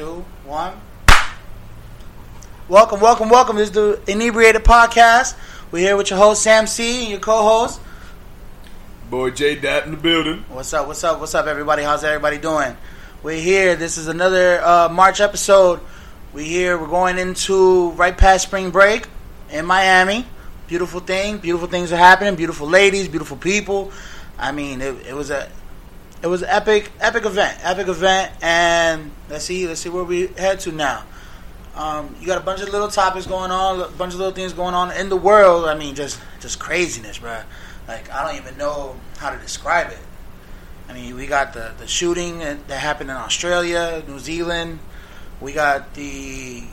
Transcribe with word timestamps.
Two, 0.00 0.24
one. 0.46 0.80
Welcome, 2.70 3.00
welcome, 3.02 3.28
welcome. 3.28 3.56
This 3.56 3.68
is 3.68 3.74
the 3.74 4.00
Inebriated 4.06 4.64
Podcast. 4.64 5.36
We're 5.70 5.80
here 5.80 5.94
with 5.94 6.08
your 6.08 6.18
host, 6.18 6.42
Sam 6.42 6.66
C, 6.66 7.02
and 7.02 7.10
your 7.10 7.20
co 7.20 7.42
host. 7.42 7.82
Boy 9.10 9.30
J 9.32 9.56
Dot 9.56 9.84
in 9.84 9.90
the 9.90 9.98
building. 9.98 10.46
What's 10.48 10.72
up, 10.72 10.86
what's 10.86 11.04
up, 11.04 11.20
what's 11.20 11.34
up, 11.34 11.44
everybody? 11.44 11.82
How's 11.82 12.02
everybody 12.02 12.38
doing? 12.38 12.78
We're 13.22 13.42
here. 13.42 13.76
This 13.76 13.98
is 13.98 14.08
another 14.08 14.64
uh, 14.64 14.88
March 14.88 15.20
episode. 15.20 15.80
We're 16.32 16.46
here. 16.46 16.78
We're 16.78 16.86
going 16.86 17.18
into 17.18 17.90
right 17.90 18.16
past 18.16 18.44
spring 18.44 18.70
break 18.70 19.06
in 19.50 19.66
Miami. 19.66 20.24
Beautiful 20.66 21.00
thing. 21.00 21.36
Beautiful 21.36 21.68
things 21.68 21.92
are 21.92 21.98
happening. 21.98 22.36
Beautiful 22.36 22.66
ladies, 22.66 23.06
beautiful 23.06 23.36
people. 23.36 23.92
I 24.38 24.52
mean, 24.52 24.80
it, 24.80 25.08
it 25.08 25.14
was 25.14 25.28
a 25.28 25.46
it 26.22 26.26
was 26.26 26.42
epic 26.42 26.90
epic 27.00 27.24
event, 27.24 27.58
epic 27.62 27.88
event, 27.88 28.32
and 28.42 29.10
let's 29.28 29.44
see 29.44 29.66
let's 29.66 29.80
see 29.80 29.88
where 29.88 30.04
we 30.04 30.26
head 30.28 30.60
to 30.60 30.72
now. 30.72 31.04
Um, 31.74 32.14
you 32.20 32.26
got 32.26 32.36
a 32.36 32.44
bunch 32.44 32.60
of 32.60 32.68
little 32.68 32.88
topics 32.88 33.26
going 33.26 33.50
on, 33.50 33.80
a 33.80 33.88
bunch 33.88 34.12
of 34.12 34.18
little 34.18 34.34
things 34.34 34.52
going 34.52 34.74
on 34.74 34.90
in 34.92 35.08
the 35.08 35.16
world. 35.16 35.66
I 35.66 35.74
mean, 35.74 35.94
just 35.94 36.20
just 36.40 36.58
craziness, 36.58 37.18
bro. 37.18 37.40
Like 37.88 38.10
I 38.10 38.26
don't 38.26 38.40
even 38.40 38.58
know 38.58 38.96
how 39.18 39.30
to 39.30 39.38
describe 39.38 39.90
it. 39.90 39.98
I 40.88 40.92
mean, 40.92 41.14
we 41.14 41.26
got 41.26 41.52
the 41.52 41.72
the 41.78 41.86
shooting 41.86 42.38
that 42.38 42.70
happened 42.70 43.10
in 43.10 43.16
Australia, 43.16 44.02
New 44.06 44.18
Zealand. 44.18 44.80
We 45.40 45.52
got 45.52 45.94
the 45.94 46.64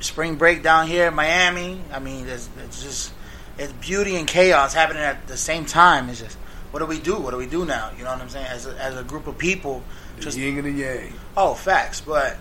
spring 0.00 0.36
break 0.36 0.62
down 0.62 0.86
here 0.86 1.08
in 1.08 1.14
Miami. 1.14 1.80
I 1.92 1.98
mean, 1.98 2.28
it's, 2.28 2.48
it's 2.64 2.82
just 2.82 3.12
it's 3.58 3.72
beauty 3.72 4.16
and 4.16 4.26
chaos 4.26 4.74
happening 4.74 5.02
at 5.02 5.26
the 5.26 5.36
same 5.36 5.64
time. 5.64 6.08
It's 6.08 6.20
just 6.20 6.38
what 6.70 6.80
do 6.80 6.86
we 6.86 6.98
do? 6.98 7.16
What 7.16 7.32
do 7.32 7.36
we 7.36 7.46
do 7.46 7.64
now? 7.64 7.90
You 7.96 8.04
know 8.04 8.10
what 8.10 8.20
I'm 8.20 8.28
saying? 8.28 8.46
As 8.46 8.66
a, 8.66 8.76
as 8.76 8.96
a 8.96 9.02
group 9.02 9.26
of 9.26 9.36
people, 9.36 9.82
The 10.16 10.22
just 10.22 10.38
yin 10.38 10.56
and 10.58 10.66
the 10.66 10.70
yang. 10.70 11.12
Oh, 11.36 11.54
facts. 11.54 12.00
But 12.00 12.36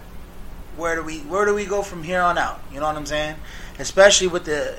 where 0.77 0.95
do 0.95 1.03
we 1.03 1.19
where 1.19 1.45
do 1.45 1.55
we 1.55 1.65
go 1.65 1.81
from 1.81 2.03
here 2.03 2.21
on 2.21 2.37
out? 2.37 2.61
You 2.71 2.79
know 2.79 2.85
what 2.85 2.95
I'm 2.95 3.05
saying? 3.05 3.35
Especially 3.79 4.27
with 4.27 4.45
the, 4.45 4.77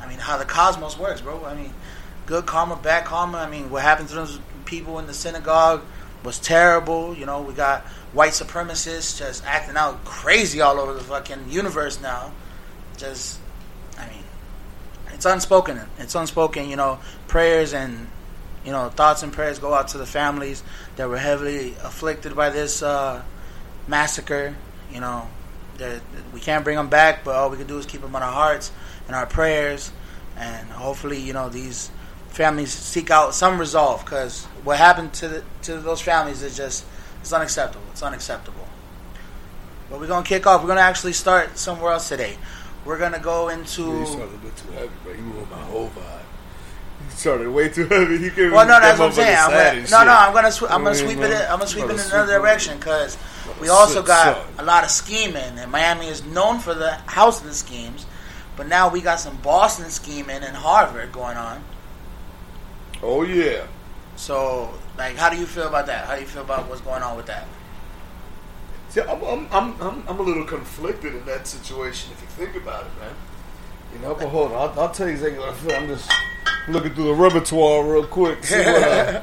I 0.00 0.08
mean, 0.08 0.18
how 0.18 0.38
the 0.38 0.44
cosmos 0.44 0.98
works, 0.98 1.20
bro. 1.20 1.44
I 1.44 1.54
mean, 1.54 1.72
good 2.26 2.46
karma, 2.46 2.76
bad 2.76 3.04
karma. 3.04 3.38
I 3.38 3.48
mean, 3.48 3.70
what 3.70 3.82
happened 3.82 4.08
to 4.10 4.14
those 4.14 4.38
people 4.64 4.98
in 4.98 5.06
the 5.06 5.14
synagogue 5.14 5.82
was 6.22 6.38
terrible. 6.38 7.14
You 7.16 7.26
know, 7.26 7.42
we 7.42 7.52
got 7.52 7.82
white 8.12 8.32
supremacists 8.32 9.18
just 9.18 9.44
acting 9.44 9.76
out 9.76 10.04
crazy 10.04 10.60
all 10.60 10.78
over 10.78 10.94
the 10.94 11.00
fucking 11.00 11.48
universe 11.48 12.00
now. 12.00 12.32
Just, 12.96 13.40
I 13.98 14.06
mean, 14.08 14.22
it's 15.12 15.26
unspoken. 15.26 15.80
It's 15.98 16.14
unspoken. 16.14 16.68
You 16.68 16.76
know, 16.76 17.00
prayers 17.26 17.74
and 17.74 18.06
you 18.64 18.72
know 18.72 18.88
thoughts 18.88 19.22
and 19.22 19.32
prayers 19.32 19.58
go 19.58 19.74
out 19.74 19.88
to 19.88 19.98
the 19.98 20.06
families 20.06 20.62
that 20.96 21.08
were 21.08 21.18
heavily 21.18 21.74
afflicted 21.82 22.34
by 22.34 22.50
this 22.50 22.82
uh, 22.82 23.22
massacre. 23.86 24.54
You 24.92 25.00
know, 25.00 25.28
we 26.32 26.40
can't 26.40 26.64
bring 26.64 26.76
them 26.76 26.88
back, 26.88 27.24
but 27.24 27.34
all 27.34 27.50
we 27.50 27.56
can 27.56 27.66
do 27.66 27.78
is 27.78 27.86
keep 27.86 28.00
them 28.00 28.14
on 28.14 28.22
our 28.22 28.32
hearts 28.32 28.72
and 29.06 29.16
our 29.16 29.26
prayers, 29.26 29.90
and 30.36 30.68
hopefully, 30.70 31.18
you 31.20 31.32
know, 31.32 31.48
these 31.48 31.90
families 32.28 32.72
seek 32.72 33.10
out 33.10 33.34
some 33.34 33.58
resolve 33.58 34.04
because 34.04 34.44
what 34.64 34.78
happened 34.78 35.12
to 35.14 35.28
the, 35.28 35.44
to 35.62 35.76
those 35.76 36.00
families 36.00 36.42
is 36.42 36.56
just 36.56 36.84
it's 37.20 37.32
unacceptable. 37.32 37.86
It's 37.92 38.02
unacceptable. 38.02 38.68
But 39.88 40.00
we're 40.00 40.08
gonna 40.08 40.26
kick 40.26 40.46
off. 40.46 40.62
We're 40.62 40.68
gonna 40.68 40.80
actually 40.80 41.12
start 41.12 41.56
somewhere 41.56 41.92
else 41.92 42.08
today. 42.08 42.36
We're 42.84 42.98
gonna 42.98 43.18
go 43.18 43.48
into. 43.48 43.82
You 43.82 44.28
bit 44.42 44.56
too 44.56 44.70
heavy, 44.72 44.90
but 45.04 45.16
you 45.16 45.22
my 45.50 45.58
whole 45.58 45.88
vibe. 45.90 46.23
Started 47.14 47.48
way 47.48 47.68
too 47.68 47.86
heavy. 47.86 48.16
You 48.16 48.30
gave 48.30 48.52
Well, 48.52 48.66
no, 48.66 48.80
that's 48.80 48.98
what 48.98 49.06
I'm 49.06 49.12
saying. 49.12 49.36
I'm 49.38 49.50
gonna, 49.50 49.74
no, 49.74 49.80
shit. 49.80 49.90
no, 49.90 49.98
I'm 49.98 50.32
gonna, 50.32 50.52
sw- 50.52 50.62
I'm 50.64 50.82
gonna 50.82 50.94
sweep 50.94 51.18
it. 51.18 51.30
In, 51.30 51.42
I'm 51.42 51.58
gonna 51.58 51.66
sweep 51.66 51.84
it 51.84 51.90
in 51.92 52.00
another 52.00 52.38
direction 52.38 52.78
because 52.78 53.16
we 53.60 53.68
also 53.68 54.02
got 54.02 54.44
a 54.58 54.64
lot 54.64 54.84
of 54.84 54.90
scheming, 54.90 55.58
and 55.58 55.70
Miami 55.70 56.08
is 56.08 56.24
known 56.24 56.58
for 56.58 56.74
the 56.74 56.92
housing 57.06 57.50
schemes. 57.52 58.04
But 58.56 58.68
now 58.68 58.88
we 58.88 59.00
got 59.00 59.20
some 59.20 59.36
Boston 59.38 59.90
scheming 59.90 60.42
and 60.42 60.56
Harvard 60.56 61.12
going 61.12 61.36
on. 61.36 61.64
Oh 63.02 63.22
yeah. 63.22 63.66
So, 64.16 64.72
like, 64.96 65.16
how 65.16 65.28
do 65.30 65.36
you 65.36 65.46
feel 65.46 65.68
about 65.68 65.86
that? 65.86 66.06
How 66.06 66.14
do 66.14 66.20
you 66.20 66.26
feel 66.26 66.42
about 66.42 66.68
what's 66.68 66.80
going 66.80 67.02
on 67.02 67.16
with 67.16 67.26
that? 67.26 67.46
See, 68.90 69.00
I'm, 69.00 69.22
I'm, 69.24 69.48
I'm, 69.50 69.82
I'm, 69.82 70.04
I'm 70.06 70.20
a 70.20 70.22
little 70.22 70.44
conflicted 70.44 71.14
in 71.16 71.24
that 71.26 71.48
situation 71.48 72.12
if 72.12 72.20
you 72.20 72.28
think 72.28 72.56
about 72.62 72.84
it, 72.86 73.00
man. 73.00 73.14
You 73.92 73.98
know, 74.00 74.14
but 74.14 74.28
hold 74.28 74.52
on. 74.52 74.70
I'll, 74.70 74.80
I'll 74.82 74.90
tell 74.90 75.08
you 75.08 75.14
exactly 75.14 75.40
what 75.40 75.48
I 75.48 75.52
feel. 75.54 75.74
I'm 75.74 75.88
just 75.88 76.10
looking 76.68 76.94
through 76.94 77.04
the 77.04 77.14
repertoire 77.14 77.84
real 77.84 78.06
quick. 78.06 78.44
See 78.44 78.56
what, 78.58 78.82
uh, 78.82 79.22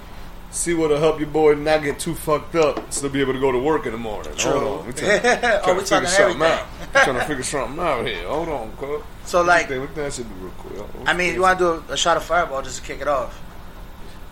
see 0.50 0.74
what'll 0.74 0.98
help 0.98 1.18
your 1.18 1.28
boy 1.28 1.54
not 1.54 1.82
get 1.82 1.98
too 1.98 2.14
fucked 2.14 2.54
up. 2.54 2.92
Still 2.92 3.08
be 3.10 3.20
able 3.20 3.32
to 3.32 3.40
go 3.40 3.50
to 3.52 3.58
work 3.58 3.86
in 3.86 3.92
the 3.92 3.98
morning. 3.98 4.34
True. 4.36 4.52
Hold 4.52 4.80
on. 4.80 4.86
We 4.86 4.92
trying, 4.92 5.20
Oh, 5.24 5.60
trying 5.64 5.76
we 5.76 5.82
to 5.82 5.88
talking 5.88 6.06
figure 6.06 6.06
something 6.08 6.42
everything. 6.42 6.42
out. 6.42 6.66
We 6.94 7.00
trying 7.00 7.14
to 7.20 7.24
figure 7.24 7.42
something 7.44 7.78
out 7.80 8.06
here. 8.06 8.26
Hold 8.28 8.48
on, 8.48 8.72
cuz. 8.76 9.02
So, 9.24 9.38
What 9.38 9.46
like, 9.46 9.70
what 9.70 9.94
that 9.94 10.12
should 10.12 10.28
be 10.28 10.34
real 10.44 10.52
quick. 10.52 11.08
I 11.08 11.12
mean, 11.14 11.34
you 11.34 11.42
want 11.42 11.58
to 11.58 11.82
do 11.86 11.92
a, 11.92 11.96
shot 11.96 12.16
of 12.16 12.24
Fireball 12.24 12.62
just 12.62 12.80
to 12.80 12.86
kick 12.86 13.00
it 13.00 13.08
off? 13.08 13.40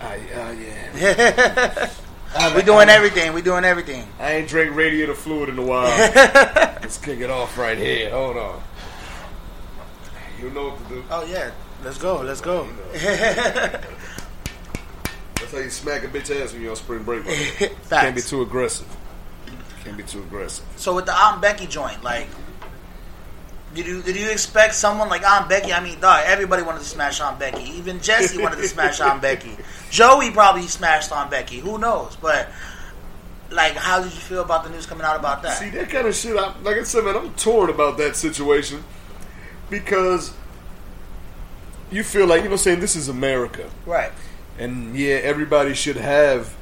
Ah, 0.02 0.14
yeah, 0.14 0.52
yeah. 0.96 1.90
we 2.56 2.62
doing 2.62 2.88
everything. 2.88 3.32
We 3.34 3.42
doing 3.42 3.64
everything. 3.64 4.06
I 4.18 4.32
ain't 4.36 4.48
drank 4.48 4.74
radiator 4.74 5.14
fluid 5.14 5.48
in 5.50 5.58
a 5.58 5.62
while. 5.62 5.84
Let's 5.84 6.96
kick 6.98 7.20
it 7.20 7.28
off 7.30 7.56
right 7.58 7.76
here. 7.76 8.10
Hold 8.10 8.36
on. 8.36 8.62
You 10.40 10.50
know 10.50 10.70
what 10.70 10.88
to 10.88 10.94
do. 10.94 11.04
Oh 11.10 11.24
yeah, 11.24 11.50
let's 11.84 11.98
go. 11.98 12.20
Let's 12.20 12.40
go. 12.40 12.68
That's 12.92 13.84
how 15.52 15.58
you 15.58 15.70
smack 15.70 16.04
a 16.04 16.08
bitch 16.08 16.30
ass 16.30 16.52
when 16.52 16.62
you're 16.62 16.70
on 16.70 16.76
spring 16.76 17.02
break. 17.02 17.24
Can't 17.90 18.14
be 18.14 18.22
too 18.22 18.42
aggressive. 18.42 18.86
Can't 19.84 19.96
be 19.96 20.02
too 20.02 20.20
aggressive. 20.20 20.64
So 20.76 20.94
with 20.94 21.06
the 21.06 21.14
Aunt 21.14 21.40
Becky 21.40 21.66
joint, 21.66 22.04
like, 22.04 22.28
did 23.74 23.86
you 23.86 24.02
did 24.02 24.16
you 24.16 24.30
expect 24.30 24.74
someone 24.74 25.08
like 25.08 25.24
Aunt 25.24 25.48
Becky? 25.48 25.72
I 25.72 25.82
mean, 25.82 26.00
dog, 26.00 26.24
everybody 26.26 26.62
wanted 26.62 26.80
to 26.80 26.84
smash 26.84 27.20
Aunt 27.20 27.38
Becky. 27.38 27.62
Even 27.62 28.00
Jesse 28.00 28.40
wanted 28.40 28.56
to 28.56 28.68
smash 28.68 29.00
Aunt 29.00 29.22
Becky. 29.22 29.56
Joey 29.90 30.30
probably 30.30 30.66
smashed 30.66 31.12
Aunt 31.12 31.30
Becky. 31.30 31.60
Who 31.60 31.78
knows? 31.78 32.16
But 32.16 32.48
like, 33.50 33.74
how 33.74 34.02
did 34.02 34.12
you 34.12 34.20
feel 34.20 34.42
about 34.42 34.64
the 34.64 34.70
news 34.70 34.86
coming 34.86 35.04
out 35.04 35.18
about 35.18 35.42
that? 35.42 35.58
See 35.58 35.70
that 35.70 35.88
kind 35.88 36.06
of 36.06 36.14
shit. 36.14 36.36
I, 36.36 36.58
like 36.60 36.76
I 36.76 36.82
said, 36.82 37.04
man, 37.04 37.16
I'm 37.16 37.32
torn 37.34 37.70
about 37.70 37.96
that 37.98 38.16
situation 38.16 38.84
because 39.68 40.32
you 41.90 42.02
feel 42.02 42.26
like 42.26 42.42
you 42.44 42.48
know, 42.48 42.56
saying 42.56 42.80
this 42.80 42.96
is 42.96 43.08
America, 43.08 43.68
right. 43.86 44.12
and 44.58 44.96
yeah, 44.96 45.14
everybody 45.16 45.74
should 45.74 45.96
have. 45.96 46.56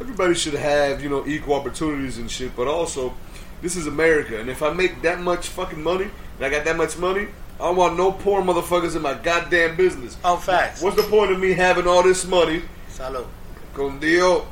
Everybody 0.00 0.34
should 0.34 0.54
have 0.54 1.02
you 1.02 1.08
know 1.08 1.26
equal 1.26 1.54
opportunities 1.54 2.18
and 2.18 2.30
shit, 2.30 2.54
but 2.56 2.66
also 2.66 3.14
this 3.62 3.76
is 3.76 3.86
America, 3.86 4.38
and 4.38 4.50
if 4.50 4.62
I 4.62 4.72
make 4.72 5.02
that 5.02 5.20
much 5.20 5.48
fucking 5.48 5.82
money 5.82 6.10
and 6.36 6.44
I 6.44 6.50
got 6.50 6.64
that 6.64 6.76
much 6.76 6.98
money, 6.98 7.28
I 7.58 7.64
don't 7.64 7.76
want 7.76 7.96
no 7.96 8.12
poor 8.12 8.42
motherfuckers 8.42 8.96
in 8.96 9.02
my 9.02 9.14
goddamn 9.14 9.76
business. 9.76 10.16
Oh, 10.24 10.36
facts. 10.36 10.82
What's 10.82 10.96
the 10.96 11.04
point 11.04 11.30
of 11.30 11.38
me 11.38 11.52
having 11.52 11.86
all 11.86 12.02
this 12.02 12.26
money? 12.26 12.62
Salud. 12.90 13.26
Con 13.72 13.98
Dio. 14.00 14.46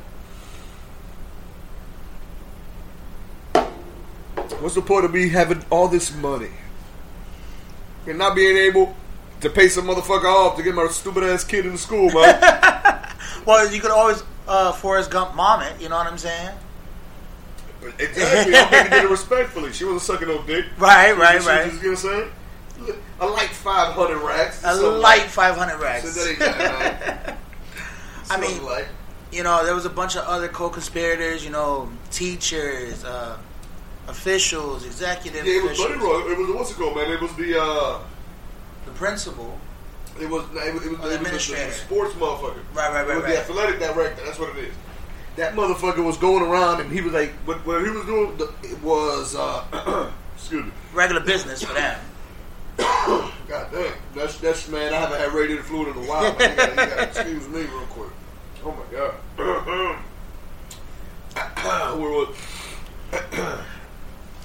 What's 4.59 4.75
the 4.75 4.81
point 4.81 5.03
of 5.03 5.13
me 5.13 5.27
having 5.27 5.63
all 5.69 5.89
this 5.89 6.15
money 6.15 6.51
and 8.07 8.17
not 8.17 8.35
being 8.35 8.55
able 8.55 8.95
to 9.43 9.49
pay 9.49 9.67
some 9.69 9.85
motherfucker 9.85 10.25
off 10.25 10.57
to 10.57 10.63
get 10.63 10.73
my 10.75 10.87
stupid 10.87 11.23
ass 11.23 11.43
kid 11.43 11.65
in 11.65 11.77
school, 11.77 12.09
man? 12.11 12.99
Well, 13.45 13.69
you 13.73 13.81
could 13.81 13.91
always 13.91 14.23
uh, 14.47 14.71
Forrest 14.71 15.11
Gump 15.11 15.35
mom 15.35 15.61
it. 15.63 15.81
You 15.81 15.89
know 15.89 15.97
what 15.97 16.07
I'm 16.07 16.17
saying? 16.17 16.55
exactly. 17.99 18.55
I'm 18.55 18.71
making 18.71 19.05
it 19.05 19.09
respectfully. 19.11 19.73
She 19.73 19.83
wasn't 19.83 20.01
sucking 20.03 20.27
no 20.29 20.41
dick. 20.43 20.65
Right, 20.77 21.13
She- 21.13 21.19
right, 21.19 21.41
she 21.41 21.47
right. 21.47 21.65
was- 21.65 21.83
You 21.83 21.91
know 21.91 21.97
what 21.97 22.05
I'm 22.05 22.21
saying? 22.85 22.95
I 23.19 23.25
like 23.25 23.49
500 23.49 24.17
racks. 24.19 24.63
A 24.63 24.73
light 24.75 24.99
like- 24.99 25.21
500 25.23 25.77
racks. 25.79 26.13
So 26.13 26.23
that 26.23 26.29
ain't 26.29 26.39
that. 26.39 27.37
I 28.29 28.39
mean, 28.39 28.49
Something 28.51 28.65
like. 28.65 28.87
you 29.31 29.43
know, 29.43 29.65
there 29.65 29.75
was 29.75 29.85
a 29.85 29.89
bunch 29.89 30.15
of 30.15 30.23
other 30.23 30.47
co-conspirators. 30.47 31.43
You 31.43 31.51
know, 31.51 31.89
teachers, 32.11 33.03
uh, 33.03 33.37
officials, 34.07 34.85
executive 34.85 35.45
Yeah, 35.45 35.55
it 35.55 35.63
was 35.63 35.71
officials, 35.79 35.97
Buddy 36.01 36.05
Roy. 36.23 36.31
It 36.31 36.37
was 36.37 36.55
what's 36.55 36.71
it 36.71 36.75
called, 36.77 36.95
man? 36.95 37.11
It 37.11 37.21
was 37.21 37.33
the 37.35 37.61
uh, 37.61 37.99
the 37.99 37.99
principal. 38.95 39.57
it 40.19 40.29
was 40.29 40.43
it 40.45 40.53
was, 40.53 40.55
it 40.55 40.73
was, 40.73 40.85
it 40.85 40.91
was 40.91 40.99
the, 41.01 41.15
administrator. 41.15 41.71
sports 41.71 42.13
motherfucker. 42.15 42.59
Right, 42.73 42.91
right, 42.93 43.05
It 43.05 43.09
right, 43.09 43.15
was 43.15 43.23
right. 43.23 43.33
the 43.33 43.39
athletic 43.39 43.79
director. 43.79 44.23
That's 44.25 44.39
what 44.39 44.49
it 44.57 44.65
is. 44.65 44.73
that 45.37 45.53
motherfucker 45.55 46.03
was 46.03 46.17
going 46.17 46.43
around 46.43 46.81
and 46.81 46.91
he 46.91 47.01
was 47.01 47.13
like, 47.13 47.31
what, 47.45 47.65
what 47.65 47.83
he 47.83 47.89
was 47.89 48.05
doing 48.05 48.37
it 48.63 48.81
was, 48.83 49.35
uh, 49.35 50.11
excuse 50.35 50.65
me, 50.65 50.71
Regular 50.93 51.21
business 51.21 51.63
for 51.63 51.73
them. 51.73 51.99
God 52.77 53.67
damn, 53.71 53.93
that's 54.15 54.37
that's 54.39 54.67
man. 54.69 54.93
I 54.93 54.97
haven't 54.97 55.19
had 55.19 55.31
radiated 55.31 55.65
fluid 55.65 55.95
in 55.95 56.03
a 56.03 56.07
while. 56.07 56.25
You, 56.31 56.39
gotta, 56.39 56.69
you 56.71 56.75
gotta 56.75 57.03
excuse 57.03 57.47
me 57.49 57.61
real 57.61 57.85
quick. 57.89 58.09
Oh 58.65 58.71
my 58.71 58.97
god. 58.97 59.13
Where 61.99 62.09
was? 62.09 62.35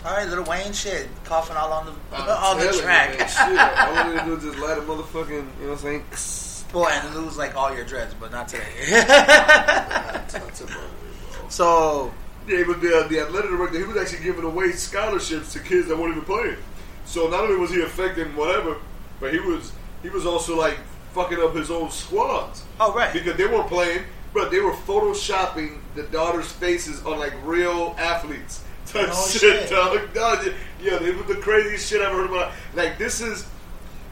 All 0.05 0.13
right, 0.17 0.29
Lil 0.29 0.45
Wayne 0.45 0.73
shit, 0.73 1.09
coughing 1.25 1.57
all 1.57 1.73
on 1.73 1.87
the 1.87 1.93
I'm 2.13 2.29
on 2.29 2.57
the 2.59 2.65
telling 2.65 2.77
you, 2.77 2.83
track. 2.83 3.19
man, 3.19 3.29
shit, 3.29 3.59
all 3.59 3.97
I 3.97 4.13
need 4.13 4.19
to 4.21 4.25
do 4.27 4.37
is 4.37 4.43
just 4.55 4.59
light 4.59 4.79
a 4.79 4.81
motherfucking, 4.83 5.31
you 5.31 5.67
know 5.67 5.73
what 5.73 5.85
I'm 5.85 6.05
saying? 6.13 6.73
Boy, 6.73 6.89
and 6.91 7.15
lose 7.15 7.37
like 7.37 7.57
all 7.57 7.75
your 7.75 7.85
dreads, 7.85 8.15
but 8.21 8.31
not 8.31 8.47
today. 8.49 8.65
That's 8.91 10.35
about 10.37 10.57
bro. 10.69 11.49
so, 11.49 12.13
Yeah, 12.47 12.63
but 12.67 12.81
the, 12.81 13.07
the 13.09 13.21
athletic 13.21 13.51
director, 13.51 13.79
he 13.79 13.85
was 13.85 13.97
actually 13.97 14.23
giving 14.25 14.45
away 14.45 14.73
scholarships 14.73 15.53
to 15.55 15.61
kids 15.61 15.89
that 15.89 15.97
weren't 15.99 16.13
even 16.13 16.25
playing. 16.25 16.57
So 17.05 17.27
not 17.29 17.41
only 17.45 17.57
was 17.57 17.71
he 17.71 17.81
affecting 17.83 18.37
whatever, 18.37 18.77
but 19.19 19.33
he 19.33 19.41
was 19.41 19.73
he 20.03 20.11
was 20.11 20.27
also 20.27 20.57
like 20.57 20.79
fucking 21.15 21.39
up 21.41 21.55
his 21.57 21.71
own 21.71 21.91
squads. 21.91 22.63
oh 22.79 22.93
right, 22.95 23.13
because 23.13 23.37
they 23.37 23.47
weren't 23.47 23.67
playing, 23.67 24.03
but 24.35 24.51
they 24.51 24.61
were 24.61 24.73
photoshopping 24.73 25.79
the 25.95 26.03
daughters' 26.05 26.53
faces 26.53 27.05
on 27.05 27.19
like 27.19 27.33
real 27.45 27.97
athletes. 27.99 28.63
Type 28.93 29.09
Oh, 29.13 29.29
shit, 29.29 29.41
shit. 29.41 29.71
dog. 29.71 30.13
dog. 30.15 30.49
Yeah, 30.83 30.99
they 30.99 31.11
were 31.11 31.23
the 31.25 31.35
craziest 31.41 31.89
shit 31.89 32.01
I've 32.01 32.09
ever 32.09 32.23
heard 32.23 32.31
about. 32.31 32.53
Like 32.75 32.99
this 32.99 33.21
is 33.21 33.47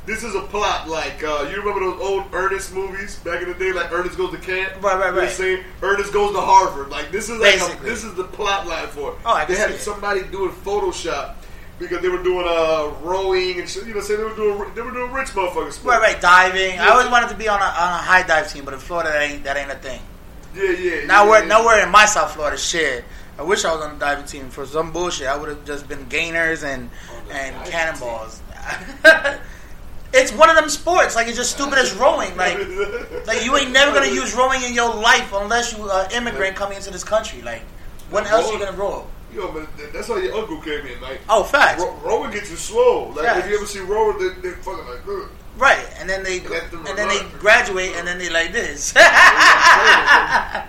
this 0.05 0.23
is 0.23 0.35
a 0.35 0.43
plot. 0.43 0.89
Like 0.89 1.23
uh, 1.25 1.49
you 1.51 1.57
remember 1.57 1.81
those 1.81 2.01
old 2.01 2.25
Ernest 2.33 2.75
movies 2.75 3.17
back 3.21 3.43
in 3.43 3.49
the 3.49 3.55
day, 3.55 3.73
like 3.73 3.91
Ernest 3.93 4.17
goes 4.17 4.33
to 4.33 4.39
camp. 4.39 4.83
Right, 4.83 4.99
right, 4.99 5.15
right. 5.15 5.31
Saying 5.31 5.65
Ernest 5.83 6.13
goes 6.13 6.35
to 6.35 6.41
Harvard. 6.41 6.91
Like 6.91 7.11
this 7.11 7.29
is 7.31 7.39
like 7.39 7.55
a, 7.57 7.83
this 7.83 8.05
is 8.05 8.15
the 8.15 8.25
plot 8.25 8.67
line 8.67 8.89
for 8.89 9.13
it. 9.13 9.19
Oh, 9.25 9.33
I 9.35 9.45
they 9.45 9.57
had 9.57 9.71
it. 9.71 9.81
somebody 9.81 10.23
doing 10.25 10.51
Photoshop. 10.51 11.35
Because 11.79 12.01
they 12.01 12.09
were 12.09 12.23
doing 12.23 12.47
uh, 12.49 12.91
rowing 13.03 13.61
and 13.61 13.69
shit, 13.69 13.87
you 13.87 13.93
know, 13.93 14.01
say 14.01 14.17
they 14.17 14.25
were 14.25 14.35
doing 14.35 14.73
they 14.75 14.81
were 14.81 14.93
doing 14.93 15.13
rich 15.13 15.29
motherfuckers. 15.29 15.73
sports. 15.73 15.85
right, 15.85 16.01
right, 16.01 16.21
diving. 16.23 16.79
I 16.81 16.89
always 16.89 17.11
wanted 17.11 17.29
to 17.29 17.35
be 17.35 17.49
on 17.49 17.61
a, 17.61 17.65
on 17.67 17.69
a 17.93 17.99
high 17.99 18.23
dive 18.23 18.51
team, 18.51 18.65
but 18.65 18.73
in 18.73 18.81
Florida, 18.81 19.11
that 19.11 19.21
ain't 19.21 19.45
that 19.45 19.59
ain't 19.59 19.71
a 19.71 19.75
thing. 19.75 20.01
Yeah, 20.55 20.71
yeah. 20.71 21.05
Now 21.05 21.25
yeah, 21.25 21.31
we're 21.31 21.41
yeah. 21.43 21.49
nowhere 21.49 21.83
in 21.85 21.91
my 21.91 22.07
South 22.07 22.33
Florida 22.33 22.57
shit. 22.57 23.05
I 23.39 23.43
wish 23.43 23.65
I 23.65 23.75
was 23.75 23.85
on 23.85 23.95
the 23.95 23.99
diving 24.01 24.25
team 24.27 24.49
for 24.51 24.65
some 24.67 24.93
bullshit. 24.93 25.27
I 25.27 25.37
would 25.37 25.49
have 25.49 25.65
just 25.65 25.89
been 25.89 26.05
gainers 26.09 26.63
and 26.65 26.91
and 27.31 27.55
cannonballs. 27.67 28.41
it's 30.15 30.33
one 30.33 30.49
of 30.49 30.57
them 30.57 30.69
sports. 30.71 31.15
Like 31.17 31.29
it's 31.29 31.37
just 31.37 31.53
stupid 31.53 31.79
as 31.79 31.95
rowing. 31.95 32.35
Like 32.37 32.57
like 33.27 33.45
you 33.45 33.57
ain't 33.57 33.73
never 33.73 33.93
gonna 33.93 34.13
use 34.13 34.35
rowing 34.35 34.63
in 34.63 34.73
your 34.75 34.95
life 34.95 35.33
unless 35.35 35.77
you 35.77 35.85
uh, 35.85 36.09
immigrant 36.15 36.57
coming 36.57 36.77
into 36.77 36.91
this 36.91 37.05
country. 37.05 37.43
Like 37.43 37.63
when 38.11 38.25
else 38.27 38.49
are 38.49 38.53
you 38.55 38.59
gonna 38.65 38.77
row? 38.77 39.07
Yo, 39.35 39.53
man, 39.53 39.67
that's 39.93 40.09
how 40.09 40.17
your 40.17 40.35
uncle 40.35 40.59
came 40.63 40.87
in, 40.87 40.99
like. 41.03 41.21
Oh, 41.29 41.43
facts. 41.45 41.83
Ro- 41.83 41.95
rowing 42.03 42.31
gets 42.31 42.49
you 42.51 42.57
slow. 42.57 43.09
Like 43.11 43.27
Facts. 43.27 43.45
if 43.45 43.51
you 43.51 43.57
ever 43.59 43.67
see 43.67 43.81
rowing, 43.81 44.19
they, 44.19 44.49
they 44.49 44.55
fucking 44.57 44.87
like. 44.87 45.07
Ugh. 45.07 45.29
Right, 45.59 45.85
and 45.99 46.09
then 46.09 46.23
they 46.23 46.41
Let 46.41 46.73
and 46.73 46.87
then 46.99 47.09
they 47.09 47.21
graduate, 47.39 47.93
and 47.97 48.07
then 48.07 48.19
they 48.19 48.31
like 48.31 48.53
this. 48.53 48.95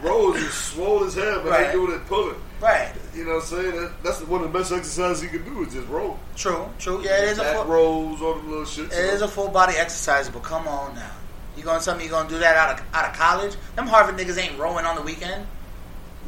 Rows 0.01 0.35
is 0.41 0.53
swole 0.53 1.03
as 1.03 1.13
hell, 1.15 1.41
but 1.43 1.51
Right. 1.51 1.67
they 1.67 1.73
doing 1.73 1.93
it 1.93 2.05
pulling. 2.07 2.35
Right. 2.61 2.91
You 3.15 3.25
know 3.25 3.35
what 3.35 3.43
I'm 3.43 3.47
saying? 3.49 3.75
That, 3.75 4.03
that's 4.03 4.21
one 4.21 4.43
of 4.43 4.51
the 4.51 4.59
best 4.59 4.71
exercises 4.71 5.23
you 5.23 5.29
can 5.29 5.43
do 5.43 5.63
is 5.63 5.73
just 5.73 5.87
row. 5.87 6.17
True. 6.35 6.69
True. 6.79 7.01
Yeah, 7.03 7.21
it 7.23 7.29
is 7.29 7.39
a 7.39 7.53
full, 7.53 7.65
rows, 7.65 8.21
all 8.21 8.35
the 8.35 8.47
little 8.47 8.65
shit. 8.65 8.85
it 8.85 8.93
is 8.93 9.21
a 9.21 9.27
full 9.27 9.49
body 9.49 9.73
exercise, 9.75 10.29
but 10.29 10.43
come 10.43 10.67
on 10.67 10.95
now. 10.95 11.11
You 11.55 11.63
gonna 11.63 11.83
tell 11.83 11.97
me 11.97 12.03
you 12.03 12.09
gonna 12.09 12.29
do 12.29 12.37
that 12.39 12.55
out 12.55 12.79
of 12.79 12.85
out 12.93 13.09
of 13.09 13.15
college? 13.15 13.55
Them 13.75 13.87
Harvard 13.87 14.15
niggas 14.15 14.37
ain't 14.37 14.59
rowing 14.59 14.85
on 14.85 14.95
the 14.95 15.01
weekend. 15.01 15.45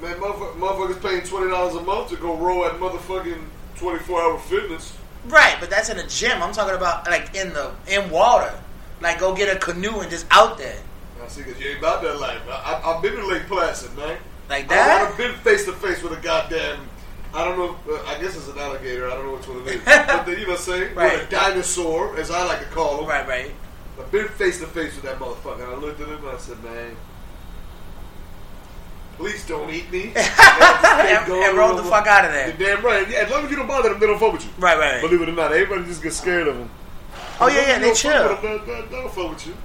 Man, 0.02 0.16
motherfuckers, 0.16 0.56
motherfuckers 0.56 1.02
paying 1.02 1.22
twenty 1.22 1.50
dollars 1.52 1.76
a 1.76 1.82
month 1.82 2.10
to 2.10 2.16
go 2.16 2.36
row 2.36 2.66
at 2.66 2.80
motherfucking 2.80 3.44
twenty 3.76 4.00
four 4.00 4.22
hour 4.22 4.40
fitness. 4.40 4.98
Right, 5.28 5.58
but 5.60 5.70
that's 5.70 5.90
in 5.90 6.00
a 6.00 6.08
gym. 6.08 6.42
I'm 6.42 6.54
talking 6.54 6.76
about 6.76 7.08
like 7.08 7.36
in 7.36 7.54
the 7.54 7.72
in 7.88 8.10
water. 8.10 8.54
Like 9.02 9.20
go 9.20 9.36
get 9.36 9.56
a 9.56 9.60
canoe 9.60 10.00
and 10.00 10.10
just 10.10 10.26
out 10.32 10.58
there. 10.58 10.78
I 11.24 11.28
see, 11.28 11.44
cause 11.44 11.60
you 11.60 11.70
ain't 11.70 11.80
about 11.80 12.02
that 12.02 12.20
life. 12.20 12.42
I, 12.50 12.82
I, 12.84 12.96
I've 12.96 13.02
been 13.04 13.16
to 13.16 13.28
Lake 13.28 13.44
Placid, 13.44 13.96
man. 13.96 14.18
Like 14.50 14.66
I, 14.66 14.76
that? 14.76 15.12
I've 15.12 15.18
been 15.18 15.36
face 15.36 15.66
to 15.66 15.74
face 15.74 16.02
with 16.02 16.14
a 16.18 16.22
goddamn. 16.22 16.80
I 17.34 17.46
don't 17.46 17.58
know. 17.58 17.78
Uh, 17.88 18.04
I 18.08 18.20
guess 18.20 18.36
it's 18.36 18.48
an 18.48 18.58
alligator. 18.58 19.10
I 19.10 19.14
don't 19.14 19.28
know 19.28 19.36
which 19.36 19.48
one 19.48 19.62
it 19.62 19.68
is. 19.68 19.82
but 19.86 20.26
the, 20.26 20.32
you 20.32 20.48
know 20.48 20.54
what 20.54 20.60
I'm 20.60 20.64
saying? 20.66 20.96
Right. 20.96 21.20
With 21.20 21.28
a 21.28 21.32
dinosaur, 21.32 22.18
as 22.18 22.32
I 22.32 22.44
like 22.46 22.60
to 22.60 22.66
call 22.66 22.98
them. 22.98 23.06
Right, 23.06 23.28
right. 23.28 23.52
I've 24.00 24.12
been 24.12 24.28
face 24.30 24.60
to 24.62 24.66
face 24.66 24.96
with 24.96 25.04
that 25.04 25.20
motherfucker. 25.20 25.64
And 25.64 25.74
I 25.74 25.76
looked 25.76 26.02
at 26.02 26.08
him 26.08 26.18
and 26.18 26.30
I 26.30 26.38
said, 26.38 26.64
man, 26.64 26.96
please 29.18 29.46
don't 29.46 29.70
eat 29.70 29.92
me. 29.92 30.14
And, 31.00 31.32
and 31.32 31.58
roll 31.58 31.76
the 31.76 31.84
fuck 31.84 32.08
out 32.08 32.26
of 32.26 32.32
there. 32.32 32.48
You're 32.50 32.76
damn 32.76 32.86
right. 32.86 33.10
Yeah, 33.10 33.20
as 33.20 33.32
long 33.32 33.46
as 33.46 33.52
you 33.52 33.58
don't 33.58 33.68
bother 33.68 33.90
them, 33.90 34.00
they 34.00 34.06
don't 34.06 34.20
fuck 34.20 34.34
with 34.34 34.44
you. 34.44 34.52
Right, 34.60 34.78
right, 34.78 34.94
right. 34.94 35.02
Believe 35.02 35.22
it 35.22 35.30
or 35.30 35.32
not, 35.32 35.52
everybody 35.52 35.86
just 35.86 36.04
gets 36.04 36.18
scared 36.18 36.48
of 36.48 36.58
them. 36.58 36.70
Oh 37.40 37.48
yeah, 37.48 37.68
yeah, 37.68 37.80
they 37.80 37.94
chill. 37.94 38.36
They 38.36 38.42
don't, 38.42 38.66
they 38.66 38.98
don't 38.98 39.12
fuck 39.12 39.30
with 39.32 39.48
you. 39.48 39.56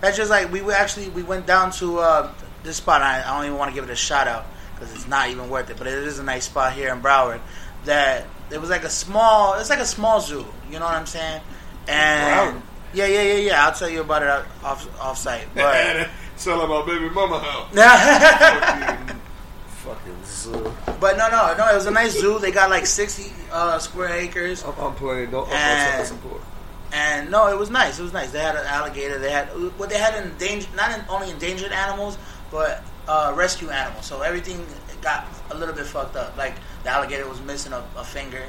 That's 0.00 0.16
just 0.16 0.30
like 0.30 0.50
we 0.50 0.62
were 0.62 0.72
actually 0.72 1.08
we 1.10 1.22
went 1.22 1.46
down 1.46 1.70
to 1.72 1.98
uh, 1.98 2.32
this 2.68 2.76
spot. 2.76 3.02
I, 3.02 3.22
I 3.22 3.36
don't 3.36 3.46
even 3.46 3.58
want 3.58 3.70
to 3.70 3.74
give 3.74 3.82
it 3.84 3.90
a 3.90 3.96
shout 3.96 4.28
out 4.28 4.46
because 4.74 4.94
it's 4.94 5.08
not 5.08 5.28
even 5.30 5.50
worth 5.50 5.70
it. 5.70 5.76
But 5.76 5.88
it 5.88 5.94
is 5.94 6.18
a 6.18 6.22
nice 6.22 6.44
spot 6.44 6.72
here 6.74 6.92
in 6.92 7.00
Broward. 7.00 7.40
That 7.84 8.26
it 8.50 8.60
was 8.60 8.70
like 8.70 8.84
a 8.84 8.90
small. 8.90 9.54
It's 9.54 9.70
like 9.70 9.80
a 9.80 9.86
small 9.86 10.20
zoo. 10.20 10.46
You 10.70 10.78
know 10.78 10.84
what 10.84 10.94
I'm 10.94 11.06
saying? 11.06 11.40
And 11.88 12.56
Broward? 12.56 12.62
yeah, 12.94 13.06
yeah, 13.06 13.22
yeah, 13.22 13.34
yeah. 13.34 13.66
I'll 13.66 13.74
tell 13.74 13.88
you 13.88 14.02
about 14.02 14.22
it 14.22 14.28
off 14.62 15.00
off 15.00 15.18
site. 15.18 15.48
But 16.44 16.68
my 16.68 16.86
baby 16.86 17.10
mama 17.10 17.40
house. 17.40 17.74
fucking, 19.66 20.24
zoo. 20.24 20.72
but 21.00 21.16
no, 21.16 21.28
no, 21.28 21.54
no. 21.58 21.68
It 21.68 21.74
was 21.74 21.86
a 21.86 21.90
nice 21.90 22.12
zoo. 22.16 22.38
They 22.38 22.52
got 22.52 22.70
like 22.70 22.86
60 22.86 23.32
uh, 23.50 23.80
square 23.80 24.10
acres. 24.10 24.62
I'm, 24.64 24.72
I'm 24.78 24.94
playing. 24.94 25.32
Don't. 25.32 25.50
And- 25.50 26.06
support. 26.06 26.40
And 26.92 27.30
no, 27.30 27.48
it 27.48 27.58
was 27.58 27.70
nice. 27.70 27.98
It 27.98 28.02
was 28.02 28.12
nice. 28.12 28.30
They 28.30 28.38
had 28.38 28.56
an 28.56 28.64
alligator. 28.64 29.18
They 29.18 29.30
had 29.30 29.48
what 29.78 29.90
they 29.90 29.98
had 29.98 30.22
endangered, 30.24 30.74
not 30.74 30.98
in, 30.98 31.04
only 31.08 31.30
endangered 31.30 31.72
animals, 31.72 32.16
but 32.50 32.82
uh, 33.06 33.32
rescue 33.36 33.70
animals. 33.70 34.06
So 34.06 34.22
everything 34.22 34.64
got 35.02 35.26
a 35.50 35.56
little 35.56 35.74
bit 35.74 35.86
fucked 35.86 36.16
up. 36.16 36.36
Like 36.36 36.54
the 36.84 36.90
alligator 36.90 37.28
was 37.28 37.40
missing 37.42 37.72
a, 37.72 37.84
a 37.96 38.04
finger. 38.04 38.42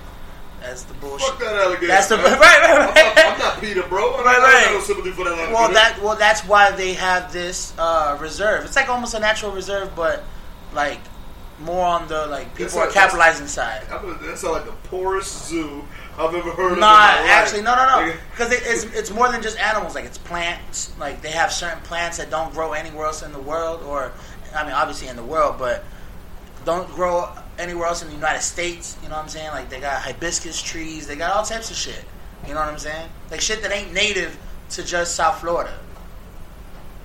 That's 0.62 0.84
the 0.84 0.94
bullshit. 0.96 1.26
Fuck 1.30 1.40
that 1.40 1.56
alligator. 1.56 1.88
That's 1.88 2.08
the 2.08 2.18
man. 2.18 2.26
right, 2.40 2.42
right, 2.42 2.80
I'm 2.90 3.16
not, 3.16 3.18
I'm 3.34 3.40
not 3.40 3.62
Peter, 3.62 3.84
bro. 3.84 4.16
I'm 4.18 4.26
Right, 4.26 4.40
I 4.40 4.44
right. 4.44 4.66
got 4.66 4.74
no 4.74 4.80
sympathy 4.82 5.12
for 5.12 5.24
that 5.24 5.32
alligator. 5.34 5.54
Well, 5.54 5.72
that 5.72 6.02
well, 6.02 6.16
that's 6.18 6.42
why 6.46 6.72
they 6.72 6.94
have 6.96 7.32
this 7.32 7.74
uh, 7.78 8.18
reserve. 8.20 8.66
It's 8.66 8.76
like 8.76 8.90
almost 8.90 9.14
a 9.14 9.20
natural 9.20 9.54
reserve, 9.54 9.96
but 9.96 10.24
like 10.74 11.00
more 11.62 11.86
on 11.86 12.08
the 12.10 12.26
like 12.28 12.48
people 12.56 12.66
That's 12.66 12.76
are 12.76 12.80
like- 12.86 12.94
that's- 12.94 13.12
capitalizing 13.12 13.48
side. 13.48 13.84
I'm 13.92 14.02
gonna, 14.02 14.28
that 14.28 14.38
sounds 14.38 14.54
like 14.56 14.66
the 14.66 14.90
poorest 14.90 15.48
zoo 15.48 15.86
I've 16.20 16.36
ever 16.36 16.52
heard 16.52 16.78
Nah, 16.80 16.88
actually, 16.90 17.62
no, 17.62 17.76
no, 17.76 18.06
no. 18.06 18.14
Because 18.32 18.52
it, 18.52 18.62
it's 18.66 18.84
it's 18.96 19.10
more 19.10 19.32
than 19.32 19.42
just 19.42 19.58
animals. 19.58 19.96
Like 19.96 20.04
it's 20.04 20.18
plants. 20.18 20.92
Like 21.00 21.22
they 21.22 21.32
have 21.32 21.52
certain 21.52 21.82
plants 21.84 22.18
that 22.18 22.30
don't 22.30 22.54
grow 22.54 22.74
anywhere 22.74 23.06
else 23.06 23.24
in 23.24 23.32
the 23.32 23.40
world, 23.40 23.84
or 23.84 24.12
I 24.54 24.64
mean, 24.64 24.74
obviously 24.74 25.08
in 25.08 25.16
the 25.16 25.24
world, 25.24 25.56
but 25.58 25.86
don't 26.66 26.90
grow 26.90 27.30
anywhere 27.58 27.88
else 27.88 28.02
in 28.02 28.10
the 28.10 28.16
United 28.16 28.42
States. 28.42 28.98
You 29.02 29.08
know 29.08 29.16
what 29.16 29.24
I'm 29.24 29.30
saying? 29.30 29.50
Like 29.52 29.70
they 29.70 29.80
got 29.80 30.02
hibiscus 30.02 30.62
trees. 30.62 31.08
They 31.08 31.16
got 31.16 31.36
all 31.36 31.44
types 31.44 31.72
of 31.72 31.78
shit. 31.78 32.04
You 32.46 32.54
know 32.54 32.60
what 32.60 32.70
I'm 32.70 32.80
saying? 32.80 33.10
Like 33.32 33.40
shit 33.40 33.62
that 33.62 33.72
ain't 33.72 33.94
native 33.94 34.38
to 34.72 34.84
just 34.84 35.16
South 35.16 35.40
Florida. 35.40 35.74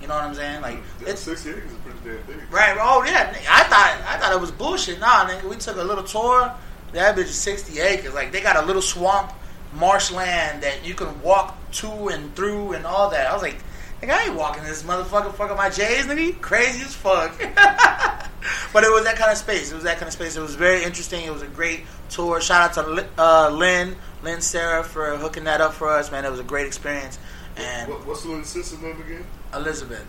You 0.01 0.07
know 0.07 0.15
what 0.15 0.25
I'm 0.25 0.35
saying? 0.35 0.61
Like 0.61 0.77
Damn, 0.99 1.07
it's 1.07 1.21
six 1.21 1.47
acres 1.47 1.71
is 1.71 1.77
pretty 1.77 1.99
damn 2.03 2.21
big. 2.27 2.51
Right. 2.51 2.77
Oh 2.79 3.03
yeah. 3.05 3.33
I 3.49 3.63
thought 3.63 4.01
I 4.07 4.17
thought 4.17 4.33
it 4.33 4.41
was 4.41 4.51
bullshit. 4.51 4.99
Nah, 4.99 5.25
nigga. 5.25 5.49
We 5.49 5.55
took 5.55 5.77
a 5.77 5.83
little 5.83 6.03
tour. 6.03 6.53
That 6.95 7.15
bitch 7.15 7.23
is 7.25 7.35
sixty 7.35 7.79
acres. 7.79 8.13
Like 8.13 8.31
they 8.31 8.41
got 8.41 8.55
a 8.55 8.65
little 8.65 8.81
swamp, 8.81 9.31
marshland 9.73 10.63
that 10.63 10.85
you 10.85 10.93
can 10.93 11.21
walk 11.21 11.57
to 11.73 12.07
and 12.07 12.35
through 12.35 12.73
and 12.73 12.85
all 12.85 13.09
that. 13.09 13.27
I 13.27 13.33
was 13.33 13.41
like, 13.41 13.57
nigga, 14.01 14.11
I 14.11 14.25
ain't 14.27 14.35
walking 14.35 14.63
this 14.63 14.83
motherfucker. 14.83 15.33
Fucking 15.33 15.57
my 15.57 15.69
J's, 15.69 16.05
nigga. 16.05 16.39
Crazy 16.41 16.83
as 16.83 16.95
fuck. 16.95 17.37
but 18.73 18.83
it 18.83 18.91
was 18.91 19.03
that 19.03 19.15
kind 19.17 19.31
of 19.31 19.37
space. 19.37 19.71
It 19.71 19.75
was 19.75 19.83
that 19.83 19.97
kind 19.97 20.07
of 20.07 20.13
space. 20.13 20.35
It 20.35 20.41
was 20.41 20.55
very 20.55 20.83
interesting. 20.83 21.25
It 21.25 21.33
was 21.33 21.41
a 21.41 21.47
great 21.47 21.81
tour. 22.09 22.39
Shout 22.41 22.77
out 22.77 22.85
to 22.85 23.07
uh, 23.17 23.49
Lynn, 23.49 23.95
Lynn 24.23 24.41
Sarah 24.41 24.83
for 24.83 25.17
hooking 25.17 25.43
that 25.45 25.61
up 25.61 25.73
for 25.73 25.89
us, 25.89 26.11
man. 26.11 26.25
It 26.25 26.31
was 26.31 26.39
a 26.39 26.43
great 26.43 26.67
experience. 26.67 27.19
And 27.57 27.89
What, 27.89 28.05
what's 28.05 28.23
the 28.23 28.43
sister's 28.43 28.81
name 28.81 29.01
again? 29.01 29.25
Elizabeth. 29.53 30.05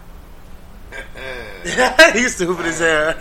He's 2.12 2.36
stupid 2.36 2.66
as 2.66 2.78
hell. 2.78 3.12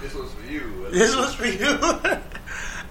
this 0.00 0.14
was 0.14 0.32
for 0.32 0.46
you. 0.50 0.86
this 0.90 1.14
was 1.14 1.34
for 1.34 1.46
you. 1.46 2.20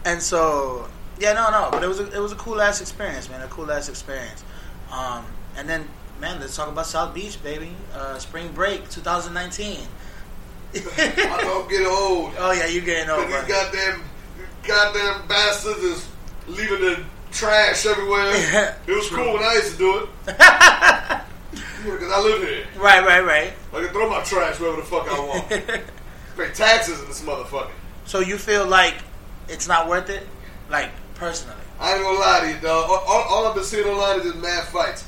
And 0.08 0.22
so, 0.22 0.88
yeah, 1.20 1.34
no, 1.34 1.52
no, 1.52 1.68
but 1.70 1.84
it 1.84 1.88
was 1.88 2.00
a, 2.00 2.10
it 2.16 2.20
was 2.20 2.32
a 2.32 2.36
cool 2.36 2.62
ass 2.62 2.80
experience, 2.80 3.30
man. 3.30 3.42
A 3.42 3.48
cool 3.48 3.70
ass 3.70 3.90
experience. 3.90 4.46
Um, 4.90 5.26
and 5.58 5.68
then, 5.68 5.86
man, 6.22 6.40
let's 6.40 6.56
talk 6.56 6.70
about 6.70 6.86
South 6.86 7.14
Beach, 7.14 7.44
baby. 7.44 7.72
Uh, 7.94 8.18
spring 8.18 8.50
break, 8.54 8.90
2019. 8.90 9.80
I 10.76 11.38
don't 11.42 11.70
get 11.70 11.86
old. 11.86 12.32
oh 12.40 12.54
yeah, 12.54 12.68
you 12.68 12.80
getting 12.80 13.10
old. 13.10 13.28
these 13.28 13.34
goddamn, 13.44 14.04
goddamn 14.64 15.28
bastards 15.28 15.80
is 15.80 16.08
leaving 16.48 16.80
the 16.80 17.04
trash 17.32 17.86
everywhere. 17.86 18.78
it 18.88 18.92
was 18.92 19.10
cool 19.10 19.34
when 19.34 19.44
I 19.44 19.56
used 19.56 19.74
to 19.74 19.78
do 19.78 20.08
it. 20.28 21.22
Because 21.84 22.12
I 22.12 22.20
live 22.20 22.42
here. 22.42 22.66
Right, 22.76 23.06
right, 23.06 23.24
right. 23.24 23.54
I 23.74 23.82
can 23.82 23.90
throw 23.90 24.10
my 24.10 24.22
trash 24.24 24.60
wherever 24.60 24.78
the 24.78 24.84
fuck 24.84 25.08
I 25.10 25.20
want. 25.20 25.50
pay 25.50 26.52
taxes 26.54 27.00
in 27.00 27.08
this 27.08 27.22
motherfucker. 27.22 27.72
So 28.06 28.20
you 28.20 28.38
feel 28.38 28.68
like 28.68 28.96
it's 29.50 29.68
not 29.68 29.88
worth 29.88 30.10
it, 30.10 30.28
like 30.70 30.90
personally? 31.16 31.56
I 31.80 31.94
ain't 31.94 32.04
gonna 32.04 32.20
lie 32.20 32.40
to 32.42 32.48
you, 32.48 32.60
dog. 32.60 32.90
All, 32.90 32.98
all, 33.08 33.24
all 33.30 33.48
I've 33.48 33.56
been 33.56 33.64
seeing 33.64 33.86
online 33.86 34.20
is 34.20 34.26
just 34.26 34.38
mad 34.38 34.64
fights. 34.66 35.08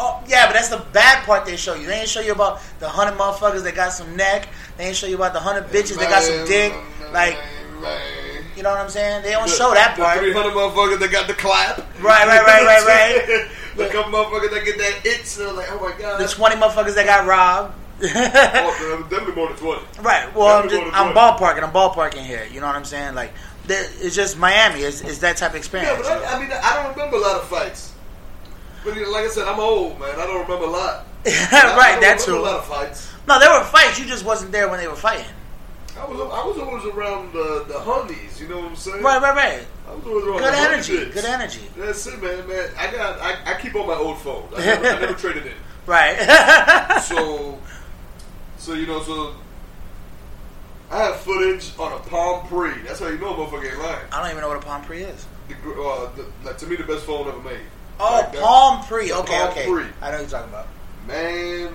Oh 0.00 0.22
yeah, 0.28 0.46
but 0.46 0.52
that's 0.52 0.68
the 0.68 0.84
bad 0.92 1.24
part 1.24 1.44
they 1.44 1.56
show 1.56 1.74
you. 1.74 1.86
They 1.86 2.00
ain't 2.00 2.08
show 2.08 2.20
you 2.20 2.32
about 2.32 2.60
the 2.78 2.88
hundred 2.88 3.18
motherfuckers 3.18 3.64
that 3.64 3.74
got 3.74 3.92
some 3.92 4.14
neck. 4.16 4.48
They 4.76 4.86
ain't 4.86 4.96
show 4.96 5.06
you 5.06 5.16
about 5.16 5.32
the 5.32 5.40
hundred 5.40 5.64
bitches 5.68 5.98
that 5.98 6.08
got 6.08 6.22
some 6.22 6.46
dick. 6.46 6.72
Like, 7.12 7.36
man. 7.80 8.44
you 8.56 8.62
know 8.62 8.70
what 8.70 8.78
I'm 8.78 8.90
saying? 8.90 9.22
They 9.22 9.32
don't 9.32 9.48
show 9.48 9.74
that 9.74 9.96
part. 9.96 10.18
three 10.18 10.32
hundred 10.32 10.52
motherfuckers 10.52 11.00
that 11.00 11.10
got 11.10 11.26
the 11.26 11.34
clap. 11.34 11.78
Right, 12.00 12.26
right, 12.26 12.46
right, 12.46 12.64
right, 12.64 12.86
right. 12.86 13.48
the 13.76 13.88
couple 13.88 14.12
motherfuckers 14.12 14.50
that 14.50 14.64
get 14.64 14.78
that 14.78 15.06
itch. 15.06 15.34
They're 15.34 15.52
like, 15.52 15.66
oh 15.70 15.80
my 15.80 15.98
god. 15.98 16.20
The 16.20 16.28
twenty 16.28 16.54
motherfuckers 16.54 16.94
that 16.94 17.06
got 17.06 17.26
robbed. 17.26 17.74
oh, 18.00 19.06
definitely 19.10 19.34
more 19.34 19.48
than 19.48 19.56
twenty. 19.56 19.82
Right. 20.00 20.32
Well, 20.36 20.62
I'm, 20.62 20.68
just, 20.68 20.94
I'm 20.94 21.12
ballparking. 21.12 21.64
I'm 21.64 21.72
ballparking 21.72 22.24
here. 22.24 22.46
You 22.52 22.60
know 22.60 22.68
what 22.68 22.76
I'm 22.76 22.84
saying? 22.84 23.16
Like, 23.16 23.32
it's 23.70 24.14
just 24.14 24.38
Miami. 24.38 24.80
It's, 24.80 25.00
it's 25.02 25.18
that 25.18 25.36
type 25.36 25.50
of 25.50 25.56
experience. 25.56 25.90
Yeah, 25.92 26.02
but 26.18 26.24
I, 26.24 26.36
I 26.36 26.40
mean, 26.40 26.50
I 26.52 26.82
don't 26.82 26.92
remember 26.96 27.16
a 27.16 27.20
lot 27.20 27.36
of 27.36 27.48
fights. 27.48 27.92
But 28.84 28.96
like 28.96 29.24
I 29.24 29.28
said, 29.28 29.46
I'm 29.46 29.60
old, 29.60 29.98
man. 30.00 30.10
I 30.18 30.26
don't 30.26 30.40
remember 30.42 30.66
a 30.66 30.70
lot. 30.70 31.04
Right. 31.52 31.98
That's 32.00 32.24
true. 32.24 32.38
A 32.38 32.40
lot 32.40 32.58
of 32.60 32.66
fights. 32.66 33.10
No, 33.26 33.38
there 33.38 33.50
were 33.50 33.64
fights. 33.64 33.98
You 33.98 34.06
just 34.06 34.24
wasn't 34.24 34.52
there 34.52 34.68
when 34.68 34.78
they 34.80 34.88
were 34.88 34.94
fighting. 34.96 35.26
I 35.98 36.06
was, 36.06 36.20
I 36.20 36.46
was 36.46 36.58
always 36.58 36.84
around 36.94 37.32
the, 37.32 37.64
the 37.68 37.78
honeys. 37.78 38.40
You 38.40 38.48
know 38.48 38.60
what 38.60 38.70
I'm 38.70 38.76
saying? 38.76 39.02
Right, 39.02 39.20
right, 39.20 39.34
right. 39.34 39.66
I 39.88 39.94
was 39.94 40.06
always 40.06 40.24
around 40.26 40.38
Good 40.38 40.54
energy. 40.54 40.96
bits. 40.96 41.14
Good 41.14 41.24
energy. 41.24 41.60
That's 41.76 42.06
it, 42.06 42.22
man. 42.22 42.46
Man, 42.48 42.68
I 42.78 42.90
got. 42.92 43.20
I, 43.20 43.54
I 43.54 43.60
keep 43.60 43.74
on 43.74 43.86
my 43.86 43.94
old 43.94 44.18
phone. 44.18 44.48
I 44.56 44.58
never, 44.64 44.86
I 44.86 45.00
never 45.00 45.14
traded 45.14 45.46
in. 45.46 45.52
Right. 45.86 46.16
So, 47.02 47.58
so 48.58 48.74
you 48.74 48.86
know, 48.86 49.02
so 49.02 49.34
I 50.90 51.04
have 51.04 51.16
footage 51.20 51.72
on 51.78 51.92
a 51.92 51.98
Palm 51.98 52.46
Pre. 52.48 52.70
That's 52.82 53.00
how 53.00 53.08
you 53.08 53.18
know 53.18 53.34
a 53.34 53.36
motherfucker 53.36 53.70
ain't 53.70 53.78
lying. 53.78 54.06
I 54.10 54.22
don't 54.22 54.30
even 54.30 54.40
know 54.40 54.48
what 54.48 54.56
a 54.56 54.66
Palm 54.66 54.82
Pre 54.82 55.02
is. 55.02 55.26
The, 55.48 55.54
uh, 55.54 56.10
the, 56.14 56.26
like 56.44 56.58
to 56.58 56.66
me, 56.66 56.76
the 56.76 56.84
best 56.84 57.04
phone 57.04 57.28
ever 57.28 57.40
made. 57.40 57.60
Oh, 58.00 58.22
Like. 58.24 58.40
Palm 58.40 58.84
Pre. 58.84 59.12
Okay, 59.12 59.38
Palm 59.38 59.50
okay. 59.50 59.66
Pre. 59.66 59.84
I 60.00 60.10
know 60.10 60.12
what 60.12 60.20
you're 60.20 60.28
talking 60.30 60.48
about. 60.48 60.66
Man, 61.06 61.74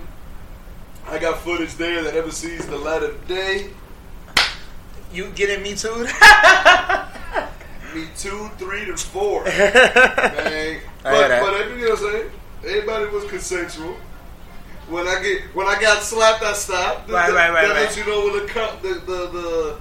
I 1.07 1.19
got 1.19 1.39
footage 1.39 1.73
there 1.75 2.03
that 2.03 2.15
ever 2.15 2.31
sees 2.31 2.65
the 2.65 2.77
light 2.77 3.03
of 3.03 3.27
day. 3.27 3.69
You 5.11 5.29
getting 5.31 5.61
me 5.61 5.75
too? 5.75 6.07
Me 7.93 8.07
two, 8.17 8.49
three, 8.57 8.89
and 8.89 8.99
four. 8.99 9.43
Man, 9.45 10.79
but 11.03 11.29
but 11.29 11.69
you 11.69 11.77
know 11.77 11.89
what 11.91 11.91
I'm 11.91 11.97
saying? 11.97 12.31
Everybody 12.65 13.05
was 13.05 13.25
consensual. 13.25 13.95
When 14.89 15.07
I 15.07 15.21
get 15.21 15.41
when 15.55 15.67
I 15.67 15.79
got 15.79 16.03
slapped, 16.03 16.43
I 16.43 16.53
stopped. 16.53 17.09
Right, 17.09 17.27
that, 17.29 17.35
right, 17.35 17.51
right, 17.51 17.61
That 17.67 17.73
right. 17.73 17.81
lets 17.83 17.97
you 17.97 18.05
know 18.05 18.25
when 18.25 18.33
the 18.45 18.77
the 18.81 18.93
the 19.05 19.27
the, 19.27 19.77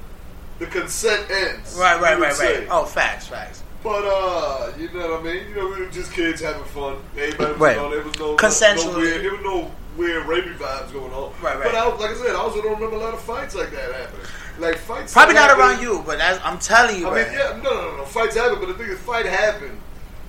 the 0.60 0.66
consent 0.66 1.28
ends. 1.30 1.76
right, 1.78 2.00
right, 2.00 2.18
right, 2.18 2.32
say. 2.32 2.60
right. 2.60 2.68
Oh, 2.70 2.84
facts, 2.84 3.26
facts. 3.26 3.62
But 3.82 4.04
uh, 4.04 4.72
you 4.78 4.88
know 4.92 5.10
what 5.10 5.20
I 5.20 5.22
mean? 5.24 5.48
You 5.48 5.54
know, 5.56 5.66
we 5.70 5.80
were 5.84 5.90
just 5.90 6.12
kids 6.12 6.40
having 6.40 6.62
fun. 6.64 6.98
Everybody 7.16 7.50
was 7.52 7.60
Right. 7.60 7.78
on. 7.78 7.90
There 7.90 8.02
was 8.02 8.16
no 8.18 8.36
Consensually. 8.36 8.92
No 8.92 8.98
weird, 8.98 9.24
there 9.24 9.32
was 9.32 9.40
no 9.42 9.70
weird 9.96 10.26
rapey 10.26 10.56
vibes 10.56 10.92
going 10.92 11.12
on. 11.12 11.32
Right, 11.42 11.56
right. 11.56 11.64
But 11.64 11.74
I, 11.74 11.88
like 11.96 12.10
I 12.10 12.14
said, 12.14 12.30
I 12.30 12.38
also 12.38 12.62
don't 12.62 12.74
remember 12.74 12.94
a 12.96 13.00
lot 13.00 13.12
of 13.12 13.20
fights 13.22 13.56
like 13.56 13.72
that 13.72 13.92
happening. 13.92 14.26
Like 14.60 14.76
fights. 14.78 15.12
Probably 15.12 15.34
not 15.34 15.50
around 15.58 15.82
you, 15.82 16.00
but 16.06 16.20
as, 16.20 16.38
I'm 16.44 16.60
telling 16.60 17.00
you, 17.00 17.08
I 17.08 17.24
mean, 17.24 17.32
yeah, 17.32 17.60
no, 17.60 17.70
no, 17.72 17.96
no. 17.96 18.04
Fights 18.04 18.36
happen, 18.36 18.60
but 18.60 18.68
the 18.68 18.74
thing 18.74 18.88
is, 18.88 19.00
fight 19.00 19.26
happened. 19.26 19.80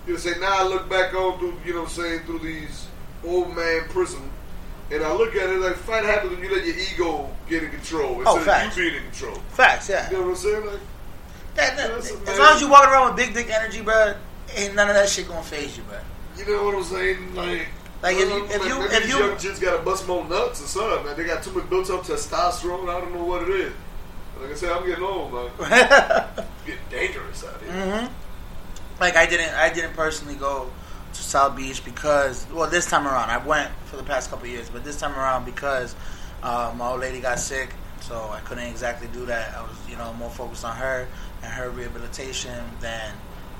You 0.08 0.13
know, 0.13 0.20
say 0.20 0.34
now 0.39 0.65
I 0.65 0.68
look 0.68 0.89
back 0.89 1.13
on 1.13 1.38
through, 1.38 1.53
you 1.63 1.75
know, 1.75 1.86
saying 1.86 2.22
through 2.22 2.39
these 2.39 2.88
old 3.24 3.56
man 3.56 3.84
prism, 3.89 4.32
and 4.93 5.03
I 5.03 5.13
look 5.13 5.35
at 5.35 5.50
it 5.50 5.59
like 5.59 5.75
fight 5.75 6.05
happens 6.05 6.31
when 6.35 6.43
you 6.43 6.53
let 6.55 6.65
your 6.65 6.75
ego 6.75 7.29
get 7.50 7.63
in 7.63 7.69
control 7.71 8.19
instead 8.21 8.27
Oh, 8.27 8.39
facts. 8.39 8.77
of 8.77 8.83
you 8.83 8.91
being 8.91 9.03
in 9.03 9.09
control. 9.12 9.35
Facts, 9.50 9.89
yeah. 9.89 10.09
You 10.09 10.17
know 10.17 10.23
what 10.23 10.29
I'm 10.29 10.35
saying? 10.35 10.65
Like, 10.65 10.79
That- 11.55 11.77
that- 11.77 11.91
as 11.91 12.12
amazing. 12.12 12.39
long 12.39 12.55
as 12.55 12.62
you 12.62 12.67
walking 12.69 12.89
around 12.89 13.07
with 13.07 13.15
big 13.17 13.33
dick 13.33 13.50
energy, 13.50 13.81
bro, 13.81 14.13
ain't 14.55 14.75
none 14.75 14.89
of 14.89 14.95
that 14.95 15.09
shit 15.09 15.27
gonna 15.27 15.43
phase 15.43 15.77
you, 15.77 15.83
bro. 15.83 15.97
you 16.38 16.45
know 16.45 16.63
what 16.63 16.75
I'm 16.75 16.83
saying? 16.83 17.35
Like, 17.35 17.67
Like, 18.01 18.17
if 18.17 18.29
you- 18.29 18.43
if 18.45 18.59
like, 18.59 18.69
you- 18.69 18.83
if 18.83 19.07
you- 19.09 19.17
young 19.19 19.38
kids 19.38 19.59
gotta 19.59 19.77
bust 19.79 20.05
more 20.07 20.25
nuts 20.25 20.62
or 20.62 20.67
something, 20.67 21.05
man. 21.05 21.15
They 21.15 21.23
got 21.23 21.41
too 21.41 21.51
much 21.51 21.69
built 21.69 21.89
up 21.89 22.03
testosterone. 22.05 22.89
I 22.89 23.00
don't 23.00 23.13
know 23.15 23.23
what 23.23 23.43
it 23.43 23.50
is. 23.50 23.71
Like 24.41 24.51
I 24.51 24.55
said, 24.55 24.71
I'm 24.73 24.85
getting 24.85 25.03
old, 25.05 25.31
man. 25.33 25.50
It's 25.57 26.47
getting 26.65 26.81
dangerous 26.89 27.43
out 27.45 27.62
here. 27.62 27.71
hmm 27.71 28.05
Like 29.00 29.15
I 29.15 29.25
didn't, 29.25 29.53
I 29.55 29.69
didn't 29.69 29.95
personally 29.95 30.35
go 30.35 30.69
to 31.13 31.22
South 31.22 31.55
Beach 31.55 31.84
because, 31.86 32.46
well, 32.51 32.70
this 32.70 32.89
time 32.89 33.08
around 33.08 33.29
I 33.29 33.38
went 33.46 33.72
for 33.86 33.98
the 33.98 34.03
past 34.03 34.29
couple 34.29 34.46
of 34.46 34.51
years, 34.51 34.70
but 34.70 34.84
this 34.84 35.00
time 35.00 35.13
around 35.15 35.46
because 35.46 35.96
uh, 36.41 36.74
my 36.75 36.89
old 36.89 37.00
lady 37.01 37.20
got 37.22 37.39
sick, 37.39 37.70
so 38.01 38.29
I 38.32 38.39
couldn't 38.41 38.65
exactly 38.65 39.08
do 39.13 39.25
that. 39.27 39.55
I 39.55 39.62
was, 39.62 39.72
you 39.89 39.96
know, 39.98 40.13
more 40.13 40.29
focused 40.29 40.65
on 40.65 40.75
her 40.75 41.08
and 41.41 41.51
her 41.53 41.70
rehabilitation 41.70 42.63
than 42.82 43.12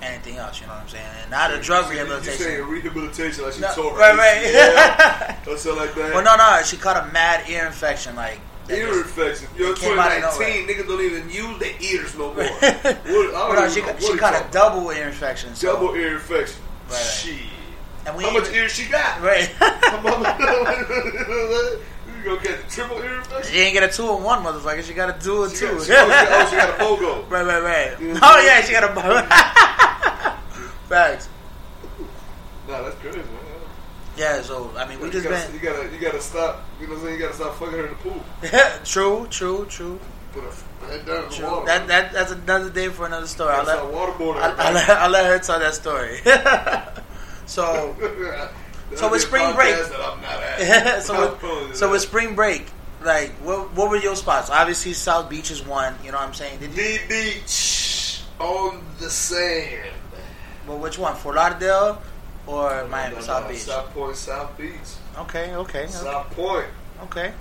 anything 0.02 0.36
else. 0.38 0.60
You 0.60 0.68
know 0.68 0.74
what 0.74 0.82
I'm 0.84 0.90
saying? 0.90 1.06
And 1.22 1.32
not 1.32 1.54
a 1.54 1.62
drug 1.62 1.86
So 1.86 1.92
you- 1.92 1.98
You 2.00 2.04
rehabilitation. 2.04 2.44
saying 2.46 2.64
rehabilitation 2.68 3.44
like 3.46 3.54
she 3.54 3.62
No, 3.62 3.74
tore 3.74 3.98
right, 3.98 4.18
right. 4.18 4.52
Yeah. 4.52 5.38
Or 5.48 5.58
something 5.58 5.80
like 5.82 5.96
that. 5.96 6.14
well, 6.14 6.24
no, 6.24 6.36
no, 6.36 6.62
she 6.64 6.78
caught 6.78 6.98
a 7.08 7.12
mad 7.14 7.50
ear 7.50 7.66
infection, 7.68 8.16
like. 8.16 8.40
Ear 8.70 8.88
just- 8.88 9.00
infection. 9.18 9.48
Yo, 9.58 9.74
came 9.76 10.00
out 10.00 10.12
of 10.12 10.34
2019, 10.38 10.68
niggas 10.68 10.88
don't 10.88 11.02
even 11.02 11.30
use 11.30 11.60
their 11.60 11.74
ears 11.82 12.18
no 12.18 12.34
more. 12.34 12.44
what, 12.44 12.84
don't 12.84 13.04
Well, 13.34 13.54
no, 13.56 13.70
she, 13.70 13.82
she 14.06 14.12
he 14.14 14.18
caught 14.18 14.34
a 14.34 14.46
double 14.52 14.90
ear 14.92 15.08
infection. 15.08 15.54
So, 15.56 15.74
Double 15.74 15.96
ear 15.96 16.16
infection. 16.16 16.62
Right. 16.94 17.02
Shit. 17.02 17.40
And 18.06 18.16
we 18.16 18.24
How 18.24 18.34
much 18.34 18.52
ears 18.52 18.72
she 18.72 18.86
got? 18.88 19.20
Right. 19.22 19.50
you 19.50 19.58
gonna 22.24 22.42
get 22.44 22.64
the 22.64 22.70
triple 22.70 22.98
ear 22.98 23.16
infection? 23.18 23.52
she 23.52 23.60
ain't 23.62 23.74
get 23.74 23.82
a 23.82 23.92
two 23.92 24.16
in 24.16 24.22
one, 24.22 24.44
motherfucker. 24.44 24.84
She 24.84 24.94
got 24.94 25.10
a 25.10 25.20
two 25.20 25.46
in 25.46 25.50
two. 25.50 25.66
got, 25.70 25.86
she, 25.86 25.92
oh, 25.92 26.06
she, 26.06 26.28
oh, 26.30 26.48
she 26.52 26.56
got 26.56 26.70
a 26.70 26.84
BOGO. 26.84 27.30
Right, 27.30 27.46
right, 27.46 27.64
right. 27.64 27.96
Oh 28.22 28.44
yeah, 28.46 28.62
she 28.62 28.74
got 28.74 28.84
a 28.84 28.90
facts. 30.88 31.30
Nah, 32.68 32.84
that's 32.84 32.96
crazy, 32.98 33.18
man. 33.18 33.28
Yeah, 34.16 34.44
so 34.44 34.72
I 34.78 34.88
mean, 34.88 35.00
we 35.00 35.08
you, 35.08 35.14
just 35.14 35.28
gotta, 35.28 35.52
been 35.52 35.56
you 35.56 35.68
gotta, 35.68 35.92
you 35.92 36.00
gotta 36.00 36.22
stop. 36.22 36.64
You 36.80 36.86
know 36.86 36.94
what 36.94 37.00
I'm 37.00 37.06
saying? 37.06 37.20
You 37.20 37.26
gotta 37.26 37.36
stop 37.36 37.56
fucking 37.56 37.74
her 37.74 37.86
in 37.86 37.90
the 37.90 37.96
pool. 37.96 38.24
true, 38.84 39.26
true, 39.32 39.66
true, 39.68 40.00
Put 40.34 40.44
her 40.44 40.88
head 40.88 41.06
down 41.06 41.24
in 41.26 41.42
the 41.42 41.48
water. 41.48 41.66
That 41.66 41.88
that 41.88 42.14
that's 42.14 42.32
another 42.32 42.70
day 42.70 42.90
for 42.90 43.06
another 43.06 43.28
story. 43.28 43.54
I'll 43.54 43.66
let. 43.66 43.78
I'll, 43.80 43.92
I'll, 44.42 44.74
let, 44.74 44.90
I'll 44.90 45.10
let 45.10 45.26
her 45.26 45.40
tell 45.40 45.60
that 45.60 45.74
story. 45.76 46.20
so 47.46 47.96
So 48.96 49.10
with 49.10 49.22
spring 49.22 49.56
break- 49.56 49.76
That 49.76 49.92
I'm 50.00 50.22
not 50.22 51.02
so 51.04 51.38
with, 51.42 51.76
so 51.76 51.92
with 51.92 52.02
spring 52.02 52.36
break, 52.36 52.66
like 53.04 53.32
what 53.44 53.74
what 53.74 53.90
were 53.90 53.98
your 53.98 54.16
spots? 54.16 54.50
Obviously, 54.50 54.94
South 54.94 55.30
Beach 55.30 55.52
is 55.52 55.66
one. 55.66 55.96
You 56.04 56.12
know 56.12 56.18
what 56.18 56.28
I'm 56.28 56.34
saying? 56.34 56.60
Did 56.60 56.74
the 56.74 57.00
beach 57.10 58.22
on 58.40 58.84
the 59.00 59.10
sand. 59.10 59.92
Well, 60.68 60.78
which 60.78 60.98
one? 60.98 61.16
Fort 61.16 61.36
Lauderdale 61.36 62.02
or 62.48 62.86
Miami? 62.88 63.16
No, 63.16 63.20
no, 63.20 63.26
South 63.26 63.44
no, 63.44 63.50
Beach. 63.50 63.62
South 63.62 63.94
Point, 63.94 64.16
South 64.16 64.58
Beach. 64.58 64.72
Okay, 65.18 65.56
okay, 65.56 65.88
South 65.88 66.30
Point. 66.32 66.68
okay. 67.04 67.34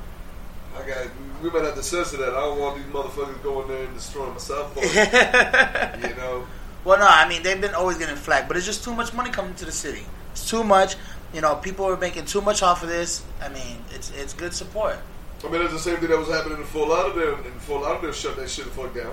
I 0.77 0.87
got. 0.87 1.07
We 1.43 1.51
might 1.51 1.65
have 1.65 1.75
to 1.75 1.83
censor 1.83 2.17
that. 2.19 2.31
I 2.31 2.41
don't 2.41 2.59
want 2.59 2.77
these 2.77 2.87
motherfuckers 2.87 3.43
going 3.43 3.69
there 3.69 3.85
and 3.85 3.95
destroying 3.95 4.33
my 4.33 4.39
South 4.39 4.75
Point. 4.75 4.87
you 6.11 6.17
know. 6.17 6.47
Well, 6.85 6.99
no, 6.99 7.07
I 7.07 7.29
mean 7.29 7.43
they've 7.43 7.61
been 7.61 7.75
always 7.75 7.99
getting 7.99 8.17
flack, 8.17 8.49
but 8.49 8.57
it's 8.57 8.67
just 8.67 8.83
too 8.85 8.95
much 8.95 9.13
money 9.13 9.31
coming 9.31 9.55
to 9.57 9.65
the 9.65 9.73
city. 9.73 10.05
It's 10.33 10.49
too 10.49 10.65
much. 10.65 10.97
You 11.33 11.41
know, 11.41 11.57
people 11.57 11.87
are 11.87 11.97
making 11.97 12.27
too 12.27 12.41
much 12.41 12.63
off 12.63 12.83
of 12.83 12.89
this. 12.89 13.23
I 13.41 13.49
mean, 13.49 13.79
it's 13.95 14.11
it's 14.13 14.33
good 14.35 14.53
support 14.55 14.99
I 15.45 15.49
mean, 15.49 15.63
it's 15.63 15.73
the 15.73 15.79
same 15.79 15.97
thing 15.97 16.09
that 16.11 16.19
was 16.19 16.29
happening 16.29 16.59
in 16.59 16.65
Fort 16.65 16.89
Lauderdale. 16.89 17.35
And 17.45 17.61
Fort 17.63 17.83
Lauderdale 17.83 18.13
shut 18.13 18.37
that 18.37 18.49
shit 18.49 18.65
the 18.67 18.71
fuck 18.71 18.95
down. 18.95 19.13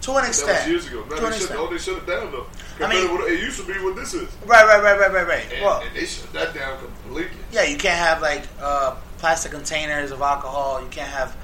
to 0.00 0.10
an 0.12 0.16
That 0.22 0.28
extent. 0.28 0.58
was 0.58 0.66
years 0.68 0.86
ago. 0.88 1.02
To 1.04 1.08
Now 1.10 1.16
an 1.16 1.22
they 1.22 1.30
shut, 1.30 1.36
extent. 1.42 1.60
oh, 1.60 1.70
they 1.70 1.78
shut 1.78 1.96
it 1.98 2.06
down 2.06 2.32
though. 2.32 2.46
I 2.84 2.88
mean- 2.88 3.06
to 3.06 3.12
what 3.14 3.30
it 3.30 3.40
used 3.40 3.60
to 3.60 3.66
be 3.66 3.74
what 3.84 3.94
this 3.96 4.12
is. 4.14 4.28
Right, 4.46 4.64
right, 4.66 4.82
right, 4.82 4.98
right, 4.98 5.12
right, 5.12 5.26
right. 5.28 5.46
And, 5.52 5.62
Well, 5.64 5.80
and 5.82 5.94
they 5.94 6.06
shut 6.06 6.32
that 6.32 6.54
down 6.54 6.78
completely. 6.78 7.36
yeah, 7.52 7.62
you 7.64 7.76
can't 7.76 7.98
have 7.98 8.20
like 8.20 8.42
uh, 8.60 8.96
plastic 9.20 9.52
containers 9.52 10.10
of 10.10 10.22
alcohol. 10.22 10.82
You 10.82 10.88
can't 10.88 11.10
have 11.10 11.36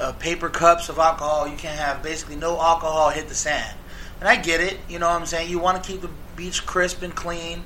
uh, 0.00 0.12
paper 0.12 0.48
cups 0.48 0.88
of 0.88 0.98
alcohol. 0.98 1.46
You 1.48 1.56
can't 1.56 1.78
have 1.78 2.02
basically 2.02 2.36
no 2.36 2.60
alcohol 2.60 3.10
hit 3.10 3.28
the 3.28 3.34
sand. 3.34 3.76
And 4.20 4.28
I 4.28 4.36
get 4.36 4.60
it. 4.60 4.78
You 4.88 4.98
know 4.98 5.08
what 5.08 5.20
I'm 5.20 5.26
saying? 5.26 5.50
You 5.50 5.58
want 5.58 5.82
to 5.82 5.92
keep 5.92 6.00
the 6.00 6.10
beach 6.36 6.64
crisp 6.64 7.02
and 7.02 7.14
clean. 7.14 7.62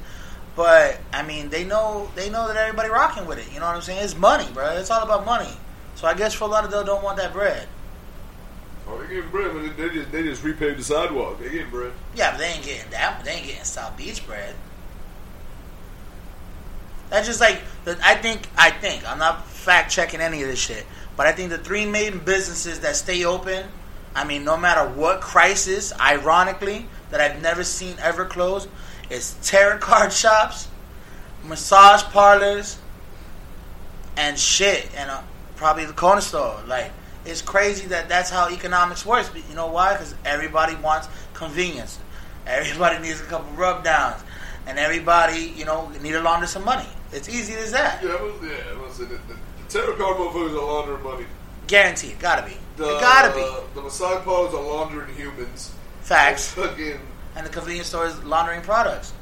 But 0.57 0.99
I 1.13 1.23
mean, 1.23 1.51
they 1.51 1.65
know 1.65 2.11
they 2.15 2.29
know 2.29 2.49
that 2.49 2.57
everybody 2.57 2.89
rocking 2.89 3.27
with 3.27 3.39
it. 3.39 3.53
You 3.53 3.61
know 3.61 3.67
what 3.67 3.77
I'm 3.77 3.83
saying? 3.83 4.03
It's 4.03 4.17
money, 4.17 4.47
bro. 4.53 4.77
It's 4.77 4.91
all 4.91 5.03
about 5.03 5.25
money. 5.25 5.53
So 5.95 6.09
I 6.09 6.15
guess 6.15 6.35
for 6.35 6.45
a 6.45 6.49
lot 6.49 6.65
of 6.65 6.71
them, 6.71 6.85
don't 6.85 7.03
want 7.03 7.19
that 7.19 7.33
bread. 7.33 7.69
Oh, 8.89 8.99
they're 8.99 9.07
getting 9.07 9.31
bread, 9.31 9.53
but 9.53 9.77
they 9.77 9.89
just 9.91 10.13
they 10.13 10.23
just 10.23 10.43
repaved 10.43 10.77
the 10.77 10.85
sidewalk. 10.85 11.39
They 11.39 11.51
getting 11.51 11.71
bread. 11.71 11.93
Yeah, 12.17 12.33
but 12.33 12.39
they 12.39 12.49
ain't 12.49 12.65
getting 12.65 12.91
that. 12.91 13.25
They 13.25 13.33
ain't 13.33 13.47
getting 13.47 13.65
South 13.65 13.97
Beach 13.97 14.27
bread. 14.27 14.55
That's 17.13 17.27
just 17.27 17.43
like 17.43 17.61
the, 17.85 17.99
I 18.03 18.15
think. 18.15 18.49
I 18.57 18.71
think 18.71 19.07
I'm 19.07 19.19
not 19.19 19.47
fact 19.47 19.93
checking 19.93 20.23
any 20.23 20.41
of 20.41 20.49
this 20.49 20.59
shit, 20.59 20.87
but 21.15 21.27
I 21.27 21.33
think 21.33 21.51
the 21.51 21.59
three 21.59 21.85
main 21.85 22.21
businesses 22.21 22.81
that 22.81 22.97
stay 22.97 23.27
open. 23.27 23.67
I 24.15 24.25
mean, 24.25 24.45
no 24.45 24.57
matter 24.57 24.89
what 24.89 25.21
crisis, 25.21 25.93
ironically, 26.01 26.87
that 27.11 27.21
I've 27.21 27.43
never 27.43 27.65
seen 27.65 27.97
ever 28.01 28.25
close, 28.25 28.67
is 29.11 29.37
tarot 29.43 29.81
card 29.81 30.11
shops, 30.25 30.69
massage 31.45 32.03
parlors, 32.05 32.79
and 34.17 34.39
shit, 34.39 34.89
and 34.97 35.11
uh, 35.11 35.21
probably 35.57 35.85
the 35.85 35.93
corner 35.93 36.23
store. 36.23 36.63
Like 36.67 36.93
it's 37.27 37.43
crazy 37.43 37.89
that 37.89 38.09
that's 38.09 38.31
how 38.31 38.49
economics 38.49 39.05
works. 39.05 39.29
But 39.29 39.47
you 39.51 39.55
know 39.55 39.67
why? 39.67 39.93
Because 39.93 40.15
everybody 40.25 40.77
wants 40.77 41.09
convenience. 41.35 41.99
Everybody 42.47 43.03
needs 43.07 43.21
a 43.21 43.25
couple 43.25 43.53
rub 43.53 43.85
downs, 43.85 44.23
and 44.67 44.79
everybody, 44.79 45.53
you 45.55 45.67
know, 45.67 45.91
need 46.01 46.13
to 46.13 46.23
launder 46.23 46.47
some 46.47 46.65
money. 46.65 46.89
It's 47.13 47.29
easy 47.29 47.55
as 47.55 47.73
that. 47.73 48.03
Yeah, 48.03 48.15
it 48.15 48.23
was, 48.23 48.35
yeah, 48.43 48.81
was, 48.83 48.99
the, 48.99 49.05
the, 49.07 49.15
the 49.17 49.37
tarot 49.69 49.97
card 49.97 50.17
motherfuckers 50.17 50.59
are 50.59 50.67
laundering 50.67 51.03
money. 51.03 51.27
Guaranteed. 51.67 52.19
Gotta 52.19 52.47
be. 52.47 52.57
The, 52.77 52.97
it 52.97 53.01
gotta 53.01 53.35
be. 53.35 53.75
The 53.75 53.83
massage 53.83 54.25
parlors 54.25 54.55
are 54.55 54.63
laundering 54.63 55.15
humans. 55.15 55.73
Facts. 56.03 56.53
Fucking. 56.53 56.99
And 57.37 57.47
the 57.47 57.51
convenience 57.51 57.89
stores 57.89 58.23
laundering 58.25 58.63
products. 58.63 59.13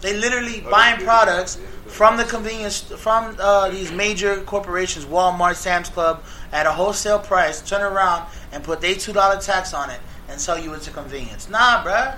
They 0.00 0.16
literally 0.16 0.62
Oh, 0.64 0.70
buying 0.70 1.00
products 1.00 1.58
yeah, 1.60 1.66
from 1.90 2.16
the 2.16 2.24
convenience 2.24 2.82
from 2.82 3.36
uh, 3.40 3.68
these 3.70 3.90
major 3.90 4.40
corporations, 4.42 5.04
Walmart, 5.06 5.56
Sam's 5.56 5.88
Club, 5.88 6.22
at 6.52 6.66
a 6.66 6.70
wholesale 6.72 7.18
price. 7.18 7.60
Turn 7.62 7.82
around 7.82 8.28
and 8.52 8.62
put 8.62 8.80
their 8.80 8.94
two 8.94 9.12
dollar 9.12 9.40
tax 9.40 9.74
on 9.74 9.90
it 9.90 10.00
and 10.28 10.40
sell 10.40 10.56
you 10.58 10.72
into 10.74 10.90
convenience. 10.92 11.48
Nah, 11.48 11.82
bruh. 11.82 12.16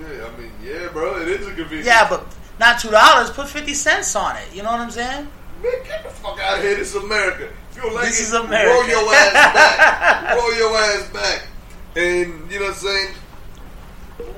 Yeah, 0.00 0.26
I 0.26 0.40
mean, 0.40 0.50
yeah, 0.64 0.88
bro, 0.88 1.20
it 1.20 1.28
is 1.28 1.46
a 1.46 1.54
convenience. 1.54 1.86
Yeah, 1.86 2.08
but 2.08 2.24
not 2.58 2.80
two 2.80 2.90
dollars. 2.90 3.30
Put 3.30 3.48
fifty 3.48 3.74
cents 3.74 4.14
on 4.16 4.36
it. 4.36 4.48
You 4.54 4.62
know 4.62 4.70
what 4.72 4.80
I'm 4.80 4.90
saying? 4.90 5.28
Man, 5.62 5.72
get 5.84 6.02
the 6.04 6.10
fuck 6.10 6.38
out 6.40 6.58
of 6.58 6.64
here. 6.64 6.76
This 6.76 6.94
is 6.94 7.02
America. 7.02 7.48
If 7.70 7.76
you 7.84 7.92
like 7.94 8.04
This 8.06 8.20
it, 8.20 8.22
is 8.24 8.32
America. 8.34 8.70
Roll 8.74 8.88
your 8.88 9.14
ass 9.14 9.32
back. 9.32 10.36
roll 10.36 10.54
your 10.56 10.76
ass 10.78 11.08
back. 11.10 11.42
And, 11.96 12.50
you 12.50 12.60
know 12.60 12.66
what 12.66 12.74
I'm 12.74 12.78
saying? 12.78 13.14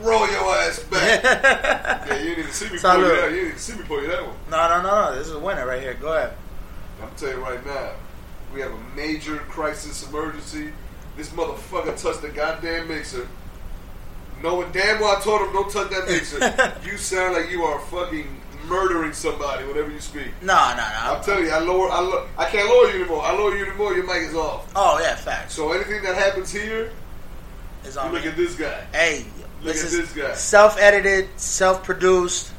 Roll 0.00 0.27
your 0.31 0.55
ass 0.57 0.79
back. 0.85 1.23
yeah, 2.07 2.19
you 2.19 2.25
didn't 2.37 2.39
even 2.41 2.53
see 2.53 2.65
me 2.67 2.71
pull 2.71 2.77
you 2.99 3.05
Salud. 3.05 3.21
that. 3.21 3.31
You 3.31 3.37
didn't 3.37 3.47
even 3.49 3.59
see 3.59 3.75
me 3.77 3.83
pull 3.87 4.00
you 4.03 4.09
that 4.09 4.27
one. 4.27 4.37
No, 4.50 4.69
no, 4.69 4.83
no, 4.83 5.11
no. 5.11 5.19
This 5.19 5.27
is 5.29 5.35
a 5.35 5.39
winner 5.39 5.67
right 5.67 5.81
here. 5.83 5.95
Go 5.95 6.12
ahead. 6.17 6.33
I'm 7.03 7.11
telling 7.17 7.37
you 7.37 7.43
right 7.43 7.65
now, 7.67 7.91
we 8.55 8.61
have 8.61 8.73
a 8.73 8.97
major 8.97 9.37
crisis 9.37 10.07
emergency. 10.09 10.73
This 11.17 11.29
motherfucker 11.31 12.00
touched 12.00 12.23
the 12.23 12.29
goddamn 12.31 12.89
mixer. 12.89 13.29
Knowing 14.42 14.70
damn 14.73 15.00
well 15.00 15.16
I 15.16 15.20
told 15.20 15.42
him 15.42 15.52
don't 15.52 15.70
touch 15.70 15.90
that 15.90 16.06
mixer. 16.09 16.38
you 16.90 16.97
sound 16.97 17.35
like 17.35 17.50
you 17.50 17.62
are 17.64 17.78
fucking 17.80 18.40
murdering 18.66 19.12
somebody 19.12 19.64
whenever 19.66 19.90
you 19.90 20.00
speak. 20.00 20.28
No, 20.42 20.54
no, 20.70 20.76
no. 20.76 20.82
I'm 21.16 21.23
telling 21.25 21.44
you, 21.44 21.50
I 21.50 21.59
lower, 21.59 21.90
I, 21.90 22.00
lo- 22.00 22.26
I 22.38 22.44
can't 22.49 22.68
lower 22.68 22.88
you 22.90 23.00
anymore. 23.02 23.23
I 23.25 23.32
lower 23.32 23.56
you 23.56 23.66
anymore, 23.66 23.94
your 23.94 24.04
mic 24.06 24.28
is 24.28 24.35
off. 24.35 24.70
Oh 24.76 24.99
yeah, 25.02 25.14
facts. 25.16 25.54
So 25.54 25.73
anything 25.73 26.02
that 26.02 26.14
happens 26.16 26.50
here, 26.52 26.90
is 27.85 27.94
you 27.97 28.00
on 28.00 28.12
look 28.12 28.23
me. 28.23 28.28
at 28.28 28.37
this 28.37 28.54
guy. 28.54 28.85
Hey, 28.92 29.25
Look 29.62 29.75
this 29.75 29.82
at 29.94 30.00
is 30.00 30.12
this 30.14 30.25
guy. 30.28 30.35
self-edited, 30.35 31.28
self-produced. 31.38 32.52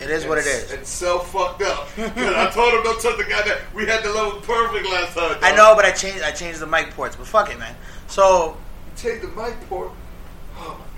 It 0.00 0.10
is 0.10 0.24
what 0.26 0.38
it 0.38 0.46
is. 0.46 0.70
And-. 0.70 0.78
And 0.78 0.86
self 0.86 1.30
fucked 1.30 1.62
up. 1.62 1.88
I 1.98 2.50
told 2.52 2.72
him 2.74 2.82
don't 2.82 3.00
touch 3.00 3.16
the 3.18 3.24
guy 3.24 3.42
that 3.42 3.58
we 3.74 3.86
had 3.86 4.02
the 4.02 4.10
level 4.10 4.40
perfect 4.40 4.86
last 4.86 5.14
time. 5.16 5.38
I 5.42 5.54
know, 5.54 5.74
but 5.76 5.84
I 5.84 5.90
changed. 5.92 6.22
I 6.22 6.32
changed 6.32 6.58
the 6.60 6.66
mic 6.66 6.90
ports. 6.90 7.14
But 7.16 7.26
fuck 7.26 7.50
it, 7.50 7.58
man. 7.58 7.74
So 8.08 8.56
Take 8.96 9.20
the 9.22 9.28
mic 9.28 9.58
port. 9.68 9.90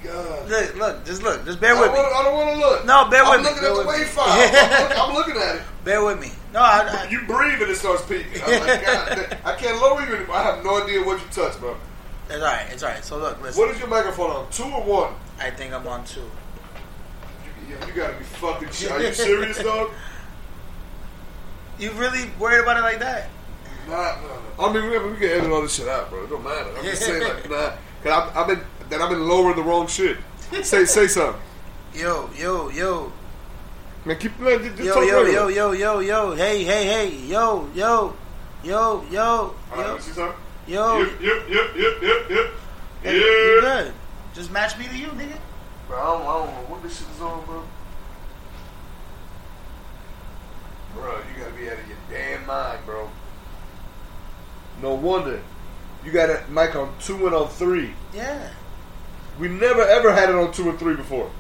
God. 0.05 0.49
look, 0.49 0.75
look, 0.77 1.05
just 1.05 1.23
look, 1.23 1.45
just 1.45 1.61
bear 1.61 1.75
I 1.77 1.81
with 1.81 1.91
me. 1.93 1.97
wanna- 1.99 2.15
I 2.15 2.23
don't 2.25 2.35
want 2.35 2.51
to 2.51 2.57
look. 2.59 2.85
No, 2.85 3.09
bear 3.11 3.25
I'm 3.25 3.31
with 3.31 3.41
me, 3.41 3.47
looking 3.49 3.63
bear 3.63 3.71
at 3.73 3.77
the 3.83 3.89
wave 3.89 4.09
file. 4.09 4.27
I'm, 4.29 4.89
look- 4.89 4.99
I'm 5.09 5.15
looking 5.15 5.37
at 5.43 5.57
it. 5.57 5.63
Bear 5.85 6.05
with 6.05 6.21
me. 6.21 6.31
No, 6.53 6.61
I, 6.61 7.05
I, 7.07 7.09
You 7.11 7.21
breathe 7.27 7.61
and 7.63 7.71
it 7.71 7.77
starts 7.77 8.03
peaking. 8.05 8.41
I'm 8.47 8.61
like, 8.67 8.85
God, 8.87 9.39
I 9.45 9.55
can't 9.57 9.81
lower 9.81 10.01
you 10.07 10.15
anymore. 10.15 10.37
I 10.37 10.43
have 10.45 10.65
no 10.65 10.83
idea 10.83 11.03
what 11.03 11.21
you 11.21 11.27
touched, 11.31 11.59
bro. 11.61 11.77
it's 12.29 12.35
all 12.37 12.41
right. 12.43 12.67
It's 12.71 12.83
all 12.83 12.91
right. 12.91 13.05
So 13.05 13.19
look, 13.19 13.41
listen. 13.43 13.61
What 13.61 13.71
is 13.75 13.79
your 13.81 13.89
microphone 13.89 14.31
on? 14.31 14.51
Two 14.51 14.65
or 14.65 14.83
one? 14.83 15.15
I 15.41 15.51
think 15.51 15.73
I'm 15.75 15.87
on 15.89 16.05
two. 16.05 16.21
You, 17.69 17.77
you 17.87 17.93
gotta 17.93 18.15
be 18.17 18.25
fucking 18.25 18.69
shit. 18.73 18.91
Are 18.93 19.03
you 19.03 19.13
serious, 19.13 19.59
dog? 19.63 19.91
You 21.79 21.91
really 21.93 22.31
worried 22.39 22.61
about 22.63 22.77
it 22.79 22.83
like 22.83 23.01
that? 23.01 23.29
Nah, 23.89 23.95
nah, 23.97 24.21
nah. 24.63 24.69
I 24.69 24.73
mean, 24.73 24.85
we, 24.91 24.99
we 25.13 25.17
can 25.19 25.29
edit 25.29 25.51
all 25.51 25.61
this 25.63 25.75
shit 25.75 25.89
out, 25.89 26.09
bro. 26.09 26.23
It 26.25 26.31
don't 26.31 26.45
matter. 26.45 26.71
I'm 26.79 26.85
just 26.85 27.03
saying, 27.03 27.23
like, 27.23 27.51
nah. 27.51 27.73
Cause 28.03 28.13
I've, 28.13 28.37
I've 28.37 28.47
been 28.47 28.61
that 28.95 29.03
I've 29.03 29.11
been 29.11 29.27
lowering 29.27 29.57
the 29.57 29.63
wrong 29.63 29.89
shit. 29.89 30.19
Say 30.63 30.85
say 30.85 31.09
something. 31.09 31.41
Yo, 31.95 32.31
yo, 32.37 32.68
yo, 32.71 33.12
Man, 34.05 34.18
keep 34.18 34.38
man, 34.38 34.59
just, 34.62 34.77
just 34.77 34.87
yo, 34.87 34.95
talk 34.95 35.09
yo, 35.09 35.23
regular. 35.25 35.51
yo, 35.51 35.73
yo, 35.73 35.73
yo, 35.73 35.99
yo. 36.01 36.35
Hey, 36.37 36.62
hey, 36.64 36.87
hey. 36.87 37.09
Yo, 37.27 37.68
yo, 37.75 38.14
yo, 38.62 39.05
yo, 39.11 39.21
All 39.23 39.55
right, 39.73 39.87
yo, 39.87 39.99
see 39.99 40.12
something? 40.12 40.37
yo. 40.68 40.99
Yep, 41.01 41.21
yep, 41.21 41.49
yep, 41.49 41.77
yep, 41.77 42.03
yep, 42.03 42.31
yep. 42.31 42.47
Hey, 43.03 43.16
you 43.16 43.55
Yeah. 43.57 43.61
good? 43.61 43.95
Just 44.35 44.53
match 44.53 44.79
me 44.79 44.87
to 44.87 44.97
you, 44.97 45.09
nigga. 45.09 45.38
Bro, 45.88 45.99
I 45.99 46.05
don't, 46.05 46.23
I 46.23 46.25
don't 46.25 46.47
know 46.47 46.71
what 46.75 46.83
this 46.83 46.99
shit 46.99 47.09
is 47.14 47.21
on, 47.21 47.45
bro. 47.47 47.62
Bro, 50.95 51.16
you 51.35 51.42
gotta 51.42 51.55
be 51.57 51.68
out 51.68 51.79
of 51.79 51.88
your 51.88 51.97
damn 52.11 52.47
mind, 52.47 52.79
bro. 52.87 53.11
No 54.83 54.95
wonder. 54.95 55.40
You 56.05 56.12
got 56.12 56.31
a 56.31 56.42
mic 56.51 56.77
on 56.77 56.92
two 57.01 57.27
and 57.27 57.35
on 57.35 57.49
three. 57.49 57.92
Yeah, 58.14 58.51
We 59.38 59.49
never 59.49 59.83
ever 59.83 60.12
had 60.12 60.29
it 60.31 60.35
on 60.37 60.53
two 60.53 60.68
and 60.70 60.79
three 60.79 60.94
before. 60.97 61.31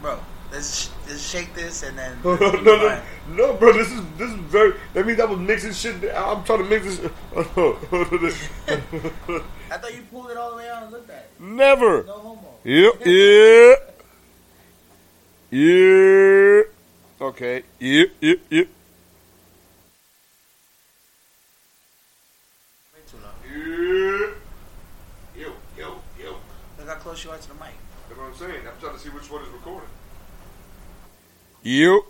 bro. 0.00 0.18
Let's 0.52 0.90
let's 1.08 1.28
shake 1.28 1.52
this 1.54 1.82
and 1.82 1.98
then. 1.98 2.16
no, 2.24 2.36
no, 2.36 2.60
no, 2.62 3.02
no, 3.30 3.54
bro. 3.54 3.72
This 3.72 3.90
is 3.90 4.00
this 4.18 4.30
is 4.30 4.36
very. 4.36 4.74
That 4.92 5.04
means 5.04 5.18
I 5.18 5.24
was 5.24 5.38
mixing 5.40 5.72
shit. 5.72 5.96
I'm 6.14 6.44
trying 6.44 6.62
to 6.62 6.64
mix 6.64 6.84
this. 6.96 7.10
Oh, 7.36 7.76
I 9.70 9.78
thought 9.78 9.94
you 9.94 10.02
pulled 10.12 10.30
it 10.30 10.36
all 10.36 10.50
the 10.50 10.56
way 10.58 10.68
out 10.68 10.84
and 10.84 10.92
looked 10.92 11.10
at 11.10 11.16
it. 11.24 11.40
never. 11.40 12.04
No 12.04 12.12
homo. 12.12 12.54
Yep. 12.62 12.92
Yeah. 13.04 13.74
Yeah. 15.50 16.62
Okay. 17.20 17.62
Yep. 17.80 18.08
Yep. 18.20 18.38
Yep. 18.50 18.68
Way 22.92 23.00
too 23.10 23.16
low. 23.18 23.34
Yeah. 23.50 25.42
Yo. 25.42 25.52
Yo. 25.76 26.00
Yo. 26.22 26.36
Look 27.14 27.22
how 27.22 27.22
close 27.22 27.24
you 27.24 27.30
are 27.30 27.38
to 27.38 27.48
the 27.48 27.54
mic. 27.54 27.74
That's 28.08 28.20
what 28.20 28.26
I'm 28.26 28.34
saying. 28.34 28.66
I'm 28.66 28.80
trying 28.80 28.94
to 28.94 28.98
see 28.98 29.08
which 29.10 29.30
one 29.30 29.42
is 29.42 29.48
recording. 29.50 29.88
Yep. 31.62 32.00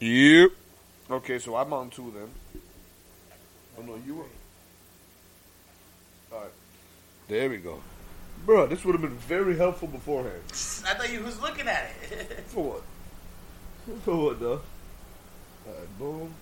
Yep. 0.00 0.50
Okay, 1.10 1.38
so 1.40 1.56
I'm 1.56 1.72
on 1.72 1.90
two 1.90 2.12
then. 2.14 2.62
Oh 3.76 3.82
no, 3.82 3.98
you 4.06 4.14
were. 4.14 4.24
All 6.32 6.42
right. 6.42 6.50
There 7.28 7.50
we 7.50 7.56
go. 7.56 7.80
Bro, 8.44 8.68
this 8.68 8.84
would 8.84 8.92
have 8.94 9.02
been 9.02 9.18
very 9.18 9.56
helpful 9.56 9.88
beforehand. 9.88 10.42
I 10.48 10.94
thought 10.94 11.12
you 11.12 11.22
was 11.24 11.40
looking 11.42 11.66
at 11.66 11.90
it. 12.10 12.44
For 12.46 12.62
what? 12.62 12.82
For 14.04 14.16
what, 14.16 14.38
though? 14.40 14.60
Alright, 15.66 15.98
boom. 15.98 16.32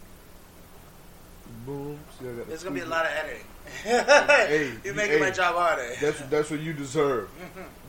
Boom. 1.65 1.99
See, 2.19 2.29
I 2.29 2.33
got 2.33 2.49
There's 2.49 2.63
gonna 2.63 2.75
be 2.75 2.83
a 2.83 2.87
lot 2.87 3.07
of 3.07 3.13
editing. 3.13 3.47
Hey, 3.83 4.73
You're 4.85 4.95
making 4.95 5.21
my 5.21 5.31
job 5.31 5.55
harder. 5.55 5.95
That's 5.99 6.21
that's 6.23 6.51
what 6.51 6.61
you 6.61 6.75
deserve. 6.75 7.31
Mm-hmm. 7.41 7.84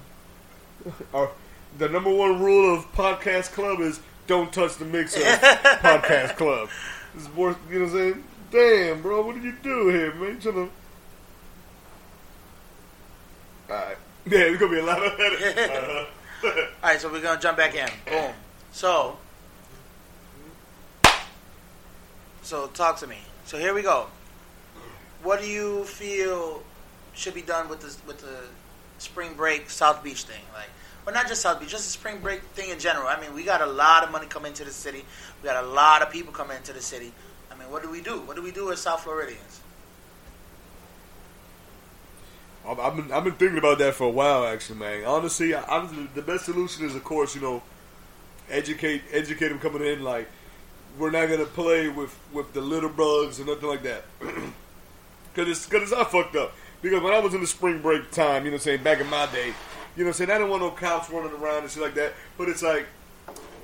Our, 1.14 1.30
the 1.78 1.90
number 1.90 2.14
one 2.14 2.42
rule 2.42 2.76
of 2.76 2.92
Podcast 2.94 3.52
Club 3.54 3.80
is 3.80 4.00
don't 4.28 4.52
touch 4.52 4.78
the 4.78 4.86
mixer. 4.86 5.20
Podcast 5.22 6.36
Club. 6.36 6.70
This 7.14 7.24
is 7.24 7.30
worth. 7.36 7.58
You 7.70 7.80
know 7.80 7.86
what 7.86 7.92
I'm 7.92 7.98
saying? 7.98 8.24
Damn, 8.52 9.02
bro, 9.02 9.26
what 9.26 9.36
did 9.36 9.44
you 9.44 9.56
do 9.62 9.90
here, 9.90 10.14
man? 10.16 10.36
You 10.36 10.40
trying 10.40 10.54
to... 10.56 10.70
All 13.70 13.76
right. 13.76 13.98
Yeah, 14.28 14.40
it's 14.40 14.60
gonna 14.60 14.72
be 14.72 14.80
a 14.80 14.86
lot 14.86 15.06
of 15.06 15.20
edit. 15.20 15.70
Uh-huh. 15.70 16.06
All 16.84 16.90
right, 16.90 17.00
so 17.00 17.12
we're 17.12 17.22
gonna 17.22 17.40
jump 17.40 17.58
back 17.58 17.76
in. 17.76 17.90
Boom. 18.06 18.34
So, 18.72 19.18
so 22.42 22.68
talk 22.68 22.98
to 23.00 23.08
me. 23.08 23.18
So 23.46 23.58
here 23.58 23.74
we 23.74 23.82
go. 23.82 24.08
What 25.24 25.42
do 25.42 25.48
you 25.48 25.84
feel 25.86 26.64
should 27.14 27.34
be 27.34 27.42
done 27.42 27.70
with 27.70 27.82
this 27.82 27.98
with 28.06 28.20
the 28.20 28.48
spring 28.98 29.34
break 29.36 29.70
South 29.70 30.04
Beach 30.04 30.24
thing? 30.24 30.42
Like, 30.54 30.70
well, 31.06 31.14
not 31.14 31.28
just 31.28 31.42
South 31.42 31.60
Beach, 31.60 31.70
just 31.70 31.86
the 31.86 31.92
spring 31.92 32.20
break 32.20 32.42
thing 32.42 32.70
in 32.70 32.80
general. 32.80 33.08
I 33.08 33.20
mean, 33.20 33.34
we 33.34 33.44
got 33.44 33.62
a 33.62 33.66
lot 33.66 34.04
of 34.04 34.12
money 34.12 34.28
coming 34.28 34.50
into 34.50 34.64
the 34.64 34.72
city. 34.72 35.06
We 35.42 35.48
got 35.48 35.64
a 35.64 35.68
lot 35.68 36.02
of 36.02 36.10
people 36.10 36.34
coming 36.34 36.58
into 36.58 36.74
the 36.74 36.82
city. 36.82 37.12
I 37.52 37.56
mean, 37.58 37.70
what 37.70 37.84
do 37.84 37.90
we 37.90 38.02
do? 38.02 38.22
What 38.22 38.36
do 38.36 38.42
we 38.42 38.52
do 38.52 38.72
as 38.72 38.80
South 38.80 39.04
Floridians? 39.04 39.62
I've, 42.68 42.96
been 42.96 43.12
I've 43.12 43.24
been 43.24 43.34
thinking 43.34 43.60
about 43.60 43.78
that 43.80 43.94
for 43.94 44.06
a 44.06 44.10
while, 44.10 44.46
actually, 44.46 44.80
man. 44.80 45.06
Honestly, 45.06 45.52
the 45.52 46.24
best 46.26 46.46
solution 46.46 46.86
is, 46.86 46.96
of 46.96 47.04
course, 47.04 47.36
you 47.36 47.42
know, 47.42 47.62
educate 48.50 49.04
educate 49.12 49.50
them 49.50 49.60
coming 49.60 49.86
in. 49.86 50.04
Like, 50.04 50.28
we're 50.98 51.12
not 51.12 51.30
gonna 51.30 51.46
play 51.46 51.90
with 51.90 52.18
with 52.34 52.54
the 52.54 52.62
little 52.62 52.90
bugs 52.90 53.40
or 53.40 53.46
nothing 53.46 53.70
like 53.70 53.84
that, 53.84 54.06
because 54.20 55.50
it's 55.50 55.66
because 55.66 55.84
it's 55.84 55.92
not 55.92 56.12
fucked 56.12 56.36
up. 56.36 56.54
Because 56.86 57.02
when 57.02 57.16
I 57.16 57.20
was 57.20 57.34
in 57.34 57.42
the 57.42 57.48
spring 57.48 57.82
break 57.82 58.12
time, 58.12 58.46
you 58.46 58.52
know, 58.52 58.58
what 58.58 58.62
I'm 58.62 58.66
saying 58.66 58.84
back 58.84 59.00
in 59.00 59.10
my 59.10 59.26
day, 59.32 59.48
you 59.48 59.54
know, 59.54 59.56
what 60.04 60.08
I'm 60.10 60.14
saying 60.14 60.30
I 60.30 60.34
didn't 60.36 60.50
want 60.52 60.62
no 60.62 60.70
cops 60.70 61.10
running 61.10 61.32
around 61.32 61.64
and 61.64 61.72
shit 61.72 61.82
like 61.82 61.96
that. 61.96 62.14
But 62.38 62.48
it's 62.48 62.62
like 62.62 62.86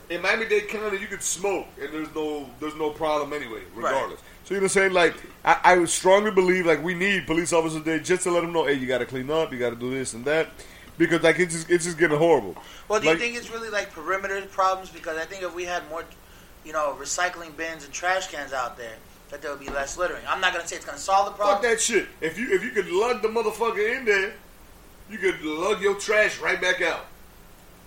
in 0.10 0.24
Miami 0.24 0.48
Dade 0.48 0.68
County, 0.70 0.98
you 0.98 1.06
could 1.06 1.22
smoke 1.22 1.68
and 1.80 1.94
there's 1.94 2.12
no 2.16 2.50
there's 2.60 2.74
no 2.76 2.90
problem 2.90 3.32
anyway, 3.32 3.62
Right. 3.76 3.92
regardless. 3.94 4.22
So 4.46 4.56
you 4.56 4.60
know 4.60 4.64
what 4.64 4.64
I'm 4.64 4.70
saying? 4.70 4.94
Like 4.94 5.14
I, 5.46 5.60
I 5.64 5.86
strongly 5.86 6.32
believe 6.32 6.66
like 6.66 6.84
we 6.84 6.96
need 6.96 7.28
police 7.28 7.54
officers 7.54 7.84
there 7.84 8.00
just 8.00 8.24
to 8.24 8.32
let 8.32 8.42
them 8.42 8.54
know, 8.54 8.66
hey, 8.66 8.74
you 8.74 8.88
got 8.88 8.98
to 8.98 9.06
clean 9.06 9.30
up, 9.30 9.54
you 9.54 9.60
got 9.60 9.70
to 9.70 9.76
do 9.76 9.92
this 9.92 10.16
and 10.16 10.26
that, 10.26 10.50
because 10.98 11.22
like 11.22 11.38
it's 11.38 11.54
just 11.54 11.70
it's 11.70 11.86
just 11.86 12.00
getting 12.00 12.18
horrible. 12.18 12.56
Well, 12.88 13.00
do 13.02 13.06
Like- 13.06 13.20
you 13.20 13.24
think 13.24 13.36
it's 13.38 13.52
really 13.52 13.70
like 13.70 13.92
perimeter 13.92 14.42
problems? 14.48 14.90
Because 14.90 15.20
I 15.20 15.26
think 15.26 15.44
if 15.44 15.54
we 15.54 15.66
had 15.66 15.88
more, 15.92 16.06
you 16.66 16.74
know, 16.74 16.98
recycling 17.00 17.56
bins 17.56 17.84
and 17.86 17.94
trash 17.94 18.32
cans 18.32 18.52
out 18.52 18.78
there, 18.78 18.96
that 19.32 19.42
there 19.42 19.52
will 19.52 19.58
be 19.58 19.70
less 19.70 19.98
littering. 19.98 20.22
I'm 20.28 20.40
not 20.42 20.54
gonna 20.54 20.68
say 20.68 20.76
it's 20.76 20.86
gonna 20.86 20.98
solve 20.98 21.26
the 21.28 21.32
problem. 21.32 21.56
Fuck 21.56 21.64
that 21.64 21.82
shit. 21.82 22.08
If 22.22 22.38
you 22.38 22.54
if 22.54 22.64
you 22.64 22.70
could 22.72 22.90
lug 22.90 23.22
the 23.22 23.28
motherfucker 23.30 23.98
in 23.98 24.06
there, 24.06 24.34
you 25.10 25.18
could 25.18 25.42
lug 25.42 25.82
your 25.82 25.96
trash 25.96 26.40
right 26.40 26.62
back 26.62 26.82
out. 26.82 27.06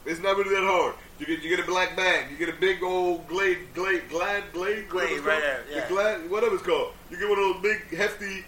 It's 0.06 0.20
not 0.20 0.36
really 0.36 0.54
that 0.54 0.64
hard. 0.64 0.94
You 1.18 1.26
get 1.26 1.42
you 1.42 1.48
get 1.54 1.60
a 1.60 1.68
black 1.68 1.96
bag. 1.96 2.30
You 2.30 2.36
get 2.36 2.48
a 2.48 2.58
big 2.58 2.82
old 2.82 3.26
glade 3.28 3.58
glade 3.74 4.02
glad 4.10 4.44
glade 4.52 4.88
Glade, 4.88 5.20
right 5.20 5.24
called. 5.24 5.42
there, 5.42 5.64
yeah. 5.70 5.80
The 5.86 5.94
glad 5.94 6.30
whatever 6.30 6.54
it's 6.56 6.64
called. 6.64 6.92
You 7.10 7.18
get 7.18 7.28
one 7.28 7.38
of 7.38 7.44
those 7.54 7.62
big 7.62 7.96
hefty 7.98 8.44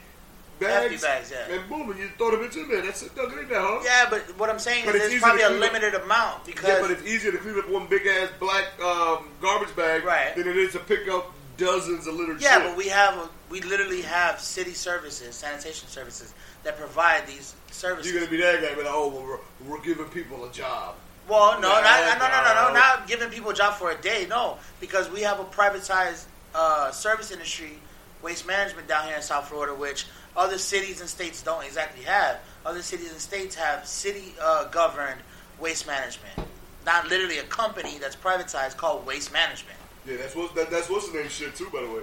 bags. 0.59 0.91
Hefty 0.91 1.07
bags, 1.07 1.31
yeah. 1.33 1.55
And 1.55 1.69
boom, 1.69 1.91
and 1.91 2.01
you 2.01 2.09
throw 2.19 2.31
the 2.33 2.39
bitch 2.39 2.57
in 2.57 2.69
there. 2.69 2.83
That's 2.83 3.03
it. 3.03 3.13
Ain't 3.19 3.49
that 3.51 3.61
hard. 3.61 3.85
Yeah, 3.85 4.07
but 4.11 4.21
what 4.39 4.51
I'm 4.51 4.59
saying 4.59 4.85
But 4.85 4.97
is 4.97 5.03
it's 5.03 5.11
there's 5.11 5.23
probably 5.23 5.43
a 5.43 5.49
clean 5.49 5.63
up. 5.63 5.73
limited 5.73 5.95
amount 6.03 6.45
because 6.47 6.69
Yeah, 6.69 6.81
but 6.81 6.91
it's 6.91 7.07
easier 7.07 7.31
to 7.33 7.39
clean 7.39 7.59
up 7.59 7.69
one 7.69 7.87
big 7.87 8.07
ass 8.07 8.31
black 8.41 8.65
um, 8.83 9.29
garbage 9.41 9.75
bag 9.77 10.03
Right. 10.05 10.35
than 10.35 10.49
it 10.49 10.57
is 10.57 10.73
to 10.73 10.79
pick 10.81 11.09
up 11.09 11.33
dozens 11.57 12.07
of 12.07 12.15
littered 12.15 12.41
yeah, 12.41 12.59
but 12.59 12.77
we 12.77 12.89
have 12.89 13.17
a, 13.17 13.29
we 13.51 13.61
literally 13.63 14.03
have 14.03 14.41
city 14.41 14.73
services, 14.73 15.35
sanitation 15.35 15.89
services 15.89 16.35
that 16.65 16.77
provide 16.77 17.27
these 17.27 17.55
services. 17.71 18.11
You're 18.11 18.21
gonna 18.21 18.31
be 18.31 18.39
that 18.39 18.61
guy, 18.61 18.75
be 18.75 18.83
like, 18.83 18.91
oh, 18.93 19.09
well, 19.09 19.23
we're, 19.23 19.69
we're 19.69 19.83
giving 19.83 20.07
people 20.07 20.45
a 20.45 20.53
job. 20.53 20.97
Well, 21.29 21.61
no, 21.61 21.69
not, 21.69 22.19
no, 22.19 22.29
no, 22.29 22.29
no, 22.29 22.55
no, 22.55 22.69
no. 22.69 22.75
not 22.75 23.09
giving 23.09 23.31
people 23.31 23.51
a 23.51 23.55
job 23.55 23.75
for 23.75 23.91
a 23.91 24.01
day. 24.01 24.27
No, 24.29 24.59
because 24.81 25.11
we 25.11 25.23
have 25.23 25.41
a 25.41 25.45
privatized 25.45 26.27
uh, 26.55 26.93
service 26.93 27.33
industry, 27.33 27.79
waste 28.23 28.47
management 28.47 28.87
down 28.87 29.07
here 29.07 29.17
in 29.17 29.23
South 29.23 29.49
Florida, 29.49 29.75
which 29.75 30.07
other 30.37 30.59
cities 30.59 31.01
and 31.01 31.09
states 31.09 31.43
don't 31.43 31.65
exactly 31.65 32.05
have. 32.05 32.39
Other 32.65 32.83
cities 32.83 33.11
and 33.11 33.21
states 33.21 33.57
have 33.57 33.87
city 33.87 34.35
uh, 34.41 34.65
governed 34.69 35.21
waste 35.59 35.87
management, 35.87 36.49
not 36.85 37.09
literally 37.09 37.39
a 37.39 37.45
company 37.45 37.99
that's 37.99 38.17
privatized 38.17 38.77
called 38.77 39.05
waste 39.05 39.33
management. 39.33 39.79
Yeah, 40.07 40.17
that's 40.19 40.37
what 40.37 40.55
that, 40.55 40.71
that's 40.71 40.89
what's 40.89 41.11
the 41.11 41.19
name 41.19 41.29
shit 41.29 41.55
too, 41.55 41.69
by 41.73 41.83
the 41.83 41.89
way. 41.89 42.03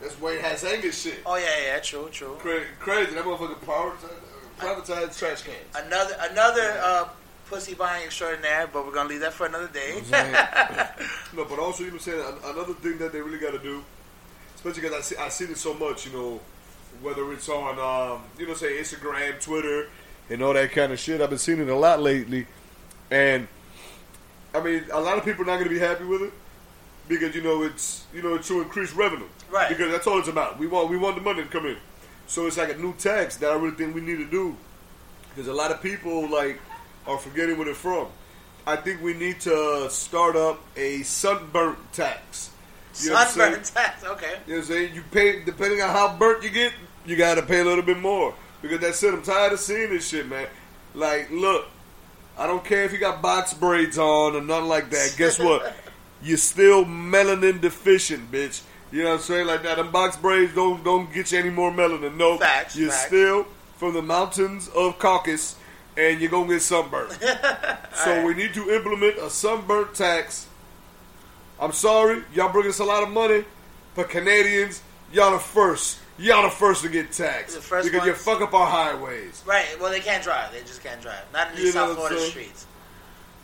That's 0.00 0.20
Wayne 0.20 0.40
Huizenga's 0.40 1.00
shit. 1.00 1.18
Oh 1.24 1.36
yeah, 1.36 1.66
yeah, 1.66 1.78
true, 1.80 2.08
true. 2.10 2.36
Crazy, 2.38 2.66
crazy. 2.80 3.14
That 3.14 3.24
motherfucker 3.24 3.58
privatized, 3.60 4.58
privatized 4.58 5.18
trash 5.18 5.42
cans. 5.42 5.56
Another 5.74 6.16
another 6.30 6.80
uh, 6.82 7.08
pussy 7.46 7.74
buying 7.74 8.04
extraordinaire, 8.04 8.68
but 8.72 8.84
we're 8.84 8.92
gonna 8.92 9.08
leave 9.08 9.20
that 9.20 9.32
for 9.32 9.46
another 9.46 9.68
day. 9.68 10.02
No, 11.34 11.44
but 11.44 11.58
also 11.58 11.84
you 11.84 11.90
know, 11.90 11.98
saying 11.98 12.22
another 12.44 12.72
thing 12.74 12.96
that 12.98 13.12
they 13.12 13.20
really 13.20 13.38
got 13.38 13.50
to 13.50 13.58
do, 13.58 13.84
especially 14.54 14.80
because 14.80 14.96
I 14.96 15.00
see 15.02 15.16
I 15.16 15.28
seen 15.28 15.50
it 15.50 15.58
so 15.58 15.74
much. 15.74 16.06
You 16.06 16.12
know, 16.12 16.40
whether 17.02 17.30
it's 17.32 17.48
on 17.48 17.78
um, 17.78 18.22
you 18.38 18.46
know, 18.46 18.54
say 18.54 18.78
Instagram, 18.78 19.38
Twitter, 19.38 19.88
and 20.30 20.40
all 20.42 20.54
that 20.54 20.72
kind 20.72 20.92
of 20.92 20.98
shit. 20.98 21.20
I've 21.20 21.28
been 21.28 21.38
seeing 21.38 21.60
it 21.60 21.68
a 21.68 21.76
lot 21.76 22.00
lately, 22.00 22.46
and 23.10 23.48
I 24.54 24.62
mean, 24.62 24.84
a 24.90 25.00
lot 25.00 25.18
of 25.18 25.24
people 25.24 25.42
are 25.42 25.46
not 25.46 25.56
going 25.56 25.68
to 25.68 25.74
be 25.74 25.80
happy 25.80 26.04
with 26.04 26.22
it 26.22 26.32
because 27.08 27.34
you 27.34 27.42
know 27.42 27.62
it's 27.62 28.04
you 28.12 28.22
know 28.22 28.38
to 28.38 28.60
increase 28.62 28.92
revenue, 28.92 29.28
Right. 29.50 29.68
Because 29.68 29.92
that's 29.92 30.06
all 30.06 30.18
it's 30.18 30.28
about. 30.28 30.58
We 30.58 30.66
want 30.66 30.90
we 30.90 30.96
want 30.96 31.16
the 31.16 31.22
money 31.22 31.42
to 31.42 31.48
come 31.48 31.66
in, 31.66 31.76
so 32.26 32.46
it's 32.46 32.56
like 32.56 32.70
a 32.70 32.76
new 32.78 32.94
tax 32.94 33.36
that 33.38 33.50
I 33.50 33.54
really 33.54 33.76
think 33.76 33.94
we 33.94 34.00
need 34.00 34.18
to 34.18 34.26
do 34.26 34.56
because 35.30 35.48
a 35.48 35.54
lot 35.54 35.70
of 35.70 35.82
people 35.82 36.28
like 36.28 36.58
are 37.06 37.18
forgetting 37.18 37.56
where 37.56 37.66
they're 37.66 37.74
from. 37.74 38.08
I 38.66 38.76
think 38.76 39.00
we 39.00 39.14
need 39.14 39.40
to 39.42 39.88
start 39.90 40.34
up 40.34 40.60
a 40.76 41.02
sunburnt 41.02 41.78
tax. 41.92 42.50
You 43.00 43.10
know 43.10 43.14
what 43.14 43.28
I'm? 43.28 43.32
Sunburn 43.32 43.62
tax, 43.62 44.04
okay. 44.04 44.26
You 44.46 44.54
know 44.54 44.58
what 44.58 44.58
I'm 44.58 44.62
saying? 44.64 44.94
You 44.94 45.02
pay 45.12 45.44
depending 45.44 45.82
on 45.82 45.90
how 45.90 46.16
burnt 46.16 46.42
you 46.42 46.50
get, 46.50 46.72
you 47.04 47.16
gotta 47.16 47.42
pay 47.42 47.60
a 47.60 47.64
little 47.64 47.84
bit 47.84 47.98
more. 47.98 48.34
Because 48.62 48.80
that's 48.80 49.02
it, 49.02 49.14
I'm 49.14 49.22
tired 49.22 49.52
of 49.52 49.60
seeing 49.60 49.90
this 49.90 50.08
shit, 50.08 50.26
man. 50.26 50.48
Like, 50.94 51.30
look, 51.30 51.66
I 52.38 52.46
don't 52.46 52.64
care 52.64 52.84
if 52.84 52.92
you 52.92 52.98
got 52.98 53.22
box 53.22 53.54
braids 53.54 53.98
on 53.98 54.34
or 54.34 54.40
nothing 54.40 54.68
like 54.68 54.90
that. 54.90 55.14
Guess 55.16 55.38
what? 55.38 55.74
You're 56.22 56.38
still 56.38 56.84
melanin 56.84 57.60
deficient, 57.60 58.30
bitch. 58.32 58.62
You 58.92 59.02
know 59.02 59.10
what 59.10 59.14
I'm 59.16 59.20
saying? 59.22 59.46
Like 59.46 59.62
that, 59.64 59.76
them 59.76 59.90
box 59.90 60.16
braids 60.16 60.54
don't 60.54 60.82
don't 60.84 61.12
get 61.12 61.32
you 61.32 61.38
any 61.38 61.50
more 61.50 61.70
melanin. 61.70 62.16
No, 62.16 62.38
Facts, 62.38 62.76
you're 62.76 62.90
facts. 62.90 63.06
still 63.06 63.46
from 63.76 63.94
the 63.94 64.02
mountains 64.02 64.68
of 64.68 64.98
Caucasus, 64.98 65.56
and 65.96 66.20
you're 66.20 66.30
gonna 66.30 66.48
get 66.48 66.62
sunburned. 66.62 67.12
so 67.20 68.10
Alright. 68.10 68.24
we 68.26 68.34
need 68.34 68.54
to 68.54 68.70
implement 68.70 69.18
a 69.18 69.28
sunburnt 69.28 69.94
tax. 69.94 70.46
I'm 71.60 71.72
sorry, 71.72 72.22
y'all 72.34 72.52
bring 72.52 72.68
us 72.68 72.78
a 72.78 72.84
lot 72.84 73.02
of 73.02 73.10
money, 73.10 73.44
but 73.94 74.08
Canadians, 74.08 74.82
y'all 75.12 75.32
the 75.32 75.38
first. 75.38 75.98
Y'all 76.18 76.44
the 76.44 76.50
first 76.50 76.82
to 76.82 76.88
get 76.88 77.12
taxed 77.12 77.56
The 77.56 77.60
first 77.60 77.90
because 77.92 78.06
you 78.06 78.14
fuck 78.14 78.40
up 78.40 78.54
our 78.54 78.66
highways. 78.66 79.42
Right. 79.44 79.66
Well, 79.78 79.90
they 79.90 80.00
can't 80.00 80.24
drive. 80.24 80.50
They 80.50 80.60
just 80.60 80.82
can't 80.82 81.00
drive. 81.02 81.22
Not 81.32 81.50
in 81.50 81.56
these 81.56 81.74
South 81.74 81.94
Florida 81.94 82.18
streets. 82.20 82.66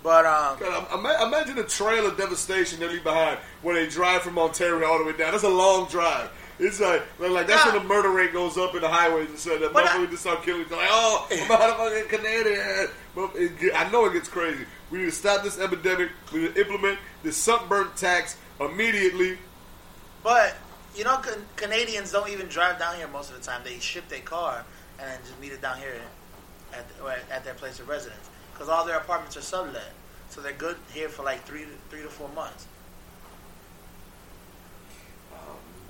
But 0.02 0.26
um, 0.26 0.58
God, 0.58 1.22
imagine 1.26 1.56
the 1.56 1.64
trail 1.64 2.06
of 2.06 2.16
devastation 2.16 2.80
they 2.80 2.88
leave 2.88 3.04
behind 3.04 3.38
when 3.62 3.76
they 3.76 3.88
drive 3.88 4.22
from 4.22 4.38
Ontario 4.38 4.86
all 4.86 4.98
the 4.98 5.04
way 5.04 5.12
down. 5.16 5.30
That's 5.30 5.44
a 5.44 5.48
long 5.48 5.88
drive. 5.88 6.30
It's 6.58 6.80
like, 6.80 7.02
like, 7.18 7.46
that's 7.46 7.64
Nah. 7.64 7.72
when 7.72 7.82
the 7.82 7.88
murder 7.88 8.10
rate 8.10 8.32
goes 8.32 8.58
up 8.58 8.74
in 8.74 8.82
the 8.82 8.88
highways 8.88 9.28
and 9.28 9.38
stuff. 9.38 9.60
That 9.60 9.72
motherfuckers 9.72 10.10
just 10.10 10.22
start 10.22 10.42
killing. 10.42 10.62
Like, 10.62 10.88
oh, 10.90 11.26
I'm 11.30 11.38
a 11.50 11.54
motherfucking 11.54 12.08
Canadian. 12.08 12.88
But 13.14 13.30
it 13.34 13.72
I 13.74 13.90
know 13.90 14.04
it 14.06 14.12
gets 14.12 14.28
crazy. 14.28 14.64
We 14.90 14.98
need 14.98 15.04
to 15.06 15.12
stop 15.12 15.42
this 15.42 15.58
epidemic. 15.58 16.10
We 16.32 16.40
need 16.40 16.54
to 16.54 16.60
implement 16.60 16.98
this 17.22 17.36
sunburnt 17.36 17.96
tax 17.96 18.36
immediately. 18.60 19.38
but 20.22 20.56
you 20.96 21.04
know, 21.04 21.16
can, 21.18 21.34
Canadians 21.56 22.12
don't 22.12 22.28
even 22.28 22.48
drive 22.48 22.78
down 22.78 22.96
here 22.96 23.08
most 23.08 23.30
of 23.30 23.38
the 23.38 23.42
time. 23.42 23.62
They 23.64 23.78
ship 23.78 24.08
their 24.08 24.20
car 24.20 24.64
and 24.98 25.08
then 25.08 25.18
just 25.24 25.40
meet 25.40 25.52
it 25.52 25.62
down 25.62 25.78
here 25.78 25.94
at 26.74 26.84
at 27.30 27.44
their 27.44 27.54
place 27.54 27.80
of 27.80 27.88
residence 27.88 28.28
because 28.52 28.68
all 28.68 28.84
their 28.84 28.98
apartments 28.98 29.36
are 29.36 29.42
sublet, 29.42 29.92
so 30.30 30.40
they're 30.40 30.52
good 30.52 30.76
here 30.92 31.08
for 31.08 31.22
like 31.22 31.42
three 31.44 31.62
to 31.62 31.70
three 31.90 32.02
to 32.02 32.08
four 32.08 32.28
months. 32.30 32.66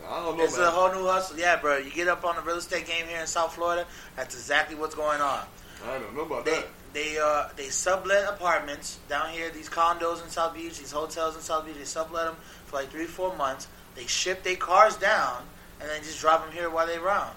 I 0.09 0.21
don't 0.25 0.37
know, 0.37 0.45
It's 0.45 0.59
man. 0.59 0.67
a 0.67 0.71
whole 0.71 0.93
new 0.93 1.07
hustle. 1.07 1.39
Yeah, 1.39 1.57
bro. 1.61 1.79
You 1.79 1.91
get 1.91 2.09
up 2.09 2.25
on 2.25 2.35
the 2.37 2.43
real 2.43 2.57
estate 2.57 2.87
game 2.87 3.07
here 3.07 3.21
in 3.21 3.27
South 3.27 3.55
Florida. 3.55 3.87
That's 4.17 4.35
exactly 4.35 4.75
what's 4.77 4.95
going 4.95 5.21
on. 5.21 5.45
I 5.87 5.99
don't 5.99 6.15
know 6.15 6.23
about 6.23 6.45
They 6.45 6.53
that. 6.57 6.67
they 6.93 7.19
uh 7.19 7.49
they 7.57 7.69
sublet 7.69 8.29
apartments 8.29 8.99
down 9.09 9.31
here. 9.31 9.51
These 9.51 9.69
condos 9.69 10.23
in 10.23 10.29
South 10.31 10.55
Beach, 10.55 10.79
these 10.79 10.93
hotels 10.93 11.37
in 11.37 11.41
South 11.43 11.67
Beach. 11.67 11.77
They 11.77 11.85
sublet 11.85 12.27
them 12.27 12.37
for 12.67 12.77
like 12.77 12.91
three 12.91 13.07
four 13.07 13.35
months. 13.37 13.69
They 13.95 14.07
ship 14.07 14.43
their 14.43 14.57
cars 14.57 14.97
down 14.97 15.43
and 15.81 15.89
then 15.89 16.03
just 16.03 16.21
drop 16.21 16.45
them 16.45 16.53
here 16.55 16.71
while 16.71 16.87
they 16.87 16.99
round, 16.99 17.35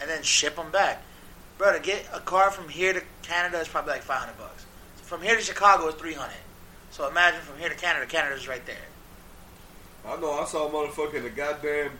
and 0.00 0.08
then 0.08 0.22
ship 0.22 0.56
them 0.56 0.70
back. 0.70 1.02
Bro, 1.58 1.74
to 1.74 1.80
get 1.80 2.06
a 2.12 2.20
car 2.20 2.50
from 2.50 2.68
here 2.68 2.92
to 2.94 3.02
Canada 3.26 3.58
is 3.60 3.68
probably 3.68 3.92
like 3.92 4.02
five 4.02 4.20
hundred 4.20 4.38
bucks. 4.38 4.64
From 5.02 5.22
here 5.22 5.36
to 5.36 5.42
Chicago 5.42 5.88
is 5.88 5.94
three 5.96 6.14
hundred. 6.14 6.36
So 6.90 7.08
imagine 7.08 7.40
from 7.40 7.58
here 7.58 7.68
to 7.68 7.74
Canada. 7.74 8.06
Canada's 8.06 8.48
right 8.48 8.64
there. 8.66 8.76
I 10.06 10.16
know. 10.20 10.32
I 10.32 10.44
saw 10.44 10.68
a 10.68 10.70
motherfucker 10.70 11.14
in 11.14 11.24
the 11.24 11.30
goddamn 11.30 11.90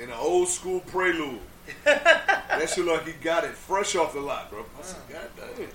in 0.00 0.08
an 0.08 0.16
old 0.18 0.48
school 0.48 0.80
Prelude. 0.80 1.40
that 1.84 2.68
shit 2.74 2.84
like 2.84 3.06
he 3.06 3.12
got 3.12 3.44
it 3.44 3.52
fresh 3.52 3.94
off 3.94 4.14
the 4.14 4.20
lot, 4.20 4.50
bro. 4.50 4.64
I 4.78 4.82
said, 4.82 5.00
God 5.08 5.28
damn. 5.56 5.68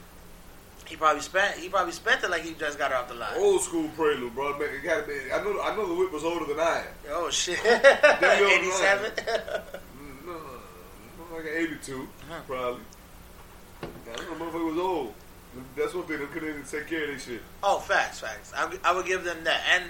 He 0.85 0.95
probably 0.95 1.21
spent 1.21 1.57
he 1.57 1.69
probably 1.69 1.91
spent 1.93 2.23
it 2.23 2.29
like 2.29 2.41
he 2.43 2.53
just 2.53 2.77
got 2.79 2.91
it 2.91 2.97
off 2.97 3.07
the 3.09 3.13
lot. 3.13 3.35
Old 3.37 3.61
school 3.61 3.89
Prelude, 3.95 4.33
bro. 4.33 4.57
Man, 4.57 4.69
it 4.73 4.83
gotta 4.83 5.03
be. 5.03 5.13
I 5.33 5.43
know. 5.43 5.61
I 5.61 5.75
know 5.75 5.85
the 5.85 5.93
whip 5.95 6.11
was 6.11 6.23
older 6.23 6.45
than 6.45 6.59
I 6.59 6.79
am. 6.79 6.85
Oh 7.11 7.29
shit! 7.29 7.63
young 7.63 8.51
Eighty 8.51 8.71
seven. 8.71 9.11
Mm, 9.11 10.25
No, 10.25 10.33
no, 10.33 10.39
no, 11.31 11.35
like 11.37 11.45
82, 11.45 12.07
Huh. 12.29 12.39
probably. 12.47 12.81
I 14.11 14.15
don't 14.15 14.39
know 14.39 14.47
if 14.47 14.55
it 14.55 14.63
was 14.63 14.77
old. 14.77 15.13
That's 15.75 15.93
one 15.93 16.03
thing. 16.05 16.19
Them 16.19 16.27
Canadians 16.27 16.71
take 16.71 16.87
care 16.87 17.03
of 17.05 17.09
this 17.15 17.25
shit. 17.25 17.41
Oh, 17.63 17.79
facts, 17.79 18.19
facts. 18.19 18.53
I, 18.55 18.65
would- 18.65 18.79
I 18.83 18.95
would 18.95 19.05
give 19.05 19.23
them 19.23 19.43
that. 19.43 19.61
And 19.73 19.85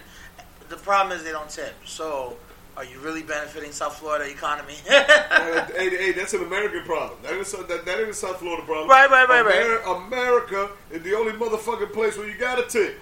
the 0.70 0.78
problem 0.78 1.18
is 1.18 1.24
they 1.24 1.32
don't 1.32 1.50
tip. 1.50 1.74
So, 1.86 2.38
are 2.78 2.86
you 2.86 3.00
really 3.00 3.24
benefiting 3.24 3.72
South 3.72 3.98
Florida 3.98 4.30
economy? 4.30 4.76
Hey, 5.78 5.90
hey, 5.90 6.12
that's 6.14 6.34
an 6.34 6.44
American 6.44 6.84
problem. 6.84 7.20
That 7.24 7.34
is 7.34 7.52
that, 7.52 7.86
that 7.86 8.00
ain't 8.00 8.10
a 8.10 8.14
South 8.14 8.38
Florida 8.40 8.64
problem. 8.66 8.90
Right, 8.90 9.10
right, 9.10 9.28
right, 9.30 9.46
right. 9.46 9.98
America 10.08 10.70
is 10.92 11.02
the 11.04 11.16
only 11.16 11.34
motherfucking 11.34 11.94
place 11.94 12.18
where 12.18 12.28
you 12.28 12.36
gotta 12.38 12.64
tip. 12.68 12.98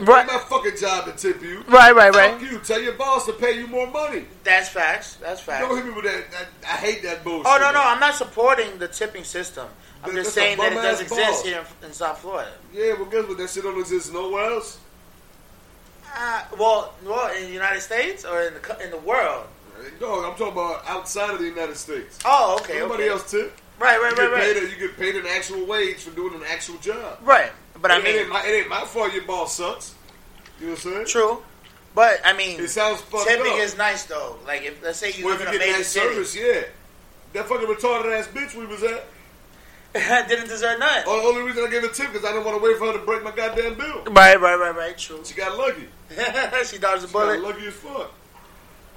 right, 0.00 0.24
It's 0.24 0.32
my 0.32 0.38
fucking 0.40 0.76
job 0.78 1.06
to 1.06 1.12
tip 1.12 1.42
you. 1.42 1.62
right, 1.68 1.94
right, 1.94 2.14
right. 2.14 2.32
Fuck 2.38 2.50
you. 2.50 2.58
Tell 2.58 2.80
your 2.80 2.92
boss 2.94 3.24
to 3.26 3.32
pay 3.32 3.58
you 3.58 3.66
more 3.68 3.86
money. 3.86 4.24
That's 4.44 4.68
facts. 4.68 5.14
That's 5.14 5.40
facts. 5.40 5.66
Don't 5.66 5.76
hit 5.76 5.86
me 5.86 5.92
with 5.92 6.04
that. 6.04 6.30
that 6.32 6.46
I 6.64 6.76
hate 6.76 7.02
that 7.04 7.24
bullshit. 7.24 7.46
Oh 7.46 7.56
no, 7.58 7.68
no, 7.72 7.78
man. 7.78 7.94
I'm 7.94 8.00
not 8.00 8.14
supporting 8.14 8.78
the 8.78 8.88
tipping 8.88 9.24
system. 9.24 9.68
I'm 10.02 10.14
just 10.14 10.32
saying 10.34 10.58
that 10.58 10.72
it 10.72 10.76
does 10.76 11.00
exist 11.00 11.44
here 11.46 11.64
in, 11.82 11.88
in 11.88 11.92
South 11.92 12.18
Florida. 12.18 12.50
Yeah, 12.72 12.94
well, 12.94 13.04
guess 13.06 13.26
what? 13.28 13.36
That 13.38 13.50
shit 13.50 13.62
don't 13.62 13.78
exist 13.78 14.12
nowhere 14.12 14.50
else. 14.52 14.78
Uh, 16.16 16.42
well, 16.58 16.94
well, 17.04 17.34
in 17.36 17.44
the 17.44 17.52
United 17.52 17.80
States 17.80 18.24
or 18.24 18.42
in 18.42 18.54
the 18.54 18.84
in 18.84 18.90
the 18.90 18.96
world. 18.98 19.46
No, 20.00 20.24
I'm 20.24 20.32
talking 20.36 20.52
about 20.52 20.82
outside 20.86 21.30
of 21.32 21.38
the 21.38 21.46
United 21.46 21.76
States. 21.76 22.18
Oh, 22.24 22.58
okay, 22.60 22.78
Nobody 22.80 23.04
okay. 23.04 23.12
else 23.12 23.30
tip. 23.30 23.56
Right, 23.78 23.94
You 23.96 24.02
right, 24.02 24.16
get, 24.16 24.22
right, 24.30 24.54
right. 24.54 24.56
a, 24.56 24.68
you 24.70 24.76
get 24.76 24.96
paid 24.98 25.16
an 25.16 25.24
actual 25.26 25.64
wage 25.64 25.98
for 25.98 26.10
doing 26.14 26.34
an 26.34 26.42
actual 26.46 26.76
job. 26.78 27.18
Right, 27.22 27.50
but 27.80 27.90
I 27.90 27.98
it, 27.98 28.06
ain't 28.06 28.16
mean, 28.22 28.28
my, 28.28 28.42
it 28.44 28.50
ain't 28.50 28.68
my 28.68 28.84
fault 28.84 29.14
your 29.14 29.24
boss 29.24 29.56
sucks. 29.56 29.94
You 30.60 30.66
know 30.66 30.72
what 30.72 30.84
I'm 30.84 30.92
saying? 30.92 31.06
true. 31.06 31.42
But 31.94 32.20
I 32.24 32.36
mean, 32.36 32.60
It 32.60 32.68
sounds 32.68 33.00
fucked 33.00 33.26
tipping 33.28 33.52
up. 33.52 33.58
is 33.58 33.76
nice 33.78 34.04
though. 34.04 34.36
Like 34.46 34.62
if 34.62 34.82
let's 34.82 34.98
say 34.98 35.12
you 35.12 35.24
well, 35.24 35.38
live 35.38 35.48
if 35.48 35.54
in 35.54 35.60
you 35.60 35.74
a 35.74 35.78
get 35.78 35.86
city, 35.86 36.06
service, 36.08 36.36
yeah. 36.36 36.62
That 37.32 37.46
fucking 37.46 37.66
retarded 37.68 38.18
ass 38.18 38.26
bitch 38.28 38.54
we 38.54 38.66
was 38.66 38.82
at. 38.82 39.04
Didn't 39.94 40.48
deserve 40.48 40.78
none. 40.78 41.02
Oh, 41.06 41.20
the 41.20 41.28
only 41.38 41.50
reason 41.50 41.64
I 41.66 41.70
gave 41.70 41.82
a 41.84 41.88
tip 41.88 42.12
because 42.12 42.24
I 42.24 42.32
didn't 42.32 42.44
want 42.44 42.58
to 42.58 42.62
wait 42.64 42.78
for 42.78 42.86
her 42.86 42.92
to 42.92 42.98
break 43.04 43.22
my 43.24 43.32
goddamn 43.32 43.74
bill. 43.74 44.04
Right, 44.12 44.40
right, 44.40 44.54
right, 44.54 44.74
right. 44.76 44.96
True. 44.96 45.20
She 45.24 45.34
got 45.34 45.56
lucky. 45.58 45.88
she 46.66 46.78
dodged 46.78 47.02
the 47.02 47.08
She 47.08 47.12
got 47.12 47.12
bullet. 47.12 47.40
lucky 47.40 47.66
as 47.66 47.74
fuck. 47.74 48.12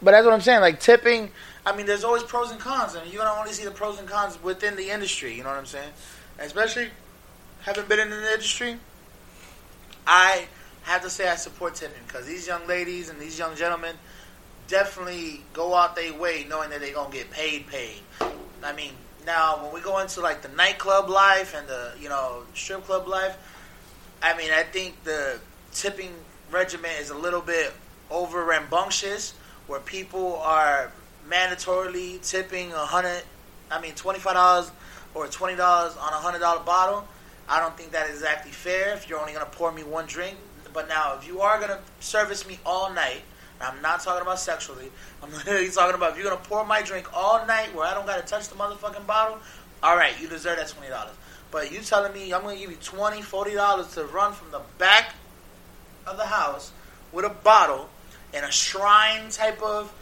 But 0.02 0.12
that's 0.12 0.26
what 0.26 0.34
I'm 0.34 0.42
saying. 0.42 0.62
Like 0.62 0.80
tipping, 0.80 1.32
I 1.66 1.76
mean, 1.76 1.86
there's 1.86 2.04
always 2.04 2.24
pros 2.24 2.52
and 2.52 2.60
cons, 2.60 2.96
and 2.96 3.12
you're 3.12 3.24
gonna 3.24 3.40
only 3.40 3.54
see 3.54 3.64
the 3.66 3.72
pros 3.72 3.98
and 4.00 4.08
cons 4.08 4.42
within 4.44 4.76
the 4.76 4.90
industry. 4.90 5.34
You 5.34 5.44
know 5.44 5.50
what 5.50 5.58
I'm 5.58 5.66
saying? 5.66 5.92
Especially 6.40 6.90
having 7.62 7.86
been 7.86 8.00
in 8.00 8.10
the 8.10 8.32
industry, 8.34 8.78
I 10.06 10.48
have 10.84 11.02
to 11.04 11.10
say 11.10 11.30
I 11.30 11.36
support 11.36 11.76
tipping 11.76 12.04
because 12.06 12.26
these 12.26 12.46
young 12.46 12.68
ladies 12.68 13.10
and 13.10 13.20
these 13.20 13.40
young 13.40 13.56
gentlemen 13.56 13.96
definitely 14.68 15.42
go 15.54 15.74
out 15.74 15.96
their 15.96 16.14
way 16.14 16.46
knowing 16.50 16.70
that 16.70 16.82
they're 16.82 16.94
gonna 16.94 17.14
get 17.14 17.32
paid. 17.32 17.68
Paid. 17.68 18.02
I 18.64 18.74
mean, 18.74 18.92
now 19.26 19.64
when 19.64 19.74
we 19.74 19.82
go 19.82 20.00
into 20.00 20.22
like 20.22 20.42
the 20.42 20.50
nightclub 20.50 21.10
life 21.10 21.56
and 21.56 21.68
the 21.68 21.94
you 22.00 22.10
know 22.10 22.44
strip 22.54 22.86
club 22.86 23.08
life, 23.08 23.38
I 24.22 24.38
mean, 24.38 24.52
I 24.52 24.64
think 24.64 25.04
the 25.04 25.40
tipping 25.74 26.12
regimen 26.52 26.92
is 27.00 27.10
a 27.10 27.18
little 27.18 27.42
bit 27.42 27.74
over 28.10 28.44
rambunctious, 28.44 29.34
where 29.68 29.80
people 29.80 30.38
are 30.38 30.92
mandatorily 31.30 32.22
tipping 32.28 32.72
a 32.72 32.86
hundred, 32.86 33.24
I 33.72 33.82
mean 33.82 33.94
twenty 33.96 34.20
five 34.20 34.36
dollars 34.36 34.72
or 35.14 35.28
twenty 35.28 35.56
dollars 35.56 35.96
on 35.98 36.14
a 36.14 36.18
hundred 36.18 36.40
dollar 36.40 36.64
bottle. 36.64 37.08
I 37.48 37.60
don't 37.60 37.76
think 37.76 37.92
that 37.92 38.08
is 38.08 38.16
exactly 38.16 38.52
fair 38.52 38.94
if 38.94 39.10
you're 39.10 39.20
only 39.20 39.34
gonna 39.34 39.46
pour 39.46 39.72
me 39.72 39.84
one 39.84 40.06
drink. 40.06 40.38
But 40.74 40.88
now, 40.88 41.18
if 41.18 41.28
you 41.28 41.42
are 41.42 41.60
gonna 41.60 41.80
service 42.00 42.48
me 42.48 42.60
all 42.66 42.92
night, 42.94 43.22
I'm 43.64 43.82
not 43.82 44.02
talking 44.02 44.22
about 44.22 44.40
sexually. 44.40 44.92
I'm 45.22 45.32
literally 45.32 45.70
talking 45.72 45.96
about 45.96 46.12
if 46.12 46.18
you're 46.18 46.30
gonna 46.30 46.42
pour 46.44 46.66
my 46.66 46.82
drink 46.82 47.08
all 47.16 47.46
night 47.46 47.74
where 47.76 47.86
I 47.88 47.94
don't 47.94 48.06
gotta 48.06 48.22
touch 48.28 48.50
the 48.50 48.56
motherfucking 48.56 49.06
bottle. 49.08 49.40
All 49.82 49.96
right, 49.98 50.20
you 50.22 50.28
deserve 50.28 50.58
that 50.58 50.68
twenty 50.70 50.90
dollars. 50.90 51.14
But 51.52 51.72
you 51.72 51.82
telling 51.82 52.14
me 52.14 52.34
I'm 52.34 52.42
gonna 52.42 52.56
give 52.58 52.72
you 52.72 52.78
20 52.78 53.22
40 53.22 53.54
dollars 53.54 53.88
to 53.96 54.06
run 54.06 54.34
from 54.34 54.52
the 54.52 54.62
back 54.78 55.14
of 56.08 56.18
the 56.18 56.26
house 56.26 56.72
with 57.12 57.26
a 57.26 57.30
bottle 57.30 57.90
and 58.34 58.46
a 58.46 58.52
shrine 58.52 59.30
type 59.30 59.62
of 59.62 59.94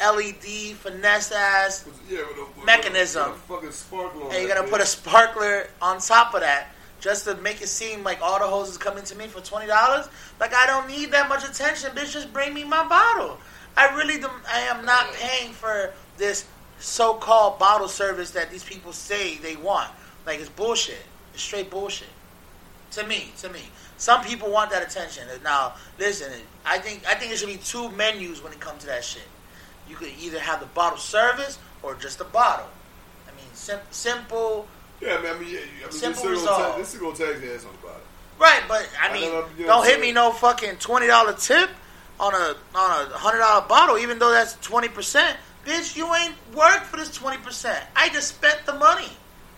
LED 0.00 0.74
finesse 0.76 1.32
ass 1.32 1.84
Yeah, 2.08 2.18
with 2.28 2.36
a, 2.38 2.44
with 2.56 2.66
Mechanism. 2.66 3.22
A, 3.22 3.30
with 3.30 3.38
a 3.38 3.40
fucking 3.42 3.70
sparkler. 3.72 4.24
and 4.30 4.34
you're 4.42 4.54
gonna 4.54 4.68
put 4.68 4.80
a 4.80 4.86
sparkler 4.86 5.68
on 5.80 5.98
top 6.00 6.34
of 6.34 6.40
that 6.40 6.68
just 7.02 7.24
to 7.24 7.34
make 7.34 7.60
it 7.60 7.68
seem 7.68 8.04
like 8.04 8.22
all 8.22 8.38
the 8.38 8.46
hoses 8.46 8.78
coming 8.78 9.02
to 9.04 9.16
me 9.16 9.26
for 9.26 9.40
twenty 9.40 9.66
dollars. 9.66 10.08
Like 10.40 10.54
I 10.54 10.66
don't 10.66 10.88
need 10.88 11.10
that 11.10 11.28
much 11.28 11.44
attention, 11.44 11.90
bitch. 11.90 12.12
Just 12.12 12.32
bring 12.32 12.54
me 12.54 12.64
my 12.64 12.88
bottle. 12.88 13.38
I 13.76 13.94
really 13.96 14.18
do. 14.18 14.28
I 14.48 14.60
am 14.60 14.86
not 14.86 15.12
paying 15.14 15.52
for 15.52 15.92
this 16.16 16.46
so-called 16.78 17.58
bottle 17.58 17.88
service 17.88 18.30
that 18.30 18.50
these 18.50 18.64
people 18.64 18.92
say 18.92 19.36
they 19.38 19.56
want. 19.56 19.90
Like 20.24 20.40
it's 20.40 20.48
bullshit. 20.48 21.02
It's 21.34 21.42
straight 21.42 21.70
bullshit. 21.70 22.08
To 22.92 23.06
me, 23.06 23.32
to 23.38 23.48
me, 23.48 23.60
some 23.96 24.22
people 24.22 24.50
want 24.50 24.70
that 24.70 24.82
attention. 24.82 25.26
Now, 25.42 25.74
listen, 25.98 26.30
I 26.64 26.78
think 26.78 27.02
I 27.08 27.14
think 27.14 27.30
there 27.30 27.36
should 27.36 27.48
be 27.48 27.56
two 27.56 27.90
menus 27.90 28.42
when 28.42 28.52
it 28.52 28.60
comes 28.60 28.82
to 28.82 28.86
that 28.86 29.02
shit. 29.02 29.26
You 29.88 29.96
could 29.96 30.12
either 30.20 30.38
have 30.38 30.60
the 30.60 30.66
bottle 30.66 30.98
service 30.98 31.58
or 31.82 31.96
just 31.96 32.20
a 32.20 32.24
bottle. 32.24 32.68
I 33.26 33.30
mean, 33.34 33.50
sim- 33.54 33.80
simple. 33.90 34.68
Yeah, 35.02 35.20
man. 35.20 35.34
I 35.36 35.38
mean, 35.40 35.48
yeah, 35.52 35.58
I 35.60 35.82
mean, 35.82 35.90
Simple 35.90 36.00
this 36.10 36.18
is 36.18 36.22
gonna 36.22 36.30
resolve. 36.30 36.72
ta- 36.72 36.78
this 36.78 36.94
is 36.94 37.00
gonna 37.00 37.16
tax 37.16 37.42
your 37.42 37.54
ass 37.56 37.64
on 37.64 37.72
the 37.72 37.86
bottom. 37.86 38.00
Right, 38.38 38.62
but 38.68 38.88
I 39.00 39.08
I 39.08 39.12
mean, 39.12 39.30
know, 39.30 39.40
know 39.58 39.66
don't 39.66 39.84
hit 39.86 40.00
me 40.00 40.12
no 40.12 40.32
fucking 40.32 40.76
twenty 40.76 41.06
dollar 41.08 41.32
tip 41.34 41.70
on 42.20 42.34
a 42.34 42.56
on 42.74 43.06
a 43.12 43.18
hundred 43.18 43.38
dollar 43.38 43.66
bottle, 43.66 43.98
even 43.98 44.18
though 44.18 44.30
that's 44.30 44.54
twenty 44.60 44.88
percent. 44.88 45.36
Bitch, 45.66 45.96
you 45.96 46.12
ain't 46.14 46.34
worked 46.54 46.86
for 46.86 46.96
this 46.96 47.10
twenty 47.14 47.38
percent. 47.38 47.84
I 47.96 48.08
just 48.10 48.28
spent 48.28 48.64
the 48.66 48.74
money. 48.74 49.08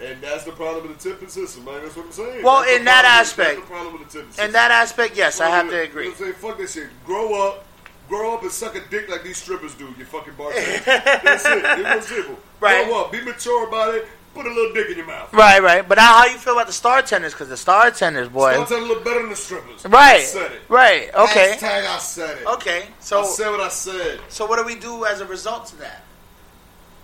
And 0.01 0.21
that's 0.21 0.45
the 0.45 0.51
problem 0.53 0.89
with 0.89 0.99
the 0.99 1.11
tipping 1.11 1.29
system, 1.29 1.65
man. 1.65 1.83
That's 1.83 1.95
what 1.97 2.07
I'm 2.07 2.13
saying. 2.13 2.43
Well, 2.43 2.63
That's 2.63 2.77
in 2.79 2.85
that 2.87 3.05
aspect- 3.05 3.51
that's 3.57 3.61
the 3.61 3.67
problem 3.75 3.93
with 3.99 4.03
the 4.11 4.19
tipping 4.19 4.31
system. 4.33 4.47
In 4.47 4.53
that 4.53 4.71
aspect, 4.73 5.17
yes, 5.17 5.41
I 5.41 5.49
have 5.49 5.69
to 5.71 5.77
You 5.77 5.83
agree. 5.83 6.05
know 6.07 6.11
what 6.11 6.19
saying? 6.19 6.33
Fuck 6.35 6.59
that 6.59 6.69
shit. 6.71 6.89
Grow 7.07 7.49
up. 7.49 7.65
Grow 8.09 8.35
up 8.35 8.43
and 8.43 8.51
suck 8.51 8.75
a 8.75 8.81
dick 8.91 9.09
like 9.09 9.23
these 9.23 9.39
strippers 9.39 9.75
do, 9.75 9.95
you 9.97 10.05
fucking 10.05 10.35
bartender. 10.37 10.83
That's 10.85 11.47
it. 11.47 11.65
It's 11.65 12.09
simple. 12.09 12.39
Right. 12.61 12.85
Grow 12.85 13.03
up. 13.03 13.13
Be 13.13 13.21
mature 13.23 13.67
about 13.69 13.95
it. 13.95 14.07
Put 14.35 14.47
a 14.47 14.49
little 14.49 14.73
dick 14.75 14.91
in 14.91 14.97
your 14.97 15.07
mouth. 15.07 15.33
Right, 15.33 15.63
right. 15.63 15.89
But 15.89 15.97
now, 15.99 16.13
how 16.15 16.27
you 16.27 16.39
feel 16.39 16.55
about 16.55 16.67
the 16.67 16.73
star 16.73 17.03
tenders? 17.03 17.33
Because 17.33 17.49
the 17.49 17.57
star 17.57 17.91
tenders, 17.93 18.29
boy. 18.29 18.53
Start 18.65 18.71
a 18.73 18.85
little 18.85 19.03
better 19.05 19.21
than 19.21 19.31
the 19.31 19.37
strippers. 19.37 19.87
I 19.87 19.89
Right, 19.89 20.23
said 20.23 20.51
it. 20.53 20.63
right. 20.69 21.15
Okay, 21.15 21.57
Hashtag 21.57 21.87
I 21.87 21.99
said 21.99 22.39
it. 22.39 22.47
okay. 22.47 22.83
I 22.83 22.87
So, 23.01 23.25
said 23.25 23.51
what 23.51 23.61
I 23.61 23.69
said. 23.69 24.19
so 24.29 24.47
what 24.47 24.59
do 24.59 24.65
we 24.65 24.75
do 24.75 25.05
as 25.05 25.21
a 25.21 25.27
result 25.27 25.67
to 25.67 25.77
that? 25.77 26.03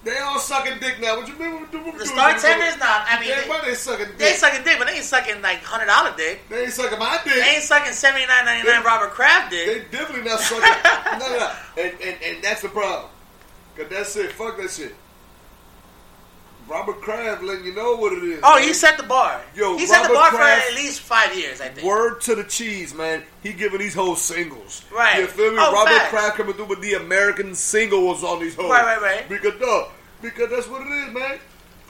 They 0.02 0.16
all 0.18 0.38
sucking 0.38 0.78
dick 0.80 0.98
now. 1.00 1.18
What 1.18 1.28
you 1.28 1.36
mean? 1.38 1.60
What, 1.60 1.74
what, 1.84 1.98
The 1.98 2.06
star 2.06 2.32
tenders, 2.38 2.78
not. 2.78 3.04
I 3.06 3.20
mean, 3.20 3.28
they, 3.28 3.68
they 3.68 3.74
sucking 3.74 4.06
dick? 4.06 4.18
they 4.18 4.32
sucking 4.32 4.64
dick, 4.64 4.78
but 4.78 4.86
they 4.88 4.94
ain't 4.94 5.04
sucking 5.04 5.42
like 5.42 5.62
hundred 5.62 5.86
dollar 5.86 6.14
dick. 6.16 6.40
They 6.48 6.62
ain't 6.64 6.72
sucking 6.72 6.98
my 6.98 7.20
dick. 7.22 7.34
They 7.34 7.50
ain't 7.56 7.62
sucking 7.62 7.92
seventy 7.92 8.24
nine 8.26 8.46
ninety 8.46 8.66
nine 8.66 8.82
Robert 8.82 9.10
Kraft 9.10 9.50
dick. 9.50 9.66
They 9.92 9.96
definitely 9.98 10.28
not 10.28 10.40
sucking. 10.40 10.62
no, 11.20 11.28
no, 11.28 11.38
no. 11.38 11.52
And, 11.76 11.92
and, 12.02 12.16
and 12.24 12.42
that's 12.42 12.62
the 12.62 12.70
problem. 12.70 13.10
Because 13.76 13.90
that's 13.92 14.16
it. 14.16 14.32
Fuck 14.32 14.56
that 14.56 14.70
shit. 14.70 14.94
Robert 16.70 17.00
Kraft 17.00 17.42
letting 17.42 17.64
you 17.64 17.74
know 17.74 17.96
what 17.96 18.12
it 18.12 18.22
is. 18.22 18.40
Oh, 18.44 18.54
man. 18.54 18.68
he 18.68 18.72
set 18.72 18.96
the 18.96 19.02
bar. 19.02 19.42
Yo, 19.56 19.76
he 19.76 19.86
set 19.86 20.06
the 20.06 20.14
bar 20.14 20.30
Kraft- 20.30 20.62
for 20.62 20.70
at 20.70 20.74
least 20.76 21.00
five 21.00 21.36
years, 21.36 21.60
I 21.60 21.68
think. 21.68 21.86
Word 21.86 22.20
to 22.22 22.36
the 22.36 22.44
cheese, 22.44 22.94
man. 22.94 23.24
He 23.42 23.52
giving 23.52 23.80
these 23.80 23.94
whole 23.94 24.14
singles. 24.14 24.84
Right. 24.94 25.18
You 25.18 25.26
feel 25.26 25.50
me? 25.50 25.58
Oh, 25.60 25.72
Robert 25.72 25.90
facts. 25.90 26.10
Kraft 26.10 26.36
coming 26.36 26.54
through 26.54 26.66
with 26.66 26.80
the 26.80 26.94
American 26.94 27.54
singles 27.56 28.22
on 28.22 28.38
these 28.40 28.54
hoes. 28.54 28.70
Right, 28.70 28.84
right, 28.84 29.02
right. 29.02 29.28
Because, 29.28 29.58
dog, 29.58 29.90
because 30.22 30.50
that's 30.50 30.68
what 30.68 30.82
it 30.82 30.90
is, 30.90 31.12
man. 31.12 31.38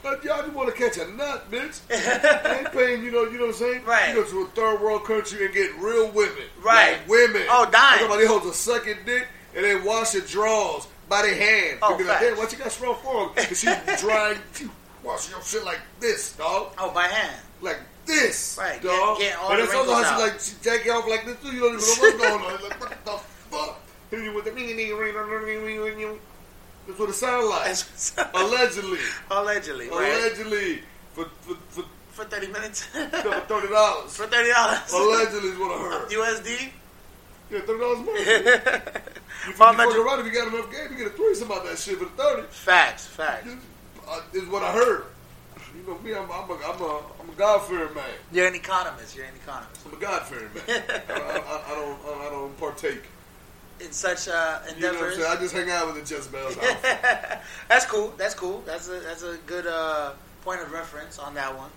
Like, 0.03 0.23
y'all 0.23 0.41
just 0.41 0.53
want 0.53 0.75
to 0.75 0.75
catch 0.75 0.97
a 0.97 1.11
nut, 1.11 1.51
bitch. 1.51 1.79
I 1.91 2.57
ain't 2.59 2.71
paying, 2.71 3.03
you 3.03 3.11
know, 3.11 3.25
you 3.25 3.37
know 3.37 3.45
what 3.45 3.55
I'm 3.55 3.59
saying? 3.61 3.85
Right. 3.85 4.09
You 4.09 4.23
go 4.23 4.29
to 4.29 4.41
a 4.41 4.47
third 4.47 4.81
world 4.81 5.03
country 5.05 5.45
and 5.45 5.53
get 5.53 5.75
real 5.75 6.09
women. 6.09 6.45
Right. 6.63 6.93
Like 6.97 7.07
women. 7.07 7.43
Oh, 7.49 7.69
dying. 7.71 8.07
Talking 8.07 8.25
about 8.25 8.45
a 8.47 8.53
sucking 8.53 8.97
dick 9.05 9.27
and 9.55 9.63
they 9.63 9.75
wash 9.75 10.15
your 10.15 10.23
drawers 10.23 10.87
by 11.11 11.21
their 11.23 11.35
hand. 11.35 11.79
Oh, 11.83 11.91
you 11.91 11.97
be 11.99 12.03
like, 12.05 12.21
damn, 12.21 12.37
what 12.37 12.51
you 12.51 12.57
got 12.57 12.71
strong 12.71 12.95
for? 13.03 13.29
Because 13.35 13.59
she 13.59 13.67
drying, 13.99 14.39
washing 15.03 15.31
your 15.35 15.43
shit 15.43 15.65
like 15.65 15.79
this, 15.99 16.31
dog 16.37 16.71
Oh, 16.79 16.89
by 16.91 17.03
hand. 17.03 17.35
like 17.61 17.79
this, 18.05 18.57
Right, 18.59 18.81
dog. 18.81 19.19
get- 19.19 19.31
get 19.33 19.39
all 19.39 19.51
and 19.51 19.59
the 19.61 19.65
that's 19.65 19.75
also 19.77 19.93
how 19.93 20.17
she 20.17 20.23
like 20.23 20.39
she 20.39 20.53
take 20.63 20.85
it 20.85 20.89
off 20.89 21.07
like 21.07 21.25
this. 21.25 21.37
too. 21.43 21.51
You 21.53 21.59
don't 21.59 21.73
even 21.75 21.85
know 21.85 21.95
what's 21.99 22.17
going 22.17 22.41
on. 22.41 22.63
Like 22.63 22.79
what 22.79 23.05
the 23.05 23.17
fuck? 23.51 23.79
Hit 24.09 24.23
you 24.23 24.33
with 24.33 24.45
the 24.45 24.51
ring, 24.51 24.67
ring, 24.75 24.97
ring, 24.97 25.15
ring, 25.15 25.63
ring, 25.63 25.63
ring, 25.81 25.97
ring. 25.97 26.19
That's 26.87 26.97
what 26.99 27.09
it 27.09 27.13
sounds 27.13 27.47
like. 28.17 28.33
Allegedly, 28.33 28.99
Allegedly, 29.29 29.89
right? 29.89 30.13
allegedly 30.17 30.81
for 31.13 31.25
for 31.41 31.55
for 31.69 31.83
For 32.11 32.25
thirty 32.25 32.47
minutes. 32.47 32.83
thirty 32.91 33.67
dollars. 33.67 34.15
For 34.17 34.25
thirty 34.27 34.49
dollars. 34.49 34.91
Allegedly 34.93 35.49
is 35.49 35.57
what 35.59 35.71
I 35.71 35.77
heard. 35.79 36.09
USD. 36.19 36.71
Yeah, 37.51 37.59
thirty 37.61 37.79
dollars 37.79 37.99
more. 37.99 38.81
You, 39.45 39.51
you 39.51 39.57
Well, 39.59 39.73
fuck 39.73 39.73
imagine- 39.85 40.01
around 40.01 40.19
if 40.19 40.25
you 40.25 40.31
got 40.31 40.53
enough 40.53 40.71
game, 40.71 40.91
you 40.91 40.97
get 40.97 41.07
a 41.07 41.15
threesome 41.15 41.51
out 41.51 41.63
that 41.65 41.77
shit 41.77 41.97
for 41.97 42.05
the 42.05 42.11
thirty. 42.11 42.43
Facts, 42.49 43.05
facts. 43.07 43.49
Uh, 44.07 44.21
is 44.33 44.47
what 44.47 44.63
I 44.63 44.71
heard. 44.73 45.05
You 45.75 45.87
know 45.87 45.97
me, 45.99 46.13
I'm, 46.13 46.29
I'm 46.29 46.49
a, 46.49 46.53
I'm 46.55 46.81
a, 46.81 46.97
I'm 47.21 47.29
a 47.29 47.33
God 47.37 47.59
fearing 47.61 47.93
man. 47.93 48.03
You're 48.33 48.47
an 48.47 48.55
economist. 48.55 49.15
You're 49.15 49.25
an 49.25 49.35
economist. 49.35 49.81
I'm 49.85 49.93
a 49.93 50.01
God 50.01 50.23
fearing 50.23 50.49
man. 50.53 50.83
I, 51.09 51.13
I, 51.13 51.71
I, 51.71 51.75
don't, 51.75 51.99
I 52.21 52.29
don't 52.29 52.57
partake. 52.59 53.03
In 53.79 53.91
such 53.93 54.27
uh, 54.27 54.59
You 54.75 54.81
know 54.81 54.89
what 54.91 54.97
I'm 54.97 55.05
endeavors. 55.07 55.15
saying? 55.15 55.27
I 55.37 55.39
just 55.39 55.55
hang 55.55 55.69
out 55.71 55.87
with 55.93 56.05
the 56.07 56.15
Jezebels. 56.15 56.55
that's 57.69 57.85
cool. 57.85 58.13
That's 58.17 58.35
cool. 58.35 58.61
That's 58.65 58.89
a 58.89 58.99
that's 58.99 59.23
a 59.23 59.37
good 59.47 59.65
uh, 59.65 60.11
point 60.43 60.61
of 60.61 60.71
reference 60.71 61.17
on 61.17 61.33
that 61.35 61.57
one. 61.57 61.69